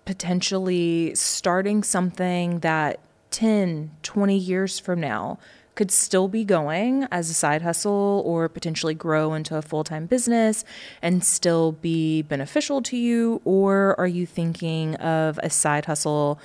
potentially 0.06 1.16
starting 1.16 1.84
something 1.84 2.60
that 2.60 3.00
10, 3.32 3.92
20 4.04 4.38
years 4.38 4.80
from 4.80 5.00
now 5.00 5.40
could 5.74 5.90
still 5.90 6.28
be 6.28 6.44
going 6.44 7.08
as 7.12 7.30
a 7.30 7.34
side 7.34 7.62
hustle 7.62 8.22
or 8.26 8.50
potentially 8.50 8.94
grow 8.94 9.34
into 9.34 9.56
a 9.56 9.62
full 9.62 9.84
time 9.84 10.06
business 10.06 10.64
and 11.02 11.24
still 11.24 11.72
be 11.72 12.22
beneficial 12.22 12.82
to 12.84 12.98
you? 12.98 13.42
Or 13.46 14.00
are 14.00 14.08
you 14.08 14.26
thinking 14.26 14.96
of 14.96 15.40
a 15.42 15.50
side 15.50 15.86
hustle? 15.86 16.40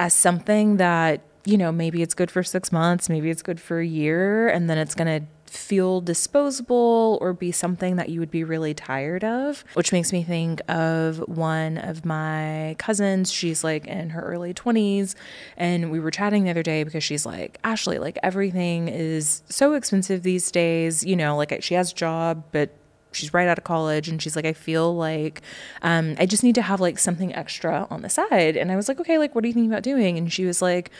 as 0.00 0.14
something 0.14 0.78
that 0.78 1.20
you 1.44 1.58
know 1.58 1.70
maybe 1.70 2.02
it's 2.02 2.14
good 2.14 2.30
for 2.30 2.42
six 2.42 2.72
months 2.72 3.08
maybe 3.08 3.28
it's 3.30 3.42
good 3.42 3.60
for 3.60 3.78
a 3.78 3.86
year 3.86 4.48
and 4.48 4.68
then 4.68 4.78
it's 4.78 4.94
going 4.94 5.20
to 5.20 5.26
feel 5.50 6.00
disposable 6.00 7.18
or 7.20 7.32
be 7.32 7.50
something 7.50 7.96
that 7.96 8.08
you 8.08 8.20
would 8.20 8.30
be 8.30 8.44
really 8.44 8.72
tired 8.72 9.24
of 9.24 9.64
which 9.74 9.92
makes 9.92 10.12
me 10.12 10.22
think 10.22 10.60
of 10.70 11.18
one 11.28 11.76
of 11.78 12.04
my 12.04 12.76
cousins. 12.78 13.32
She's 13.32 13.64
like 13.64 13.86
in 13.86 14.10
her 14.10 14.22
early 14.22 14.54
20s 14.54 15.14
and 15.56 15.90
we 15.90 15.98
were 15.98 16.10
chatting 16.10 16.44
the 16.44 16.50
other 16.50 16.62
day 16.62 16.84
because 16.84 17.02
she's 17.02 17.26
like 17.26 17.58
ashley 17.64 17.98
like 17.98 18.18
everything 18.22 18.88
is 18.88 19.42
so 19.48 19.74
expensive 19.74 20.22
these 20.22 20.50
days 20.50 21.04
you 21.04 21.16
know 21.16 21.36
like 21.36 21.62
she 21.62 21.74
has 21.74 21.90
a 21.92 21.94
job 21.94 22.44
but 22.52 22.70
she's 23.12 23.34
right 23.34 23.48
out 23.48 23.58
of 23.58 23.64
college 23.64 24.08
and 24.08 24.22
she's 24.22 24.36
like 24.36 24.44
i 24.44 24.52
feel 24.52 24.94
like 24.94 25.42
um, 25.82 26.14
i 26.18 26.26
just 26.26 26.44
need 26.44 26.54
to 26.54 26.62
have 26.62 26.80
like 26.80 26.98
something 26.98 27.34
extra 27.34 27.86
on 27.90 28.02
the 28.02 28.08
side. 28.08 28.56
And 28.56 28.70
i 28.70 28.76
was 28.76 28.88
like 28.88 29.00
okay 29.00 29.18
like 29.18 29.34
what 29.34 29.42
are 29.44 29.48
you 29.48 29.52
thinking 29.52 29.70
about 29.70 29.82
doing? 29.82 30.16
And 30.16 30.32
she 30.32 30.44
was 30.44 30.62
like 30.62 30.90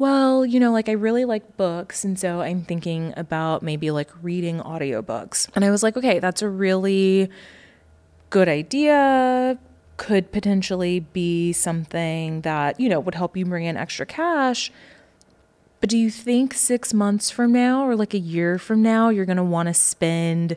well 0.00 0.44
you 0.44 0.58
know 0.58 0.72
like 0.72 0.88
i 0.88 0.92
really 0.92 1.24
like 1.24 1.56
books 1.56 2.04
and 2.04 2.18
so 2.18 2.40
i'm 2.40 2.62
thinking 2.62 3.14
about 3.16 3.62
maybe 3.62 3.92
like 3.92 4.10
reading 4.20 4.58
audiobooks. 4.58 5.48
And 5.54 5.64
i 5.64 5.70
was 5.70 5.82
like 5.82 5.96
okay 5.96 6.18
that's 6.18 6.42
a 6.42 6.48
really 6.48 7.30
good 8.30 8.48
idea. 8.48 9.58
Could 9.96 10.32
potentially 10.32 11.00
be 11.00 11.52
something 11.52 12.40
that 12.40 12.80
you 12.80 12.88
know 12.88 13.00
would 13.00 13.16
help 13.16 13.36
you 13.36 13.44
bring 13.44 13.66
in 13.66 13.76
extra 13.76 14.06
cash. 14.06 14.72
But 15.80 15.90
do 15.90 15.98
you 15.98 16.10
think 16.10 16.54
six 16.54 16.94
months 16.94 17.30
from 17.30 17.52
now 17.52 17.86
or 17.86 17.96
like 17.96 18.14
a 18.14 18.18
year 18.18 18.58
from 18.58 18.82
now 18.82 19.08
you're 19.08 19.26
going 19.26 19.36
to 19.36 19.42
want 19.42 19.66
to 19.66 19.74
spend 19.74 20.56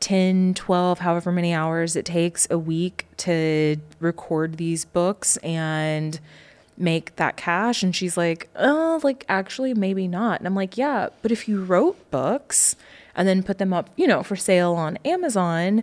10, 0.00 0.52
12, 0.54 0.98
however 0.98 1.32
many 1.32 1.54
hours 1.54 1.96
it 1.96 2.04
takes 2.04 2.46
a 2.50 2.58
week 2.58 3.06
to 3.18 3.76
record 4.00 4.58
these 4.58 4.84
books 4.84 5.38
and 5.38 6.20
make 6.76 7.16
that 7.16 7.36
cash? 7.36 7.82
And 7.82 7.94
she's 7.94 8.16
like, 8.16 8.48
oh, 8.56 9.00
like 9.02 9.24
actually, 9.28 9.74
maybe 9.74 10.08
not. 10.08 10.40
And 10.40 10.46
I'm 10.46 10.54
like, 10.54 10.76
yeah, 10.76 11.08
but 11.22 11.32
if 11.32 11.48
you 11.48 11.62
wrote 11.62 12.10
books 12.10 12.76
and 13.14 13.28
then 13.28 13.42
put 13.42 13.58
them 13.58 13.72
up, 13.72 13.90
you 13.96 14.06
know, 14.06 14.22
for 14.22 14.36
sale 14.36 14.72
on 14.72 14.98
Amazon, 15.04 15.82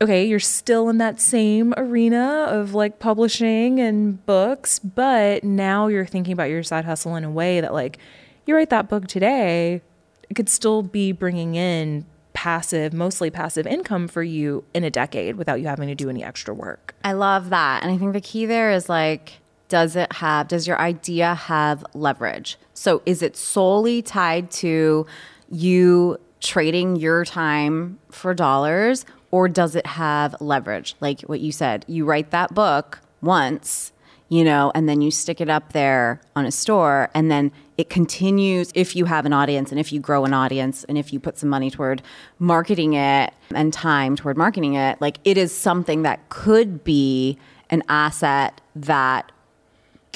okay, 0.00 0.26
you're 0.26 0.38
still 0.38 0.88
in 0.88 0.98
that 0.98 1.20
same 1.20 1.72
arena 1.76 2.46
of 2.48 2.74
like 2.74 2.98
publishing 2.98 3.80
and 3.80 4.24
books, 4.26 4.78
but 4.78 5.44
now 5.44 5.86
you're 5.86 6.06
thinking 6.06 6.32
about 6.32 6.50
your 6.50 6.62
side 6.62 6.84
hustle 6.84 7.16
in 7.16 7.24
a 7.24 7.30
way 7.30 7.60
that, 7.60 7.72
like, 7.72 7.98
you 8.46 8.54
write 8.54 8.70
that 8.70 8.88
book 8.88 9.06
today, 9.06 9.80
it 10.28 10.34
could 10.34 10.48
still 10.48 10.82
be 10.82 11.12
bringing 11.12 11.54
in 11.54 12.04
passive, 12.32 12.92
mostly 12.92 13.30
passive 13.30 13.66
income 13.66 14.06
for 14.06 14.22
you 14.22 14.62
in 14.74 14.84
a 14.84 14.90
decade 14.90 15.36
without 15.36 15.60
you 15.60 15.66
having 15.66 15.88
to 15.88 15.94
do 15.94 16.10
any 16.10 16.22
extra 16.22 16.52
work. 16.52 16.94
I 17.02 17.12
love 17.12 17.48
that. 17.50 17.82
And 17.82 17.90
I 17.90 17.96
think 17.96 18.12
the 18.12 18.20
key 18.20 18.44
there 18.44 18.70
is 18.70 18.88
like, 18.90 19.38
does 19.68 19.96
it 19.96 20.12
have, 20.14 20.48
does 20.48 20.66
your 20.66 20.78
idea 20.78 21.34
have 21.34 21.84
leverage? 21.94 22.56
So 22.74 23.02
is 23.06 23.22
it 23.22 23.36
solely 23.36 24.02
tied 24.02 24.50
to 24.52 25.06
you 25.50 26.18
trading 26.40 26.96
your 26.96 27.24
time 27.24 27.98
for 28.10 28.34
dollars 28.34 29.04
or 29.30 29.48
does 29.48 29.74
it 29.74 29.86
have 29.86 30.36
leverage? 30.40 30.94
Like 31.00 31.22
what 31.22 31.40
you 31.40 31.52
said, 31.52 31.84
you 31.88 32.04
write 32.04 32.30
that 32.30 32.54
book 32.54 33.00
once, 33.20 33.92
you 34.28 34.44
know, 34.44 34.72
and 34.74 34.88
then 34.88 35.00
you 35.00 35.10
stick 35.10 35.40
it 35.40 35.48
up 35.48 35.72
there 35.72 36.20
on 36.34 36.46
a 36.46 36.52
store 36.52 37.10
and 37.14 37.30
then 37.30 37.52
it 37.76 37.90
continues 37.90 38.70
if 38.74 38.96
you 38.96 39.04
have 39.04 39.26
an 39.26 39.32
audience 39.32 39.70
and 39.70 39.78
if 39.78 39.92
you 39.92 40.00
grow 40.00 40.24
an 40.24 40.32
audience 40.32 40.84
and 40.84 40.96
if 40.96 41.12
you 41.12 41.20
put 41.20 41.38
some 41.38 41.48
money 41.48 41.70
toward 41.70 42.02
marketing 42.38 42.94
it 42.94 43.32
and 43.54 43.72
time 43.72 44.16
toward 44.16 44.36
marketing 44.36 44.74
it, 44.74 45.00
like 45.00 45.18
it 45.24 45.36
is 45.36 45.54
something 45.54 46.02
that 46.02 46.28
could 46.28 46.84
be 46.84 47.38
an 47.70 47.82
asset 47.88 48.60
that 48.74 49.32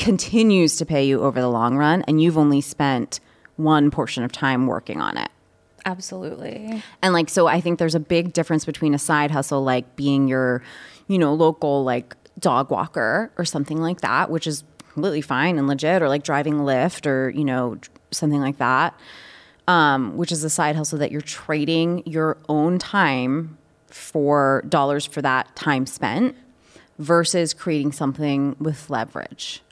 continues 0.01 0.77
to 0.77 0.87
pay 0.87 1.05
you 1.05 1.23
over 1.23 1.41
the 1.41 1.49
long 1.49 1.77
run 1.77 2.03
and 2.09 2.21
you've 2.21 2.39
only 2.39 2.61
spent 2.61 3.21
one 3.57 3.91
portion 3.91 4.25
of 4.25 4.33
time 4.33 4.67
working 4.67 5.01
on 5.01 5.17
it. 5.19 5.29
Absolutely. 5.85 6.83
And 7.03 7.13
like, 7.13 7.29
so 7.29 7.47
I 7.47 7.61
think 7.61 7.79
there's 7.79 7.95
a 7.95 8.01
big 8.01 8.33
difference 8.33 8.65
between 8.65 8.95
a 8.95 8.99
side 8.99 9.31
hustle, 9.31 9.63
like 9.63 9.97
being 9.97 10.27
your, 10.27 10.63
you 11.07 11.19
know, 11.19 11.35
local 11.35 11.85
like 11.85 12.17
dog 12.39 12.71
walker 12.71 13.31
or 13.37 13.45
something 13.45 13.79
like 13.79 14.01
that, 14.01 14.31
which 14.31 14.47
is 14.47 14.65
completely 14.93 15.21
fine 15.21 15.59
and 15.59 15.69
legit, 15.69 16.03
or 16.03 16.09
like 16.09 16.25
driving 16.25 16.55
Lyft 16.55 17.07
or, 17.07 17.29
you 17.31 17.45
know, 17.45 17.79
something 18.11 18.41
like 18.41 18.59
that, 18.59 18.99
um, 19.69 20.17
which 20.17 20.33
is 20.33 20.43
a 20.45 20.51
side 20.51 20.77
hustle 20.77 20.99
that 20.99 21.13
you're 21.13 21.21
trading 21.21 22.03
your 22.07 22.39
own 22.49 22.79
time 22.79 23.59
for 23.87 24.65
dollars 24.69 25.05
for 25.05 25.21
that 25.21 25.55
time 25.57 25.85
spent 25.85 26.37
versus 26.99 27.53
creating 27.53 27.93
something 27.93 28.57
with 28.59 28.89
leverage 28.89 29.63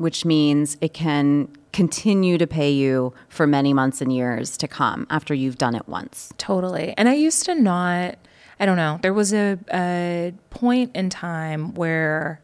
which 0.00 0.24
means 0.24 0.78
it 0.80 0.94
can 0.94 1.46
continue 1.74 2.38
to 2.38 2.46
pay 2.46 2.70
you 2.70 3.12
for 3.28 3.46
many 3.46 3.74
months 3.74 4.00
and 4.00 4.10
years 4.12 4.56
to 4.56 4.66
come 4.66 5.06
after 5.10 5.34
you've 5.34 5.58
done 5.58 5.74
it 5.74 5.86
once. 5.86 6.32
Totally. 6.38 6.94
And 6.96 7.06
I 7.06 7.12
used 7.14 7.44
to 7.44 7.54
not, 7.54 8.16
I 8.58 8.64
don't 8.66 8.78
know, 8.78 8.98
there 9.02 9.12
was 9.12 9.34
a, 9.34 9.58
a 9.72 10.32
point 10.48 10.90
in 10.96 11.10
time 11.10 11.74
where 11.74 12.40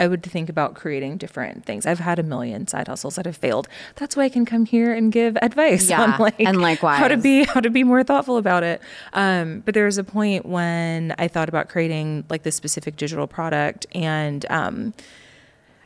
I 0.00 0.06
would 0.08 0.22
think 0.22 0.48
about 0.48 0.74
creating 0.74 1.18
different 1.18 1.66
things. 1.66 1.84
I've 1.86 2.00
had 2.00 2.18
a 2.18 2.22
million 2.22 2.66
side 2.66 2.88
hustles 2.88 3.16
that 3.16 3.26
have 3.26 3.36
failed. 3.36 3.68
That's 3.96 4.16
why 4.16 4.24
I 4.24 4.28
can 4.30 4.44
come 4.46 4.64
here 4.64 4.92
and 4.92 5.12
give 5.12 5.36
advice 5.42 5.88
Yeah, 5.90 6.02
on 6.02 6.18
like 6.18 6.40
and 6.40 6.60
likewise. 6.60 6.98
how 6.98 7.08
to 7.08 7.16
be 7.18 7.44
how 7.44 7.60
to 7.60 7.70
be 7.70 7.84
more 7.84 8.02
thoughtful 8.02 8.38
about 8.38 8.64
it. 8.64 8.80
Um, 9.12 9.60
but 9.60 9.74
there 9.74 9.84
was 9.84 9.98
a 9.98 10.04
point 10.04 10.46
when 10.46 11.14
I 11.18 11.28
thought 11.28 11.48
about 11.50 11.68
creating 11.68 12.24
like 12.30 12.44
this 12.44 12.56
specific 12.56 12.96
digital 12.96 13.26
product 13.26 13.86
and 13.94 14.44
um, 14.50 14.94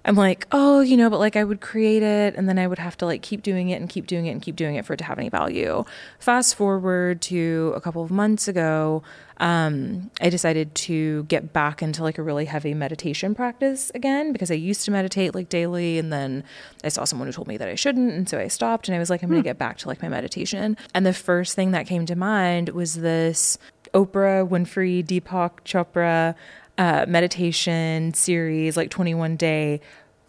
I'm 0.08 0.16
like, 0.16 0.46
oh, 0.52 0.80
you 0.80 0.96
know, 0.96 1.10
but 1.10 1.18
like 1.18 1.36
I 1.36 1.44
would 1.44 1.60
create 1.60 2.02
it 2.02 2.34
and 2.34 2.48
then 2.48 2.58
I 2.58 2.66
would 2.66 2.78
have 2.78 2.96
to 2.96 3.04
like 3.04 3.20
keep 3.20 3.42
doing 3.42 3.68
it 3.68 3.78
and 3.78 3.90
keep 3.90 4.06
doing 4.06 4.24
it 4.24 4.30
and 4.30 4.40
keep 4.40 4.56
doing 4.56 4.76
it 4.76 4.86
for 4.86 4.94
it 4.94 4.96
to 4.96 5.04
have 5.04 5.18
any 5.18 5.28
value. 5.28 5.84
Fast 6.18 6.54
forward 6.54 7.20
to 7.22 7.74
a 7.76 7.80
couple 7.82 8.02
of 8.02 8.10
months 8.10 8.48
ago, 8.48 9.02
um, 9.36 10.10
I 10.22 10.30
decided 10.30 10.74
to 10.76 11.24
get 11.24 11.52
back 11.52 11.82
into 11.82 12.02
like 12.02 12.16
a 12.16 12.22
really 12.22 12.46
heavy 12.46 12.72
meditation 12.72 13.34
practice 13.34 13.92
again 13.94 14.32
because 14.32 14.50
I 14.50 14.54
used 14.54 14.86
to 14.86 14.90
meditate 14.90 15.34
like 15.34 15.50
daily 15.50 15.98
and 15.98 16.10
then 16.10 16.42
I 16.82 16.88
saw 16.88 17.04
someone 17.04 17.28
who 17.28 17.32
told 17.32 17.46
me 17.46 17.58
that 17.58 17.68
I 17.68 17.74
shouldn't. 17.74 18.10
And 18.14 18.26
so 18.26 18.38
I 18.38 18.48
stopped 18.48 18.88
and 18.88 18.96
I 18.96 18.98
was 18.98 19.10
like, 19.10 19.22
I'm 19.22 19.28
going 19.28 19.42
to 19.42 19.46
get 19.46 19.58
back 19.58 19.76
to 19.78 19.88
like 19.88 20.00
my 20.00 20.08
meditation. 20.08 20.78
And 20.94 21.04
the 21.04 21.12
first 21.12 21.54
thing 21.54 21.72
that 21.72 21.86
came 21.86 22.06
to 22.06 22.16
mind 22.16 22.70
was 22.70 22.94
this 22.94 23.58
Oprah 23.92 24.48
Winfrey, 24.48 25.04
Deepak 25.04 25.64
Chopra 25.66 26.34
uh, 26.78 27.04
meditation 27.08 28.14
series, 28.14 28.76
like 28.76 28.90
21 28.90 29.36
day, 29.36 29.80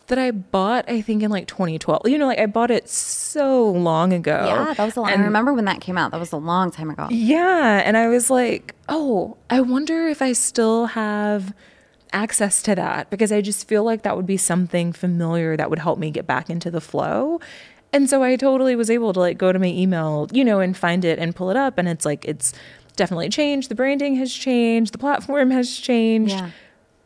that 0.07 0.17
I 0.17 0.31
bought, 0.31 0.89
I 0.89 1.01
think, 1.01 1.21
in 1.23 1.29
like 1.29 1.47
2012. 1.47 2.07
You 2.07 2.17
know, 2.17 2.25
like 2.25 2.39
I 2.39 2.47
bought 2.47 2.71
it 2.71 2.89
so 2.89 3.69
long 3.69 4.11
ago. 4.11 4.43
Yeah, 4.45 4.73
that 4.73 4.83
was 4.83 4.97
a 4.97 5.01
long. 5.01 5.11
I 5.11 5.13
remember 5.13 5.53
when 5.53 5.65
that 5.65 5.79
came 5.81 5.97
out. 5.97 6.11
That 6.11 6.19
was 6.19 6.31
a 6.31 6.37
long 6.37 6.71
time 6.71 6.89
ago. 6.89 7.07
yeah. 7.11 7.83
And 7.85 7.95
I 7.95 8.07
was 8.07 8.29
like, 8.29 8.75
oh, 8.89 9.37
I 9.49 9.61
wonder 9.61 10.07
if 10.07 10.21
I 10.21 10.33
still 10.33 10.87
have 10.87 11.53
access 12.11 12.63
to 12.63 12.73
that 12.73 13.11
because 13.11 13.31
I 13.31 13.41
just 13.41 13.67
feel 13.67 13.83
like 13.83 14.01
that 14.01 14.17
would 14.17 14.25
be 14.25 14.37
something 14.37 14.91
familiar 14.93 15.55
that 15.55 15.69
would 15.69 15.77
help 15.77 15.99
me 15.99 16.09
get 16.09 16.25
back 16.25 16.49
into 16.49 16.71
the 16.71 16.81
flow. 16.81 17.39
And 17.93 18.09
so 18.09 18.23
I 18.23 18.35
totally 18.35 18.75
was 18.75 18.89
able 18.89 19.13
to 19.13 19.19
like 19.19 19.37
go 19.37 19.51
to 19.51 19.59
my 19.59 19.67
email, 19.67 20.27
you 20.31 20.43
know, 20.43 20.59
and 20.59 20.75
find 20.75 21.05
it 21.05 21.19
and 21.19 21.35
pull 21.35 21.51
it 21.51 21.57
up. 21.57 21.77
And 21.77 21.87
it's 21.87 22.05
like, 22.05 22.25
it's 22.25 22.53
definitely 22.99 23.29
changed. 23.29 23.69
The 23.69 23.75
branding 23.75 24.15
has 24.17 24.31
changed, 24.31 24.93
the 24.93 24.99
platform 24.99 25.49
has 25.51 25.75
changed. 25.75 26.33
Yeah. 26.33 26.51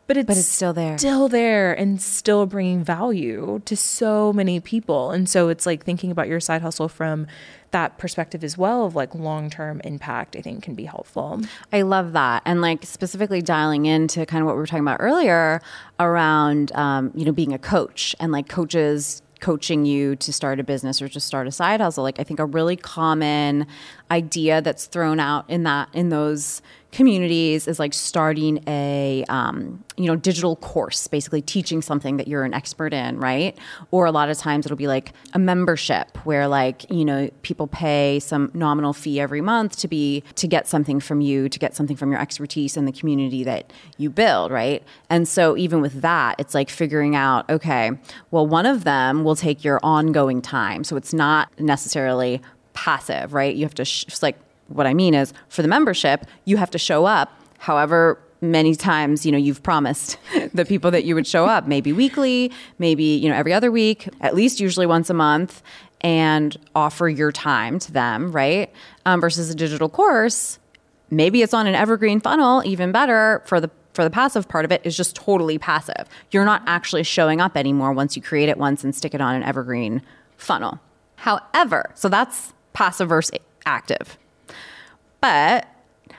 but 0.07 0.17
it's, 0.17 0.27
But 0.27 0.35
it's 0.37 0.47
still 0.49 0.73
there. 0.73 0.97
still 0.97 1.29
there 1.29 1.71
and 1.73 2.01
still 2.01 2.45
bringing 2.45 2.83
value 2.83 3.61
to 3.63 3.75
so 3.77 4.33
many 4.33 4.59
people. 4.59 5.11
And 5.11 5.29
so 5.29 5.47
it's 5.47 5.65
like 5.65 5.85
thinking 5.85 6.11
about 6.11 6.27
your 6.27 6.41
side 6.41 6.61
hustle 6.61 6.89
from 6.89 7.25
that 7.71 7.97
perspective 7.97 8.43
as 8.43 8.55
well 8.55 8.85
of 8.85 8.95
like 8.95 9.15
long 9.15 9.49
term 9.49 9.81
impact, 9.83 10.35
I 10.35 10.41
think 10.41 10.61
can 10.61 10.75
be 10.75 10.83
helpful. 10.85 11.41
I 11.71 11.81
love 11.81 12.11
that. 12.13 12.43
And 12.45 12.61
like 12.61 12.85
specifically 12.85 13.41
dialing 13.41 13.85
into 13.87 14.25
kind 14.27 14.41
of 14.41 14.45
what 14.45 14.55
we 14.55 14.59
were 14.59 14.67
talking 14.67 14.83
about 14.83 14.97
earlier 14.99 15.59
around, 15.99 16.71
um, 16.75 17.11
you 17.15 17.25
know, 17.25 17.31
being 17.31 17.51
a 17.53 17.57
coach 17.57 18.15
and 18.19 18.31
like 18.31 18.47
coaches 18.47 19.22
coaching 19.43 19.85
you 19.85 20.15
to 20.15 20.31
start 20.31 20.57
a 20.61 20.63
business 20.63 21.01
or 21.01 21.09
to 21.09 21.19
start 21.19 21.47
a 21.47 21.51
side 21.51 21.81
hustle. 21.81 22.01
Like 22.01 22.17
I 22.17 22.23
think 22.23 22.39
a 22.39 22.45
really 22.45 22.77
common 22.77 23.67
idea 24.09 24.61
that's 24.61 24.85
thrown 24.85 25.19
out 25.19 25.49
in 25.49 25.63
that, 25.63 25.89
in 25.91 26.07
those 26.07 26.61
communities 26.93 27.67
is 27.67 27.79
like 27.79 27.93
starting 27.93 28.63
a 28.67 29.25
um, 29.27 29.83
you 29.97 30.05
know 30.05 30.15
digital 30.15 30.55
course 30.57 31.07
basically 31.07 31.41
teaching 31.41 31.81
something 31.81 32.17
that 32.17 32.27
you're 32.27 32.43
an 32.43 32.53
expert 32.53 32.93
in 32.93 33.19
right? 33.19 33.57
Or 33.91 34.05
a 34.05 34.11
lot 34.11 34.29
of 34.29 34.37
times 34.37 34.65
it'll 34.65 34.77
be 34.77 34.87
like 34.87 35.11
a 35.33 35.39
membership 35.39 36.15
where 36.23 36.47
like 36.47 36.89
you 36.91 37.03
know 37.03 37.29
people 37.41 37.67
pay 37.67 38.19
some 38.19 38.51
nominal 38.53 38.93
fee 38.93 39.19
every 39.19 39.41
month 39.41 39.75
to 39.77 39.87
be 39.87 40.23
to 40.35 40.47
get 40.47 40.67
something 40.67 40.99
from 40.99 41.19
you 41.19 41.49
to 41.49 41.59
get 41.59 41.75
something 41.75 41.97
from 41.97 42.11
your 42.11 42.21
expertise 42.21 42.77
in 42.77 42.85
the 42.85 42.91
community 42.91 43.43
that 43.43 43.73
you 43.97 44.09
build 44.09 44.51
right? 44.51 44.83
And 45.09 45.27
so 45.27 45.57
even 45.57 45.81
with 45.81 46.01
that 46.01 46.35
it's 46.39 46.53
like 46.53 46.69
figuring 46.69 47.15
out 47.15 47.49
okay 47.49 47.91
well 48.29 48.45
one 48.45 48.67
of 48.67 48.83
them 48.83 49.23
will 49.23 49.35
take 49.35 49.63
your 49.63 49.79
ongoing 49.83 50.41
time. 50.41 50.83
So 50.83 50.95
it's 50.95 51.13
not 51.13 51.51
necessarily 51.59 52.39
passive 52.73 53.33
right? 53.33 53.55
You 53.55 53.65
have 53.65 53.75
to 53.75 53.85
sh- 53.85 54.21
like 54.21 54.37
what 54.73 54.87
I 54.87 54.93
mean 54.93 55.13
is 55.13 55.33
for 55.49 55.61
the 55.61 55.67
membership, 55.67 56.25
you 56.45 56.57
have 56.57 56.71
to 56.71 56.77
show 56.77 57.05
up 57.05 57.31
however 57.59 58.19
many 58.43 58.75
times 58.75 59.25
you 59.25 59.31
know 59.31 59.37
you've 59.37 59.63
promised 59.63 60.17
the 60.53 60.65
people 60.65 60.91
that 60.91 61.05
you 61.05 61.15
would 61.15 61.25
show 61.25 61.45
up. 61.45 61.65
Maybe 61.67 61.93
weekly 61.93 62.51
maybe 62.77 63.03
you 63.03 63.29
know 63.29 63.35
every 63.35 63.53
other 63.53 63.71
week 63.71 64.09
at 64.21 64.35
least 64.35 64.59
usually 64.59 64.85
once 64.85 65.09
a 65.09 65.13
month 65.13 65.63
and 66.01 66.57
offer 66.75 67.07
your 67.07 67.31
time 67.31 67.79
to 67.79 67.91
them 67.91 68.31
right? 68.31 68.71
Um, 69.05 69.21
versus 69.21 69.49
a 69.49 69.55
digital 69.55 69.89
course 69.89 70.59
maybe 71.09 71.41
it's 71.41 71.53
on 71.53 71.67
an 71.67 71.75
evergreen 71.75 72.19
funnel 72.19 72.61
even 72.65 72.91
better 72.91 73.41
for 73.45 73.61
the 73.61 73.69
for 73.93 74.03
the 74.03 74.09
passive 74.09 74.49
part 74.49 74.65
of 74.65 74.71
it 74.71 74.81
is 74.83 74.97
just 74.97 75.15
totally 75.15 75.59
passive. 75.59 76.07
You're 76.31 76.45
not 76.45 76.63
actually 76.65 77.03
showing 77.03 77.39
up 77.39 77.55
anymore 77.55 77.93
once 77.93 78.15
you 78.15 78.23
create 78.23 78.49
it 78.49 78.57
once 78.57 78.83
and 78.83 78.95
stick 78.95 79.13
it 79.13 79.21
on 79.21 79.35
an 79.35 79.43
evergreen 79.43 80.01
funnel. 80.35 80.79
However 81.15 81.91
so 81.95 82.09
that's 82.09 82.53
passive 82.73 83.07
versus 83.07 83.39
active 83.65 84.17
but 85.23 85.67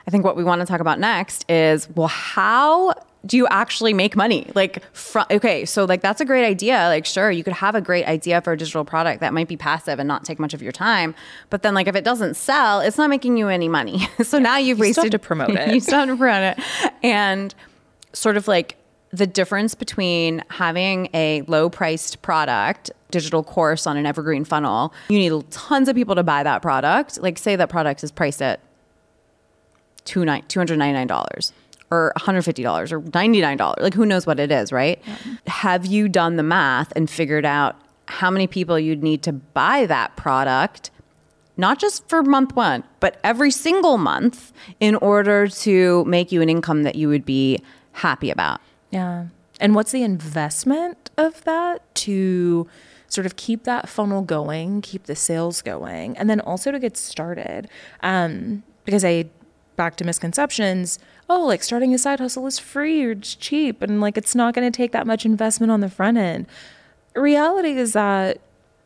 I 0.07 0.11
think 0.11 0.25
what 0.25 0.35
we 0.35 0.43
want 0.43 0.61
to 0.61 0.65
talk 0.65 0.81
about 0.81 0.99
next 0.99 1.45
is 1.49 1.87
well, 1.95 2.07
how 2.07 2.93
do 3.25 3.37
you 3.37 3.47
actually 3.47 3.93
make 3.93 4.15
money? 4.15 4.51
Like, 4.53 4.83
fr- 4.93 5.21
okay, 5.31 5.65
so 5.65 5.85
like 5.85 6.01
that's 6.01 6.21
a 6.21 6.25
great 6.25 6.45
idea. 6.45 6.75
Like, 6.89 7.05
sure, 7.05 7.29
you 7.31 7.43
could 7.43 7.53
have 7.53 7.75
a 7.75 7.81
great 7.81 8.05
idea 8.05 8.41
for 8.41 8.53
a 8.53 8.57
digital 8.57 8.83
product 8.83 9.21
that 9.21 9.33
might 9.33 9.47
be 9.47 9.57
passive 9.57 9.99
and 9.99 10.07
not 10.07 10.25
take 10.25 10.39
much 10.39 10.53
of 10.53 10.61
your 10.61 10.71
time. 10.71 11.13
But 11.49 11.61
then, 11.61 11.73
like, 11.73 11.87
if 11.87 11.95
it 11.95 12.03
doesn't 12.03 12.35
sell, 12.35 12.79
it's 12.81 12.97
not 12.97 13.09
making 13.09 13.37
you 13.37 13.47
any 13.47 13.67
money. 13.69 14.07
so 14.23 14.37
now 14.39 14.57
you've 14.57 14.77
You 14.79 14.83
wasted 14.85 15.05
have 15.05 15.11
to 15.11 15.19
promote 15.19 15.49
it. 15.55 15.73
you 15.73 15.79
still 15.79 15.99
have 15.99 16.09
to 16.09 16.17
promote 16.17 16.57
it, 16.57 16.91
and 17.03 17.53
sort 18.13 18.37
of 18.37 18.47
like 18.47 18.77
the 19.11 19.27
difference 19.27 19.75
between 19.75 20.43
having 20.49 21.09
a 21.13 21.41
low 21.43 21.69
priced 21.69 22.21
product 22.21 22.91
digital 23.11 23.43
course 23.43 23.87
on 23.87 23.95
an 23.97 24.05
evergreen 24.05 24.43
funnel 24.43 24.93
you 25.07 25.17
need 25.17 25.51
tons 25.51 25.87
of 25.87 25.95
people 25.95 26.15
to 26.15 26.23
buy 26.23 26.43
that 26.43 26.61
product 26.61 27.21
like 27.21 27.37
say 27.37 27.55
that 27.55 27.69
product 27.69 28.03
is 28.03 28.11
priced 28.11 28.41
at 28.41 28.59
two 30.05 30.23
nine 30.25 30.43
two 30.47 30.59
hundred 30.59 30.77
ninety 30.77 30.93
nine 30.93 31.07
dollars 31.07 31.51
or 31.91 32.11
$150 32.17 32.91
or 32.91 32.99
$99 32.99 33.79
like 33.79 33.93
who 33.93 34.07
knows 34.07 34.25
what 34.25 34.39
it 34.39 34.51
is 34.51 34.71
right 34.71 34.99
have 35.45 35.85
you 35.85 36.09
done 36.09 36.35
the 36.35 36.43
math 36.43 36.91
and 36.95 37.09
figured 37.09 37.45
out 37.45 37.75
how 38.07 38.31
many 38.31 38.47
people 38.47 38.79
you'd 38.79 39.03
need 39.03 39.21
to 39.21 39.31
buy 39.31 39.85
that 39.85 40.15
product 40.15 40.89
not 41.57 41.77
just 41.77 42.07
for 42.09 42.23
month 42.23 42.55
one 42.55 42.83
but 42.99 43.19
every 43.23 43.51
single 43.51 43.99
month 43.99 44.51
in 44.79 44.95
order 44.95 45.47
to 45.47 46.03
make 46.05 46.31
you 46.31 46.41
an 46.41 46.49
income 46.49 46.81
that 46.83 46.95
you 46.95 47.07
would 47.07 47.23
be 47.25 47.59
happy 47.91 48.31
about 48.31 48.59
Yeah. 48.89 49.27
And 49.59 49.73
what's 49.75 49.91
the 49.91 50.03
investment 50.03 51.09
of 51.17 51.43
that 51.45 51.81
to 51.95 52.67
sort 53.07 53.25
of 53.25 53.35
keep 53.35 53.63
that 53.63 53.87
funnel 53.87 54.21
going, 54.21 54.81
keep 54.81 55.03
the 55.03 55.15
sales 55.15 55.61
going, 55.61 56.17
and 56.17 56.29
then 56.29 56.39
also 56.41 56.71
to 56.71 56.79
get 56.79 56.97
started? 56.97 57.69
Um, 58.03 58.63
because 58.83 59.05
I, 59.05 59.25
back 59.75 59.95
to 59.97 60.03
misconceptions, 60.03 60.99
oh, 61.29 61.45
like 61.45 61.63
starting 61.63 61.93
a 61.93 61.97
side 61.97 62.19
hustle 62.19 62.47
is 62.47 62.59
free 62.59 63.03
or 63.05 63.11
it's 63.11 63.35
cheap 63.35 63.81
and 63.81 64.01
like 64.01 64.17
it's 64.17 64.35
not 64.35 64.53
going 64.53 64.69
to 64.69 64.75
take 64.75 64.91
that 64.91 65.07
much 65.07 65.25
investment 65.25 65.71
on 65.71 65.81
the 65.81 65.89
front 65.89 66.17
end. 66.17 66.47
Reality 67.15 67.77
is 67.77 67.93
that 67.93 68.39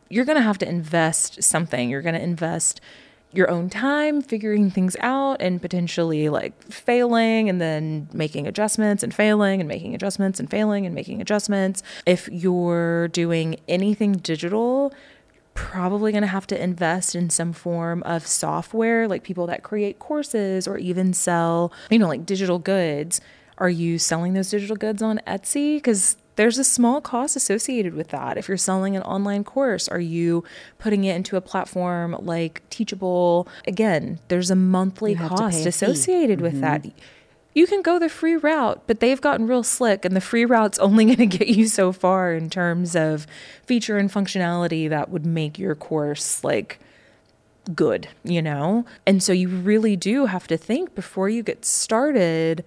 you're 0.10 0.26
going 0.26 0.38
to 0.38 0.44
have 0.44 0.58
to 0.60 0.68
invest 0.68 1.44
something. 1.44 1.90
You're 1.90 2.02
going 2.02 2.16
to 2.16 2.22
invest 2.22 2.82
your 3.32 3.50
own 3.50 3.70
time 3.70 4.22
figuring 4.22 4.72
things 4.72 4.96
out 5.02 5.40
and 5.40 5.62
potentially 5.62 6.30
like 6.30 6.60
failing 6.64 7.48
and 7.48 7.62
then 7.62 8.10
making 8.12 8.48
adjustments 8.48 9.04
and 9.04 9.14
failing 9.14 9.62
and 9.62 9.68
making 9.68 9.94
adjustments 9.94 10.40
and 10.40 10.50
failing 10.50 10.86
and 10.86 10.96
making 10.96 11.22
adjustments. 11.22 11.84
If 12.08 12.28
you're 12.32 13.08
doing 13.10 13.58
anything 13.68 14.14
digital, 14.14 14.94
probably 15.60 16.12
going 16.12 16.22
to 16.22 16.28
have 16.28 16.48
to 16.48 16.62
invest 16.62 17.16
in 17.16 17.30
some 17.30 17.54
form 17.54 18.02
of 18.04 18.26
software 18.26 19.08
like 19.08 19.24
people 19.24 19.48
that 19.48 19.64
create 19.64 20.00
courses 20.00 20.68
or 20.68 20.78
even 20.78 21.14
sell, 21.14 21.72
you 21.90 22.00
know, 22.00 22.08
like 22.08 22.26
digital 22.26 22.60
goods. 22.60 23.22
Are 23.58 23.70
you 23.70 24.00
selling 24.00 24.34
those 24.34 24.50
digital 24.50 24.78
goods 24.78 25.02
on 25.02 25.20
Etsy? 25.28 25.78
Because 25.78 26.16
there's 26.38 26.58
a 26.58 26.64
small 26.64 27.02
cost 27.02 27.36
associated 27.36 27.94
with 27.94 28.08
that. 28.08 28.38
If 28.38 28.48
you're 28.48 28.56
selling 28.56 28.96
an 28.96 29.02
online 29.04 29.44
course, 29.44 29.90
are 29.90 30.00
you 30.00 30.46
putting 30.78 31.04
it 31.04 31.14
into 31.14 31.36
a 31.36 31.42
platform 31.42 32.16
like 32.18 32.62
Teachable? 32.70 33.46
Again, 33.68 34.20
there's 34.30 34.50
a 34.50 34.56
monthly 34.56 35.16
cost 35.16 35.66
associated 35.66 36.40
with 36.40 36.62
that. 36.62 36.86
You 37.54 37.66
can 37.68 37.82
go 37.82 38.00
the 38.00 38.10
free 38.10 38.36
route, 38.36 38.84
but 38.86 39.00
they've 39.00 39.20
gotten 39.20 39.48
real 39.48 39.64
slick, 39.64 40.06
and 40.06 40.16
the 40.16 40.22
free 40.22 40.46
route's 40.46 40.80
only 40.80 41.06
going 41.06 41.18
to 41.18 41.38
get 41.38 41.48
you 41.48 41.68
so 41.68 41.92
far 41.92 42.34
in 42.34 42.50
terms 42.50 42.96
of 42.96 43.26
feature 43.66 43.98
and 43.98 44.12
functionality 44.12 44.90
that 44.90 45.10
would 45.10 45.26
make 45.26 45.58
your 45.58 45.76
course 45.76 46.44
like 46.44 46.80
good, 47.76 48.08
you 48.24 48.42
know? 48.42 48.86
And 49.06 49.22
so 49.22 49.34
you 49.34 49.48
really 49.48 49.96
do 49.96 50.26
have 50.26 50.48
to 50.48 50.58
think 50.58 50.96
before 50.96 51.30
you 51.30 51.44
get 51.44 51.66
started 51.66 52.64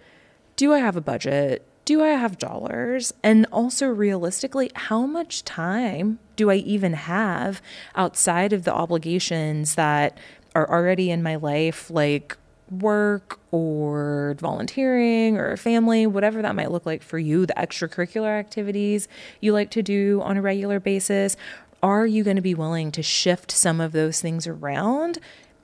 do 0.55 0.73
I 0.73 0.79
have 0.79 0.97
a 0.97 1.01
budget? 1.01 1.67
Do 1.85 2.03
I 2.03 2.09
have 2.11 2.39
dollars? 2.39 3.13
And 3.23 3.47
also, 3.51 3.87
realistically, 3.87 4.71
how 4.75 5.07
much 5.07 5.45
time 5.45 6.19
do 6.37 6.51
I 6.51 6.57
even 6.57 6.93
have 6.93 7.61
outside 7.97 8.53
of 8.53 8.65
the 8.65 8.73
obligations 8.73 9.75
that 9.75 10.17
are 10.55 10.69
already 10.71 11.11
in 11.11 11.23
my 11.23 11.37
life, 11.37 11.91
like 11.91 12.37
work 12.81 13.39
or 13.51 14.35
volunteering 14.39 15.37
or 15.37 15.57
family, 15.57 16.07
whatever 16.07 16.43
that 16.43 16.55
might 16.55 16.71
look 16.71 16.87
like 16.87 17.03
for 17.03 17.19
you, 17.19 17.47
the 17.47 17.55
extracurricular 17.55 18.39
activities 18.39 19.09
you 19.41 19.53
like 19.53 19.71
to 19.71 19.83
do 19.83 20.21
on 20.23 20.37
a 20.37 20.43
regular 20.43 20.81
basis? 20.81 21.37
Are 21.83 22.07
you 22.07 22.25
going 22.25 22.37
to 22.37 22.43
be 22.43 22.55
willing 22.55 22.93
to 22.93 23.03
shift 23.03 23.51
some 23.51 23.81
of 23.81 23.93
those 23.93 24.21
things 24.21 24.47
around 24.47 25.19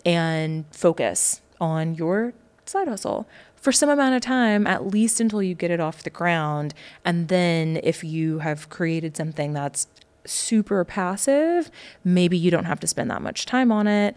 and 0.04 0.64
focus 0.70 1.40
on 1.60 1.94
your 1.94 2.32
side 2.66 2.88
hustle 2.88 3.26
for 3.56 3.72
some 3.72 3.88
amount 3.88 4.14
of 4.14 4.22
time, 4.22 4.66
at 4.66 4.86
least 4.86 5.20
until 5.20 5.42
you 5.42 5.54
get 5.54 5.70
it 5.70 5.80
off 5.80 6.02
the 6.02 6.10
ground. 6.10 6.74
And 7.04 7.28
then 7.28 7.80
if 7.82 8.04
you 8.04 8.38
have 8.38 8.68
created 8.68 9.16
something 9.16 9.52
that's 9.52 9.88
super 10.24 10.84
passive, 10.84 11.70
maybe 12.04 12.36
you 12.36 12.50
don't 12.50 12.66
have 12.66 12.80
to 12.80 12.86
spend 12.86 13.10
that 13.10 13.22
much 13.22 13.46
time 13.46 13.72
on 13.72 13.86
it. 13.86 14.16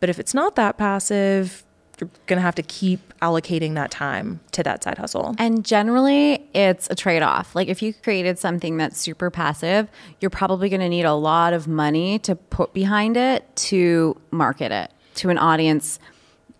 But 0.00 0.10
if 0.10 0.18
it's 0.18 0.34
not 0.34 0.56
that 0.56 0.76
passive, 0.76 1.64
you're 2.02 2.10
going 2.26 2.38
to 2.38 2.42
have 2.42 2.56
to 2.56 2.62
keep 2.62 3.00
allocating 3.20 3.74
that 3.74 3.92
time 3.92 4.40
to 4.50 4.62
that 4.64 4.82
side 4.82 4.98
hustle. 4.98 5.36
And 5.38 5.64
generally, 5.64 6.48
it's 6.52 6.90
a 6.90 6.96
trade 6.96 7.22
off. 7.22 7.54
Like, 7.54 7.68
if 7.68 7.80
you 7.80 7.94
created 7.94 8.40
something 8.40 8.76
that's 8.76 8.98
super 8.98 9.30
passive, 9.30 9.88
you're 10.20 10.30
probably 10.30 10.68
going 10.68 10.80
to 10.80 10.88
need 10.88 11.04
a 11.04 11.14
lot 11.14 11.52
of 11.52 11.68
money 11.68 12.18
to 12.20 12.34
put 12.34 12.72
behind 12.72 13.16
it 13.16 13.44
to 13.54 14.20
market 14.32 14.72
it 14.72 14.90
to 15.14 15.30
an 15.30 15.38
audience 15.38 16.00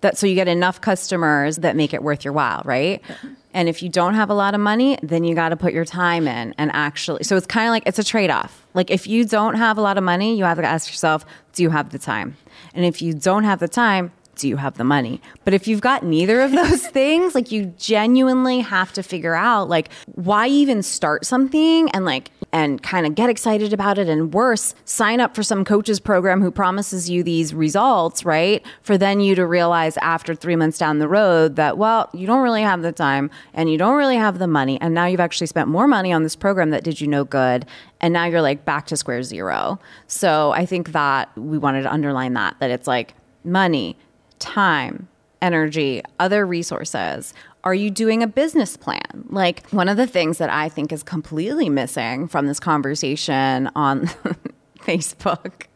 that 0.02 0.16
so 0.16 0.26
you 0.26 0.34
get 0.34 0.48
enough 0.48 0.80
customers 0.80 1.56
that 1.58 1.74
make 1.74 1.92
it 1.92 2.02
worth 2.02 2.24
your 2.24 2.32
while, 2.32 2.62
right? 2.64 3.02
And 3.54 3.68
if 3.68 3.82
you 3.82 3.88
don't 3.88 4.14
have 4.14 4.30
a 4.30 4.34
lot 4.34 4.54
of 4.54 4.60
money, 4.60 4.98
then 5.02 5.24
you 5.24 5.34
got 5.34 5.50
to 5.50 5.56
put 5.56 5.72
your 5.72 5.84
time 5.84 6.26
in 6.26 6.54
and 6.58 6.70
actually. 6.72 7.24
So 7.24 7.36
it's 7.36 7.46
kind 7.46 7.68
of 7.68 7.70
like 7.70 7.84
it's 7.86 7.98
a 7.98 8.04
trade 8.04 8.30
off. 8.30 8.66
Like 8.74 8.90
if 8.90 9.06
you 9.06 9.24
don't 9.24 9.54
have 9.54 9.78
a 9.78 9.80
lot 9.80 9.98
of 9.98 10.04
money, 10.04 10.36
you 10.36 10.44
have 10.44 10.58
to 10.58 10.64
ask 10.64 10.88
yourself, 10.88 11.24
do 11.52 11.62
you 11.62 11.70
have 11.70 11.90
the 11.90 11.98
time? 11.98 12.36
And 12.74 12.84
if 12.84 13.00
you 13.00 13.12
don't 13.12 13.44
have 13.44 13.60
the 13.60 13.68
time, 13.68 14.12
do 14.42 14.48
you 14.48 14.56
have 14.56 14.76
the 14.76 14.84
money? 14.84 15.22
But 15.44 15.54
if 15.54 15.68
you've 15.68 15.80
got 15.80 16.04
neither 16.04 16.40
of 16.40 16.50
those 16.60 16.86
things, 16.86 17.34
like 17.34 17.50
you 17.52 17.66
genuinely 17.78 18.60
have 18.60 18.92
to 18.94 19.02
figure 19.02 19.34
out 19.34 19.68
like 19.68 19.90
why 20.06 20.48
even 20.48 20.82
start 20.82 21.24
something 21.24 21.88
and 21.90 22.04
like 22.04 22.30
and 22.52 22.82
kind 22.82 23.06
of 23.06 23.14
get 23.14 23.30
excited 23.30 23.72
about 23.72 23.96
it. 23.96 24.08
And 24.08 24.34
worse 24.34 24.74
sign 24.84 25.20
up 25.20 25.34
for 25.34 25.42
some 25.42 25.64
coach's 25.64 26.00
program 26.00 26.42
who 26.42 26.50
promises 26.50 27.08
you 27.08 27.22
these 27.22 27.54
results 27.54 28.24
right? 28.24 28.66
For 28.82 28.98
then 28.98 29.20
you 29.20 29.34
to 29.36 29.46
realize 29.46 29.96
after 29.98 30.34
three 30.34 30.56
months 30.56 30.76
down 30.76 30.98
the 30.98 31.08
road 31.08 31.56
that 31.56 31.78
well 31.78 32.10
you 32.12 32.26
don't 32.26 32.42
really 32.42 32.62
have 32.62 32.82
the 32.82 32.92
time 32.92 33.30
and 33.54 33.70
you 33.70 33.78
don't 33.78 33.96
really 33.96 34.16
have 34.16 34.40
the 34.40 34.48
money. 34.48 34.78
And 34.80 34.92
now 34.92 35.06
you've 35.06 35.20
actually 35.20 35.46
spent 35.46 35.68
more 35.68 35.86
money 35.86 36.12
on 36.12 36.24
this 36.24 36.34
program 36.34 36.70
that 36.70 36.82
did 36.82 37.00
you 37.00 37.06
no 37.06 37.24
good. 37.24 37.64
And 38.00 38.12
now 38.12 38.24
you're 38.24 38.42
like 38.42 38.64
back 38.64 38.86
to 38.86 38.96
square 38.96 39.22
zero. 39.22 39.78
So 40.08 40.50
i 40.50 40.66
think 40.66 40.90
that 40.90 41.30
we 41.38 41.58
wanted 41.58 41.82
to 41.82 41.92
underline 41.92 42.34
that 42.34 42.56
that 42.58 42.70
it's 42.70 42.88
like 42.88 43.14
money 43.44 43.96
time 44.42 45.08
energy 45.40 46.02
other 46.20 46.46
resources 46.46 47.32
are 47.64 47.74
you 47.74 47.90
doing 47.90 48.22
a 48.22 48.26
business 48.26 48.76
plan? 48.76 49.24
Like, 49.28 49.68
one 49.70 49.88
of 49.88 49.96
the 49.96 50.06
things 50.06 50.38
that 50.38 50.50
I 50.50 50.68
think 50.68 50.92
is 50.92 51.04
completely 51.04 51.68
missing 51.68 52.26
from 52.26 52.48
this 52.48 52.58
conversation 52.58 53.70
on 53.76 54.06
Facebook 54.80 55.66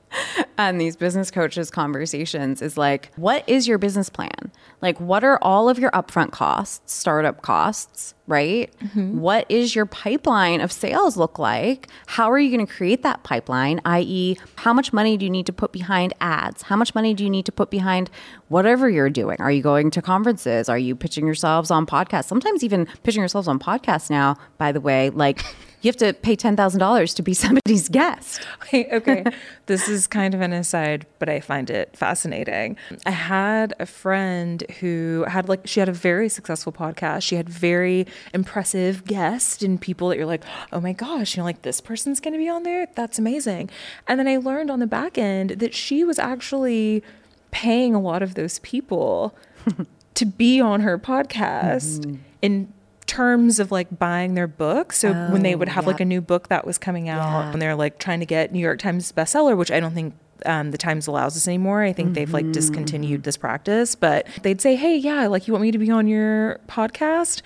and 0.58 0.80
these 0.80 0.96
business 0.96 1.30
coaches 1.30 1.70
conversations 1.70 2.60
is 2.60 2.76
like, 2.76 3.12
what 3.14 3.48
is 3.48 3.68
your 3.68 3.78
business 3.78 4.08
plan? 4.08 4.50
Like, 4.82 4.98
what 5.00 5.22
are 5.22 5.38
all 5.40 5.68
of 5.68 5.78
your 5.78 5.92
upfront 5.92 6.32
costs, 6.32 6.92
startup 6.92 7.42
costs, 7.42 8.14
right? 8.26 8.72
Mm-hmm. 8.80 9.20
What 9.20 9.46
is 9.48 9.74
your 9.74 9.86
pipeline 9.86 10.60
of 10.60 10.72
sales 10.72 11.16
look 11.16 11.38
like? 11.38 11.88
How 12.06 12.30
are 12.30 12.38
you 12.38 12.54
going 12.54 12.66
to 12.66 12.72
create 12.72 13.02
that 13.02 13.22
pipeline? 13.22 13.80
I.e., 13.84 14.36
how 14.56 14.72
much 14.72 14.92
money 14.92 15.16
do 15.16 15.24
you 15.24 15.30
need 15.30 15.46
to 15.46 15.52
put 15.52 15.72
behind 15.72 16.14
ads? 16.20 16.62
How 16.62 16.76
much 16.76 16.94
money 16.94 17.14
do 17.14 17.24
you 17.24 17.30
need 17.30 17.46
to 17.46 17.52
put 17.52 17.70
behind 17.70 18.10
whatever 18.48 18.88
you're 18.88 19.10
doing? 19.10 19.36
Are 19.40 19.50
you 19.50 19.62
going 19.62 19.90
to 19.92 20.02
conferences? 20.02 20.68
Are 20.68 20.78
you 20.78 20.96
pitching 20.96 21.26
yourselves 21.26 21.70
on 21.70 21.86
podcasts? 21.86 22.24
Sometimes 22.24 22.64
even 22.64 22.86
pitching 23.02 23.20
yourselves 23.20 23.48
on 23.48 23.58
podcasts 23.58 24.10
now, 24.10 24.36
by 24.58 24.72
the 24.72 24.80
way, 24.80 25.10
like, 25.10 25.42
you 25.86 25.88
have 25.88 25.96
to 25.96 26.12
pay 26.12 26.36
$10,000 26.36 27.14
to 27.14 27.22
be 27.22 27.32
somebody's 27.32 27.88
guest. 27.88 28.46
okay. 28.72 29.24
this 29.66 29.88
is 29.88 30.06
kind 30.06 30.34
of 30.34 30.40
an 30.40 30.52
aside, 30.52 31.06
but 31.20 31.28
I 31.28 31.38
find 31.40 31.70
it 31.70 31.96
fascinating. 31.96 32.76
I 33.04 33.10
had 33.10 33.74
a 33.78 33.86
friend 33.86 34.64
who 34.80 35.24
had 35.28 35.48
like, 35.48 35.66
she 35.66 35.80
had 35.80 35.88
a 35.88 35.92
very 35.92 36.28
successful 36.28 36.72
podcast. 36.72 37.22
She 37.22 37.36
had 37.36 37.48
very 37.48 38.06
impressive 38.34 39.04
guest 39.04 39.62
and 39.62 39.80
people 39.80 40.08
that 40.08 40.16
you're 40.16 40.26
like, 40.26 40.44
oh 40.72 40.80
my 40.80 40.92
gosh, 40.92 41.36
you 41.36 41.40
know, 41.40 41.44
like 41.44 41.62
this 41.62 41.80
person's 41.80 42.20
going 42.20 42.32
to 42.32 42.38
be 42.38 42.48
on 42.48 42.62
there. 42.62 42.88
That's 42.94 43.18
amazing. 43.18 43.70
And 44.06 44.18
then 44.18 44.28
I 44.28 44.36
learned 44.36 44.70
on 44.70 44.80
the 44.80 44.86
back 44.86 45.18
end 45.18 45.50
that 45.50 45.74
she 45.74 46.04
was 46.04 46.18
actually 46.18 47.02
paying 47.50 47.94
a 47.94 48.00
lot 48.00 48.22
of 48.22 48.34
those 48.34 48.58
people 48.60 49.36
to 50.14 50.26
be 50.26 50.60
on 50.60 50.80
her 50.80 50.98
podcast. 50.98 52.00
Mm-hmm. 52.00 52.14
And 52.42 52.72
terms 53.06 53.60
of 53.60 53.70
like 53.70 53.98
buying 53.98 54.34
their 54.34 54.46
book. 54.46 54.92
So 54.92 55.10
oh, 55.10 55.32
when 55.32 55.42
they 55.42 55.54
would 55.54 55.68
have 55.68 55.86
like 55.86 56.00
a 56.00 56.04
new 56.04 56.20
book 56.20 56.48
that 56.48 56.66
was 56.66 56.76
coming 56.76 57.08
out 57.08 57.44
yeah. 57.44 57.52
and 57.52 57.62
they're 57.62 57.76
like 57.76 57.98
trying 57.98 58.20
to 58.20 58.26
get 58.26 58.52
New 58.52 58.58
York 58.58 58.78
Times 58.78 59.10
bestseller, 59.12 59.56
which 59.56 59.70
I 59.70 59.80
don't 59.80 59.94
think 59.94 60.14
um, 60.44 60.70
the 60.70 60.78
Times 60.78 61.06
allows 61.06 61.36
us 61.36 61.48
anymore. 61.48 61.82
I 61.82 61.92
think 61.92 62.08
mm-hmm. 62.08 62.14
they've 62.14 62.32
like 62.32 62.50
discontinued 62.52 63.22
this 63.22 63.36
practice, 63.36 63.94
but 63.94 64.26
they'd 64.42 64.60
say, 64.60 64.76
Hey, 64.76 64.96
yeah, 64.96 65.26
like 65.28 65.46
you 65.46 65.52
want 65.52 65.62
me 65.62 65.70
to 65.70 65.78
be 65.78 65.90
on 65.90 66.06
your 66.06 66.60
podcast? 66.68 67.42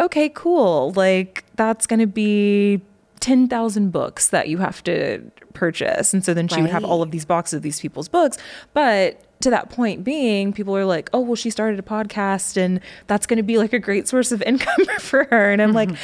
Okay, 0.00 0.28
cool. 0.30 0.92
Like 0.92 1.44
that's 1.56 1.86
going 1.86 2.00
to 2.00 2.06
be 2.06 2.80
10,000 3.20 3.90
books 3.90 4.28
that 4.28 4.48
you 4.48 4.58
have 4.58 4.82
to 4.84 5.22
purchase. 5.54 6.12
And 6.12 6.24
so 6.24 6.34
then 6.34 6.48
she 6.48 6.56
right. 6.56 6.62
would 6.62 6.70
have 6.70 6.84
all 6.84 7.02
of 7.02 7.10
these 7.10 7.24
boxes 7.24 7.58
of 7.58 7.62
these 7.62 7.80
people's 7.80 8.08
books. 8.08 8.36
But 8.72 9.20
to 9.40 9.50
that 9.50 9.70
point 9.70 10.04
being, 10.04 10.52
people 10.52 10.76
are 10.76 10.84
like, 10.84 11.08
oh, 11.12 11.20
well, 11.20 11.36
she 11.36 11.50
started 11.50 11.78
a 11.78 11.82
podcast 11.82 12.56
and 12.56 12.80
that's 13.06 13.26
going 13.26 13.36
to 13.36 13.42
be 13.42 13.56
like 13.56 13.72
a 13.72 13.78
great 13.78 14.08
source 14.08 14.32
of 14.32 14.42
income 14.46 14.86
for 15.00 15.24
her. 15.24 15.50
And 15.50 15.62
I'm 15.62 15.72
mm-hmm. 15.72 15.92
like, 15.92 15.98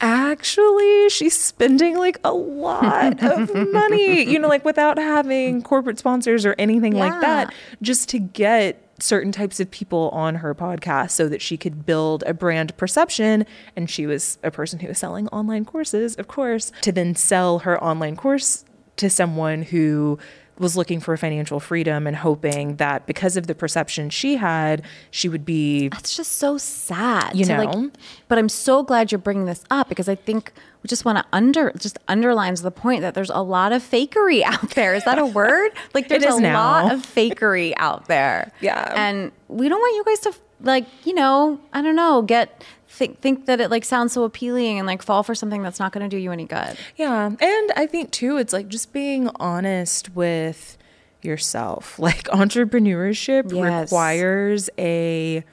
actually, 0.00 1.08
she's 1.08 1.38
spending 1.38 1.96
like 1.96 2.18
a 2.24 2.32
lot 2.32 3.22
of 3.22 3.54
money, 3.72 4.24
you 4.24 4.38
know, 4.38 4.48
like 4.48 4.64
without 4.64 4.98
having 4.98 5.62
corporate 5.62 5.98
sponsors 5.98 6.44
or 6.44 6.54
anything 6.58 6.96
yeah. 6.96 7.06
like 7.06 7.20
that, 7.20 7.54
just 7.80 8.08
to 8.10 8.18
get 8.18 8.85
certain 8.98 9.32
types 9.32 9.60
of 9.60 9.70
people 9.70 10.08
on 10.10 10.36
her 10.36 10.54
podcast 10.54 11.10
so 11.10 11.28
that 11.28 11.42
she 11.42 11.56
could 11.56 11.84
build 11.84 12.22
a 12.26 12.34
brand 12.34 12.76
perception. 12.76 13.44
And 13.74 13.90
she 13.90 14.06
was 14.06 14.38
a 14.42 14.50
person 14.50 14.80
who 14.80 14.88
was 14.88 14.98
selling 14.98 15.28
online 15.28 15.64
courses, 15.64 16.16
of 16.16 16.28
course, 16.28 16.72
to 16.82 16.92
then 16.92 17.14
sell 17.14 17.60
her 17.60 17.82
online 17.82 18.16
course 18.16 18.64
to 18.96 19.10
someone 19.10 19.62
who 19.62 20.18
was 20.58 20.76
looking 20.76 21.00
for 21.00 21.16
financial 21.16 21.60
freedom 21.60 22.06
and 22.06 22.16
hoping 22.16 22.76
that 22.76 23.06
because 23.06 23.36
of 23.36 23.46
the 23.46 23.54
perception 23.54 24.10
she 24.10 24.36
had, 24.36 24.82
she 25.10 25.28
would 25.28 25.44
be. 25.44 25.88
That's 25.88 26.16
just 26.16 26.32
so 26.32 26.58
sad. 26.58 27.34
You 27.34 27.44
know. 27.44 27.64
Like, 27.64 27.92
but 28.28 28.38
I'm 28.38 28.48
so 28.48 28.82
glad 28.82 29.12
you're 29.12 29.18
bringing 29.18 29.46
this 29.46 29.64
up 29.70 29.88
because 29.88 30.08
I 30.08 30.14
think 30.14 30.52
we 30.82 30.88
just 30.88 31.04
want 31.04 31.18
to 31.18 31.24
under 31.32 31.72
just 31.78 31.98
underlines 32.08 32.62
the 32.62 32.70
point 32.70 33.02
that 33.02 33.14
there's 33.14 33.30
a 33.30 33.42
lot 33.42 33.72
of 33.72 33.82
fakery 33.82 34.42
out 34.44 34.70
there. 34.70 34.94
Is 34.94 35.04
that 35.04 35.18
a 35.18 35.26
word? 35.26 35.72
Like 35.94 36.08
there's 36.08 36.24
a 36.24 36.40
now. 36.40 36.54
lot 36.54 36.92
of 36.92 37.00
fakery 37.00 37.74
out 37.76 38.06
there. 38.06 38.52
Yeah. 38.60 38.92
And 38.96 39.32
we 39.48 39.68
don't 39.68 39.78
want 39.78 39.94
you 39.96 40.04
guys 40.04 40.20
to 40.20 40.40
like, 40.60 40.86
you 41.04 41.14
know, 41.14 41.60
I 41.72 41.82
don't 41.82 41.94
know, 41.94 42.22
get 42.22 42.64
think 42.88 43.20
think 43.20 43.46
that 43.46 43.60
it 43.60 43.70
like 43.70 43.84
sounds 43.84 44.12
so 44.12 44.24
appealing 44.24 44.78
and 44.78 44.86
like 44.86 45.02
fall 45.02 45.22
for 45.22 45.34
something 45.34 45.62
that's 45.62 45.78
not 45.78 45.92
going 45.92 46.08
to 46.08 46.14
do 46.14 46.20
you 46.20 46.32
any 46.32 46.44
good. 46.44 46.76
Yeah. 46.96 47.26
And 47.26 47.72
I 47.76 47.86
think 47.86 48.10
too 48.10 48.36
it's 48.36 48.52
like 48.52 48.68
just 48.68 48.92
being 48.92 49.28
honest 49.36 50.14
with 50.14 50.78
yourself. 51.22 51.98
Like 52.06 52.24
entrepreneurship 52.24 53.52
yes. 53.52 53.82
requires 53.90 54.70
a 54.78 55.44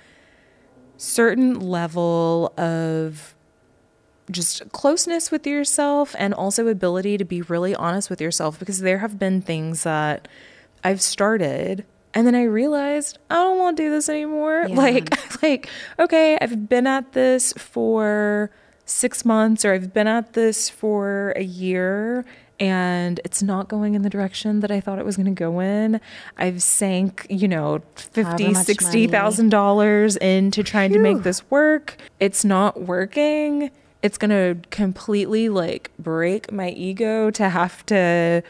certain 0.97 1.59
level 1.59 2.53
of 2.57 3.35
just 4.31 4.71
closeness 4.71 5.31
with 5.31 5.47
yourself 5.47 6.15
and 6.17 6.33
also 6.33 6.67
ability 6.67 7.17
to 7.17 7.25
be 7.25 7.41
really 7.41 7.75
honest 7.75 8.09
with 8.09 8.21
yourself 8.21 8.59
because 8.59 8.79
there 8.79 8.99
have 8.99 9.17
been 9.17 9.41
things 9.41 9.83
that 9.83 10.27
I've 10.83 11.01
started 11.01 11.85
and 12.13 12.28
then 12.28 12.36
I 12.36 12.43
realized 12.43 13.17
I 13.30 13.36
don't 13.36 13.60
want 13.60 13.78
to 13.78 13.84
do 13.84 13.89
this 13.89 14.10
anymore. 14.10 14.65
Yeah. 14.67 14.76
Like, 14.76 15.41
like, 15.43 15.69
okay, 15.99 16.38
I've 16.39 16.69
been 16.69 16.88
at 16.88 17.13
this 17.13 17.54
for 17.54 18.52
six 18.86 19.26
months 19.26 19.63
or 19.65 19.73
I've 19.73 19.93
been 19.93 20.08
at 20.08 20.34
this 20.34 20.69
for 20.69 21.32
a 21.36 21.43
year 21.43 22.26
and 22.60 23.19
it's 23.26 23.41
not 23.41 23.67
going 23.67 23.95
in 23.95 24.04
the 24.04 24.10
direction 24.10 24.60
that 24.60 24.71
I 24.71 24.80
thought 24.80 24.99
it 24.99 25.06
was 25.06 25.17
going 25.17 25.26
to 25.26 25.32
go 25.32 25.60
in. 25.60 25.99
I've 26.38 26.62
sank, 26.62 27.26
you 27.30 27.47
know, 27.47 27.82
fifty, 27.95 28.54
sixty 28.54 29.08
thousand 29.08 29.49
dollars 29.49 30.15
into 30.17 30.63
trying 30.63 30.91
Phew. 30.91 30.99
to 30.99 31.04
make 31.04 31.23
this 31.23 31.49
work. 31.49 31.97
It's 32.19 32.45
not 32.45 32.82
working. 32.82 33.71
It's 34.02 34.17
going 34.17 34.30
to 34.30 34.69
completely 34.69 35.49
like 35.49 35.91
break 35.97 36.52
my 36.52 36.69
ego 36.69 37.32
to 37.32 37.49
have 37.49 37.86
to 37.88 38.43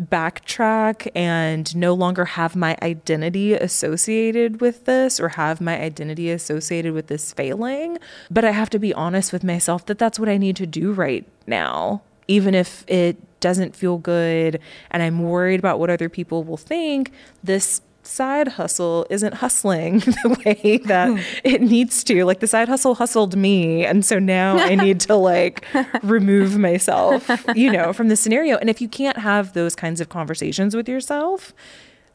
backtrack 0.00 1.08
and 1.14 1.74
no 1.76 1.94
longer 1.94 2.24
have 2.24 2.54
my 2.54 2.76
identity 2.82 3.54
associated 3.54 4.60
with 4.60 4.84
this 4.84 5.18
or 5.18 5.30
have 5.30 5.60
my 5.60 5.80
identity 5.80 6.30
associated 6.30 6.92
with 6.92 7.06
this 7.06 7.32
failing. 7.32 7.98
But 8.30 8.44
I 8.44 8.50
have 8.50 8.70
to 8.70 8.78
be 8.78 8.92
honest 8.94 9.32
with 9.32 9.44
myself 9.44 9.86
that 9.86 9.98
that's 9.98 10.18
what 10.18 10.28
I 10.28 10.36
need 10.36 10.56
to 10.56 10.66
do 10.66 10.92
right 10.92 11.26
now, 11.46 12.02
even 12.28 12.54
if 12.54 12.84
it 12.88 13.16
doesn't 13.40 13.76
feel 13.76 13.98
good 13.98 14.60
and 14.90 15.02
I'm 15.02 15.22
worried 15.22 15.60
about 15.60 15.78
what 15.78 15.90
other 15.90 16.08
people 16.08 16.44
will 16.44 16.56
think. 16.56 17.12
This 17.42 17.80
side 18.06 18.48
hustle 18.48 19.06
isn't 19.10 19.34
hustling 19.34 19.98
the 20.00 20.40
way 20.44 20.78
that 20.84 21.24
it 21.44 21.60
needs 21.60 22.04
to. 22.04 22.24
Like 22.24 22.40
the 22.40 22.46
side 22.46 22.68
hustle 22.68 22.94
hustled 22.94 23.36
me. 23.36 23.84
And 23.84 24.04
so 24.04 24.18
now 24.18 24.58
I 24.58 24.74
need 24.86 25.00
to 25.00 25.16
like 25.16 25.64
remove 26.02 26.58
myself, 26.58 27.30
you 27.54 27.70
know, 27.70 27.92
from 27.92 28.08
the 28.08 28.16
scenario. 28.16 28.56
And 28.56 28.70
if 28.70 28.80
you 28.80 28.88
can't 28.88 29.18
have 29.18 29.52
those 29.52 29.74
kinds 29.74 30.00
of 30.00 30.08
conversations 30.08 30.74
with 30.74 30.88
yourself, 30.88 31.52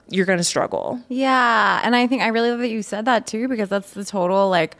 you're 0.09 0.25
going 0.25 0.39
to 0.39 0.43
struggle. 0.43 0.99
Yeah. 1.09 1.81
And 1.83 1.95
I 1.95 2.07
think 2.07 2.21
I 2.21 2.27
really 2.27 2.51
love 2.51 2.59
that 2.59 2.69
you 2.69 2.81
said 2.81 3.05
that 3.05 3.27
too, 3.27 3.47
because 3.47 3.69
that's 3.69 3.91
the 3.91 4.03
total 4.03 4.49
like, 4.49 4.75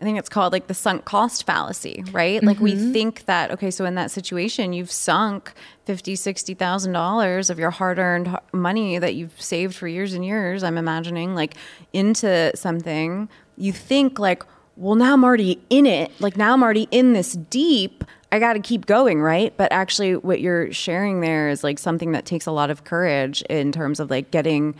I 0.00 0.04
think 0.04 0.18
it's 0.18 0.28
called 0.28 0.52
like 0.52 0.68
the 0.68 0.74
sunk 0.74 1.04
cost 1.04 1.44
fallacy, 1.44 2.04
right? 2.12 2.42
Like 2.42 2.58
mm-hmm. 2.58 2.64
we 2.64 2.92
think 2.92 3.24
that 3.24 3.50
okay, 3.50 3.70
so 3.70 3.84
in 3.84 3.96
that 3.96 4.12
situation, 4.12 4.72
you've 4.72 4.92
sunk 4.92 5.52
fifty, 5.88 6.14
sixty 6.16 6.52
thousand 6.52 6.92
dollars 6.92 7.48
of 7.48 7.58
your 7.58 7.70
hard-earned 7.70 8.36
money 8.52 8.98
that 8.98 9.14
you've 9.14 9.40
saved 9.40 9.74
for 9.74 9.88
years 9.88 10.12
and 10.12 10.22
years. 10.22 10.62
I'm 10.62 10.76
imagining 10.76 11.34
like 11.34 11.54
into 11.94 12.54
something. 12.54 13.26
You 13.56 13.72
think 13.72 14.18
like, 14.18 14.42
well, 14.76 14.96
now 14.96 15.14
I'm 15.14 15.24
already 15.24 15.58
in 15.70 15.86
it. 15.86 16.12
Like 16.20 16.36
now 16.36 16.52
I'm 16.52 16.62
already 16.62 16.88
in 16.90 17.14
this 17.14 17.32
deep. 17.32 18.04
I 18.30 18.38
got 18.38 18.52
to 18.52 18.60
keep 18.60 18.84
going, 18.84 19.22
right? 19.22 19.54
But 19.56 19.72
actually, 19.72 20.16
what 20.16 20.42
you're 20.42 20.70
sharing 20.74 21.22
there 21.22 21.48
is 21.48 21.64
like 21.64 21.78
something 21.78 22.12
that 22.12 22.26
takes 22.26 22.44
a 22.44 22.52
lot 22.52 22.68
of 22.68 22.84
courage 22.84 23.40
in 23.48 23.72
terms 23.72 23.98
of 23.98 24.10
like 24.10 24.30
getting 24.30 24.74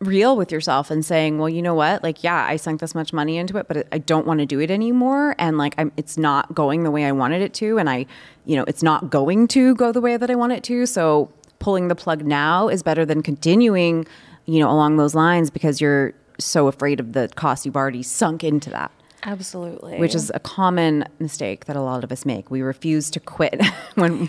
real 0.00 0.34
with 0.34 0.50
yourself 0.50 0.90
and 0.90 1.04
saying, 1.04 1.38
well, 1.38 1.48
you 1.48 1.60
know 1.60 1.74
what? 1.74 2.02
Like, 2.02 2.24
yeah, 2.24 2.46
I 2.48 2.56
sunk 2.56 2.80
this 2.80 2.94
much 2.94 3.12
money 3.12 3.36
into 3.36 3.58
it, 3.58 3.68
but 3.68 3.86
I 3.92 3.98
don't 3.98 4.26
want 4.26 4.40
to 4.40 4.46
do 4.46 4.58
it 4.58 4.70
anymore. 4.70 5.34
And 5.38 5.58
like, 5.58 5.74
I'm, 5.76 5.92
it's 5.96 6.16
not 6.16 6.54
going 6.54 6.84
the 6.84 6.90
way 6.90 7.04
I 7.04 7.12
wanted 7.12 7.42
it 7.42 7.52
to. 7.54 7.78
And 7.78 7.88
I, 7.88 8.06
you 8.46 8.56
know, 8.56 8.64
it's 8.66 8.82
not 8.82 9.10
going 9.10 9.46
to 9.48 9.74
go 9.74 9.92
the 9.92 10.00
way 10.00 10.16
that 10.16 10.30
I 10.30 10.34
want 10.34 10.52
it 10.52 10.64
to. 10.64 10.86
So 10.86 11.30
pulling 11.58 11.88
the 11.88 11.94
plug 11.94 12.24
now 12.24 12.68
is 12.68 12.82
better 12.82 13.04
than 13.04 13.22
continuing, 13.22 14.06
you 14.46 14.58
know, 14.58 14.70
along 14.70 14.96
those 14.96 15.14
lines 15.14 15.50
because 15.50 15.82
you're 15.82 16.14
so 16.38 16.66
afraid 16.66 16.98
of 16.98 17.12
the 17.12 17.28
cost 17.36 17.66
you've 17.66 17.76
already 17.76 18.02
sunk 18.02 18.42
into 18.42 18.70
that. 18.70 18.90
Absolutely. 19.22 19.98
which 19.98 20.14
is 20.14 20.30
a 20.34 20.40
common 20.40 21.04
mistake 21.18 21.66
that 21.66 21.76
a 21.76 21.80
lot 21.80 22.04
of 22.04 22.12
us 22.12 22.24
make. 22.24 22.50
We 22.50 22.62
refuse 22.62 23.10
to 23.10 23.20
quit 23.20 23.64
when 23.94 24.28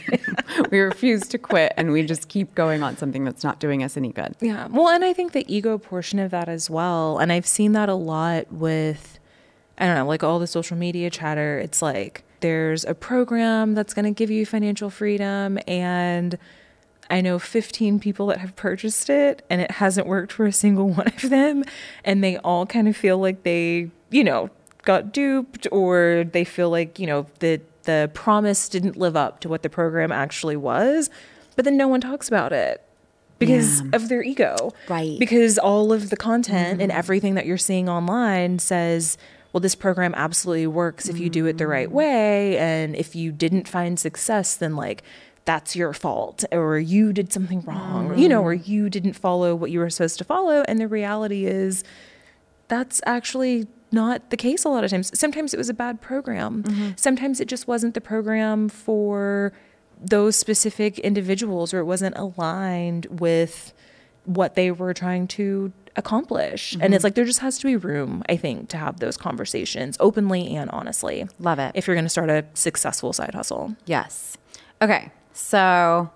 we 0.72 0.80
refuse 0.80 1.28
to 1.30 1.38
quit 1.38 1.74
and 1.78 1.92
we 1.92 2.06
just 2.06 2.30
keep 2.30 2.54
going 2.56 2.84
on 2.84 2.98
something 2.98 3.24
that's 3.24 3.44
not 3.44 3.60
doing 3.60 3.84
us 3.84 3.98
any 3.98 4.12
good. 4.12 4.36
Yeah. 4.42 4.68
Well, 4.70 4.90
and 4.90 5.04
I 5.04 5.14
think 5.14 5.32
the 5.32 5.46
ego 5.54 5.78
portion 5.78 6.20
of 6.20 6.32
that 6.32 6.50
as 6.50 6.70
well. 6.70 7.18
And 7.20 7.32
I've 7.32 7.48
seen 7.48 7.72
that 7.74 7.90
a 7.90 7.96
lot 7.96 8.52
with, 8.52 9.20
I 9.78 9.86
don't 9.86 9.96
know, 9.96 10.08
like 10.08 10.24
all 10.24 10.40
the 10.40 10.48
social 10.48 10.78
media 10.78 11.10
chatter. 11.10 11.60
It's 11.60 11.82
like 11.82 12.24
there's 12.42 12.84
a 12.86 12.94
program 12.94 13.74
that's 13.74 13.94
going 13.94 14.06
to 14.06 14.12
give 14.12 14.30
you 14.30 14.46
financial 14.46 14.90
freedom. 14.90 15.58
And 15.68 16.38
I 17.10 17.22
know 17.22 17.40
15 17.40 18.00
people 18.00 18.28
that 18.28 18.40
have 18.40 18.56
purchased 18.56 19.10
it 19.10 19.46
and 19.50 19.62
it 19.62 19.72
hasn't 19.72 20.08
worked 20.08 20.32
for 20.32 20.46
a 20.46 20.52
single 20.52 20.90
one 20.94 21.08
of 21.08 21.30
them. 21.30 21.64
And 22.04 22.24
they 22.24 22.38
all 22.38 22.66
kind 22.66 22.88
of 22.88 22.98
feel 22.98 23.18
like 23.18 23.44
they, 23.44 23.92
you 24.10 24.24
know, 24.24 24.50
got 24.84 25.14
duped 25.14 25.68
or 25.72 26.26
they 26.32 26.44
feel 26.44 26.70
like, 26.70 27.00
you 27.00 27.08
know, 27.08 27.26
the, 27.40 27.62
the 27.84 28.10
promise 28.14 28.70
didn't 28.70 28.98
live 28.98 29.16
up 29.16 29.40
to 29.42 29.50
what 29.50 29.64
the 29.64 29.70
program 29.70 30.12
actually 30.12 30.56
was. 30.56 31.10
But 31.56 31.66
then 31.66 31.78
no 31.78 31.88
one 31.88 32.02
talks 32.02 32.28
about 32.28 32.54
it 32.54 32.84
because 33.40 33.82
Yeah. 33.82 33.90
of 33.94 34.10
their 34.10 34.24
ego. 34.24 34.74
Right. 34.88 35.20
Because 35.20 35.58
all 35.58 35.92
of 35.92 36.10
the 36.10 36.18
content 36.18 36.82
and 36.82 36.92
mm-hmm. 36.92 37.00
everything 37.00 37.36
that 37.36 37.46
you're 37.46 37.58
seeing 37.58 37.90
online 37.90 38.60
says, 38.60 39.18
well, 39.54 39.62
this 39.62 39.76
program 39.76 40.14
absolutely 40.16 40.68
works 40.68 41.10
if 41.10 41.20
you 41.20 41.30
do 41.30 41.46
it 41.46 41.58
the 41.58 41.68
right 41.68 41.90
mm. 41.90 41.92
way. 41.92 42.58
And 42.58 42.96
if 42.96 43.16
you 43.16 43.34
didn't 43.34 43.68
find 43.68 44.00
success, 44.00 44.56
then 44.56 44.78
like 44.78 45.04
that's 45.44 45.76
your 45.76 45.92
fault, 45.92 46.46
or 46.52 46.80
you 46.80 47.12
did 47.12 47.34
something 47.34 47.62
wrong, 47.62 48.12
or, 48.12 48.16
you 48.16 48.30
know, 48.30 48.42
or 48.44 48.56
mm. 48.56 48.66
you 48.66 48.90
didn't 48.90 49.14
follow 49.14 49.54
what 49.56 49.72
you 49.72 49.80
were 49.80 49.90
supposed 49.90 50.20
to 50.20 50.24
follow. 50.24 50.64
And 50.68 50.80
the 50.80 50.88
reality 50.88 51.46
is, 51.46 51.84
that's 52.68 53.02
actually 53.06 53.68
not 53.92 54.30
the 54.30 54.38
case 54.38 54.64
a 54.64 54.70
lot 54.70 54.84
of 54.84 54.92
times. 54.92 55.18
Sometimes 55.18 55.54
it 55.54 55.58
was 55.58 55.70
a 55.70 55.74
bad 55.74 56.02
program. 56.02 56.64
Mm-hmm. 56.64 56.90
Sometimes 56.96 57.40
it 57.40 57.48
just 57.48 57.68
wasn't 57.68 57.94
the 57.94 58.02
program 58.02 58.70
for 58.70 59.54
those 60.00 60.36
specific 60.36 60.98
individuals 61.00 61.74
or 61.74 61.80
it 61.80 61.86
wasn't 61.86 62.18
aligned 62.18 63.06
with 63.10 63.74
what 64.26 64.56
they 64.56 64.72
were 64.72 64.94
trying 64.94 65.28
to 65.28 65.72
accomplish. 65.96 66.74
And 66.74 66.84
it's 66.84 67.02
mm-hmm. 67.02 67.08
like 67.08 67.16
there 67.16 67.26
just 67.26 67.40
has 67.40 67.58
to 67.60 67.66
be 67.66 67.76
room, 67.76 68.24
I 68.30 68.38
think, 68.38 68.70
to 68.70 68.78
have 68.78 69.00
those 69.00 69.18
conversations 69.18 69.98
openly 70.00 70.56
and 70.56 70.70
honestly. 70.72 71.28
Love 71.40 71.60
it. 71.60 71.72
If 71.76 71.88
you're 71.88 71.96
going 71.96 72.06
to 72.06 72.10
start 72.10 72.30
a 72.30 72.46
successful 72.54 73.14
side 73.14 73.34
hustle. 73.34 73.76
Yes. 73.86 74.38
Okay. 74.82 75.12
So 75.34 76.10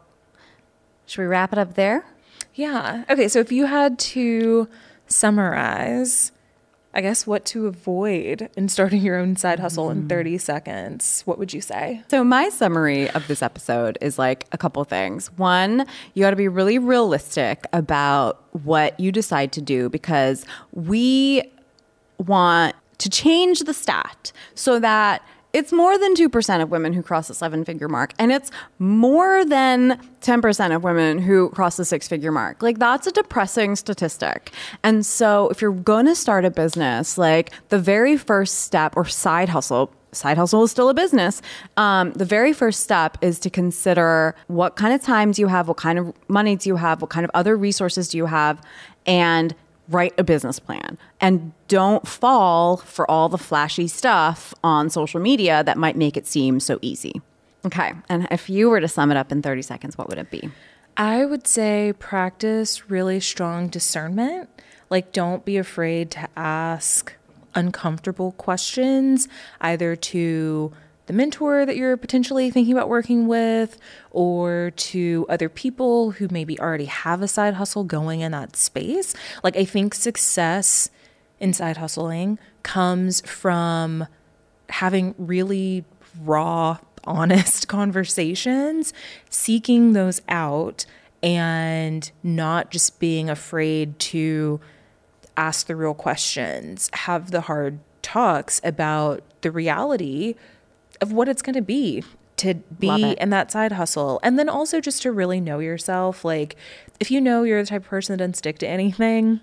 should 1.06 1.22
we 1.22 1.28
wrap 1.28 1.54
it 1.54 1.60
up 1.60 1.76
there? 1.76 2.06
Yeah. 2.54 3.04
Okay. 3.10 3.28
So 3.28 3.40
if 3.40 3.52
you 3.52 3.66
had 3.66 4.00
to 4.00 4.68
summarize, 5.08 6.32
I 6.96 7.02
guess, 7.02 7.28
what 7.28 7.44
to 7.48 7.68
avoid 7.68 8.50
in 8.56 8.70
starting 8.70 9.02
your 9.02 9.18
own 9.18 9.36
side 9.36 9.60
hustle 9.60 9.90
in 9.90 10.04
mm. 10.04 10.10
30 10.10 10.38
seconds, 10.38 11.24
what 11.26 11.38
would 11.38 11.54
you 11.54 11.60
say? 11.60 12.02
So 12.10 12.24
my 12.24 12.48
summary 12.48 13.10
of 13.10 13.28
this 13.28 13.42
episode 13.42 13.98
is 14.00 14.18
like 14.18 14.48
a 14.54 14.58
couple 14.58 14.82
things. 14.86 15.28
One, 15.38 15.86
you 16.14 16.24
got 16.24 16.30
to 16.30 16.38
be 16.38 16.48
really 16.48 16.80
realistic 16.80 17.66
about 17.74 18.42
what 18.64 18.98
you 18.98 19.12
decide 19.12 19.52
to 19.54 19.62
do 19.62 19.90
because 19.90 20.46
we 20.72 21.44
want 22.18 22.76
to 23.00 23.10
change 23.10 23.60
the 23.62 23.74
stat 23.74 24.32
so 24.54 24.80
that 24.80 25.22
it's 25.56 25.72
more 25.72 25.98
than 25.98 26.16
2% 26.16 26.62
of 26.62 26.70
women 26.70 26.92
who 26.92 27.02
cross 27.02 27.30
the 27.30 27.34
seven 27.34 27.64
figure 27.64 27.88
mark 27.88 28.14
and 28.20 28.30
it's 28.30 28.52
more 28.78 29.46
than 29.46 29.98
10% 30.20 30.76
of 30.76 30.84
women 30.84 31.18
who 31.18 31.50
cross 31.52 31.78
the 31.78 31.86
six 31.86 32.10
figure 32.10 32.32
mark 32.32 32.62
like 32.62 32.78
that's 32.78 33.08
a 33.08 33.12
depressing 33.12 33.76
statistic 33.76 34.52
and 34.84 35.06
so 35.06 35.48
if 35.50 35.62
you're 35.62 35.72
going 35.72 36.06
to 36.06 36.16
start 36.16 36.44
a 36.44 36.52
business 36.52 37.18
like 37.18 37.52
the 37.70 37.80
very 37.80 38.18
first 38.18 38.62
step 38.62 38.98
or 38.98 39.06
side 39.06 39.48
hustle 39.48 39.94
side 40.12 40.38
hustle 40.38 40.64
is 40.64 40.72
still 40.72 40.88
a 40.88 40.94
business. 40.94 41.42
Um, 41.76 42.14
the 42.14 42.24
very 42.24 42.54
first 42.54 42.80
step 42.80 43.18
is 43.22 43.38
to 43.40 43.50
consider 43.50 44.34
what 44.48 44.78
kind 44.78 44.94
of 44.94 45.02
time 45.02 45.34
do 45.34 45.42
you 45.42 45.48
have, 45.48 45.68
what 45.68 45.76
kind 45.76 46.00
of 46.00 46.14
money 46.30 46.56
do 46.56 46.70
you 46.70 46.78
have, 46.78 47.02
what 47.02 47.10
kind 47.10 47.26
of 47.26 47.32
other 47.34 47.58
resources 47.58 48.08
do 48.08 48.18
you 48.18 48.26
have, 48.26 48.62
and 49.06 49.54
write 49.90 50.14
a 50.18 50.24
business 50.24 50.60
plan. 50.60 50.98
And 51.22 51.54
don't 51.68 52.08
fall 52.08 52.78
for 52.78 53.10
all 53.10 53.30
the 53.30 53.38
flashy 53.38 53.88
stuff 53.88 54.54
on 54.64 54.90
social 54.90 55.20
media 55.20 55.64
that 55.64 55.78
might 55.78 55.96
make 55.96 56.18
it 56.18 56.28
seem 56.28 56.60
so 56.60 56.80
easy. 56.82 57.22
Okay. 57.66 57.94
And 58.10 58.28
if 58.32 58.50
you 58.50 58.70
were 58.70 58.80
to 58.80 58.88
sum 58.88 59.12
it 59.12 59.18
up 59.18 59.32
in 59.32 59.42
30 59.42 59.62
seconds, 59.62 59.98
what 59.98 60.08
would 60.10 60.18
it 60.18 60.30
be? 60.30 60.50
I 60.98 61.26
would 61.26 61.48
say 61.48 61.94
practice 62.00 62.90
really 62.90 63.20
strong 63.20 63.68
discernment. 63.68 64.50
Like, 64.90 65.12
don't 65.12 65.44
be 65.44 65.58
afraid 65.58 66.12
to 66.12 66.30
ask 66.38 67.14
uncomfortable 67.56 68.34
questions, 68.34 69.28
either 69.62 69.96
to 69.96 70.72
the 71.08 71.14
mentor 71.14 71.66
that 71.66 71.78
you're 71.78 71.98
potentially 71.98 72.50
thinking 72.50 72.74
about 72.74 72.90
working 72.90 73.28
with, 73.28 73.78
or 74.12 74.72
to 74.76 75.26
other 75.30 75.50
people 75.50 76.12
who 76.12 76.28
maybe 76.32 76.60
already 76.60 76.86
have 76.86 77.22
a 77.22 77.28
side 77.28 77.56
hustle 77.56 77.84
going 77.84 78.22
in 78.22 78.32
that 78.32 78.56
space. 78.56 79.14
Like, 79.44 79.56
I 79.56 79.66
think 79.66 79.94
success 79.94 80.90
in 81.40 81.54
side 81.54 81.78
hustling 81.78 82.40
comes 82.64 83.22
from 83.22 84.08
having 84.70 85.14
really 85.18 85.86
raw, 86.24 86.80
honest 87.04 87.68
conversations, 87.68 88.94
seeking 89.30 89.94
those 89.94 90.22
out, 90.28 90.86
and 91.22 92.12
not 92.24 92.72
just 92.72 93.00
being 93.00 93.30
afraid 93.30 94.00
to 94.00 94.60
ask 95.38 95.68
the 95.68 95.76
real 95.76 95.94
questions, 95.94 96.90
have 96.94 97.32
the 97.32 97.42
hard 97.42 97.80
talks 98.02 98.62
about 98.64 99.24
the 99.42 99.52
reality 99.52 100.36
of 101.02 101.12
what 101.12 101.28
it's 101.28 101.42
going 101.42 101.56
to 101.56 101.62
be 101.62 102.04
to 102.38 102.56
be 102.56 103.14
in 103.14 103.30
that 103.30 103.52
side 103.52 103.72
hustle. 103.72 104.20
And 104.24 104.38
then 104.38 104.50
also 104.50 104.82
just 104.82 105.02
to 105.04 105.12
really 105.12 105.40
know 105.40 105.60
yourself. 105.60 106.26
Like, 106.26 106.56
if 107.00 107.10
you 107.12 107.22
know 107.22 107.44
you're 107.44 107.62
the 107.62 107.68
type 107.68 107.84
of 107.84 107.88
person 107.88 108.14
that 108.14 108.18
doesn't 108.18 108.36
stick 108.36 108.58
to 108.60 108.68
anything, 108.68 109.40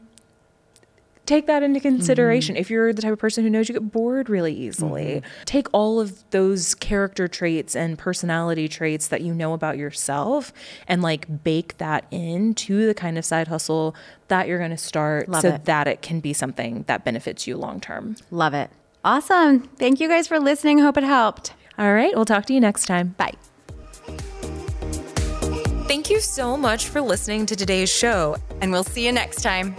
take 1.24 1.46
that 1.46 1.62
into 1.62 1.80
consideration. 1.80 2.54
Mm-hmm. 2.54 2.60
If 2.60 2.70
you're 2.70 2.92
the 2.92 3.02
type 3.02 3.12
of 3.12 3.18
person 3.18 3.44
who 3.44 3.50
knows 3.50 3.68
you 3.68 3.72
get 3.74 3.92
bored 3.92 4.28
really 4.28 4.54
easily, 4.54 5.22
mm-hmm. 5.22 5.44
take 5.44 5.68
all 5.72 6.00
of 6.00 6.22
those 6.30 6.74
character 6.74 7.28
traits 7.28 7.74
and 7.74 7.98
personality 7.98 8.68
traits 8.68 9.08
that 9.08 9.22
you 9.22 9.32
know 9.32 9.54
about 9.54 9.78
yourself 9.78 10.52
and 10.86 11.00
like 11.00 11.44
bake 11.44 11.78
that 11.78 12.04
into 12.10 12.86
the 12.86 12.94
kind 12.94 13.16
of 13.16 13.24
side 13.24 13.48
hustle 13.48 13.94
that 14.28 14.48
you're 14.48 14.58
going 14.58 14.70
to 14.70 14.76
start 14.76 15.28
Love 15.28 15.42
so 15.42 15.48
it. 15.50 15.64
that 15.64 15.86
it 15.86 16.02
can 16.02 16.20
be 16.20 16.32
something 16.32 16.84
that 16.88 17.04
benefits 17.04 17.46
you 17.46 17.56
long 17.56 17.80
term. 17.80 18.16
Love 18.30 18.54
it. 18.54 18.70
Awesome. 19.04 19.60
Thank 19.78 20.00
you 20.00 20.08
guys 20.08 20.28
for 20.28 20.38
listening. 20.38 20.78
Hope 20.78 20.96
it 20.96 21.04
helped. 21.04 21.54
All 21.78 21.92
right, 21.92 22.14
we'll 22.14 22.24
talk 22.24 22.46
to 22.46 22.54
you 22.54 22.60
next 22.60 22.86
time. 22.86 23.14
Bye. 23.18 23.34
Thank 25.88 26.08
you 26.08 26.20
so 26.20 26.56
much 26.56 26.88
for 26.88 27.00
listening 27.00 27.44
to 27.46 27.56
today's 27.56 27.90
show. 27.90 28.36
And 28.60 28.70
we'll 28.70 28.84
see 28.84 29.04
you 29.04 29.12
next 29.12 29.42
time. 29.42 29.74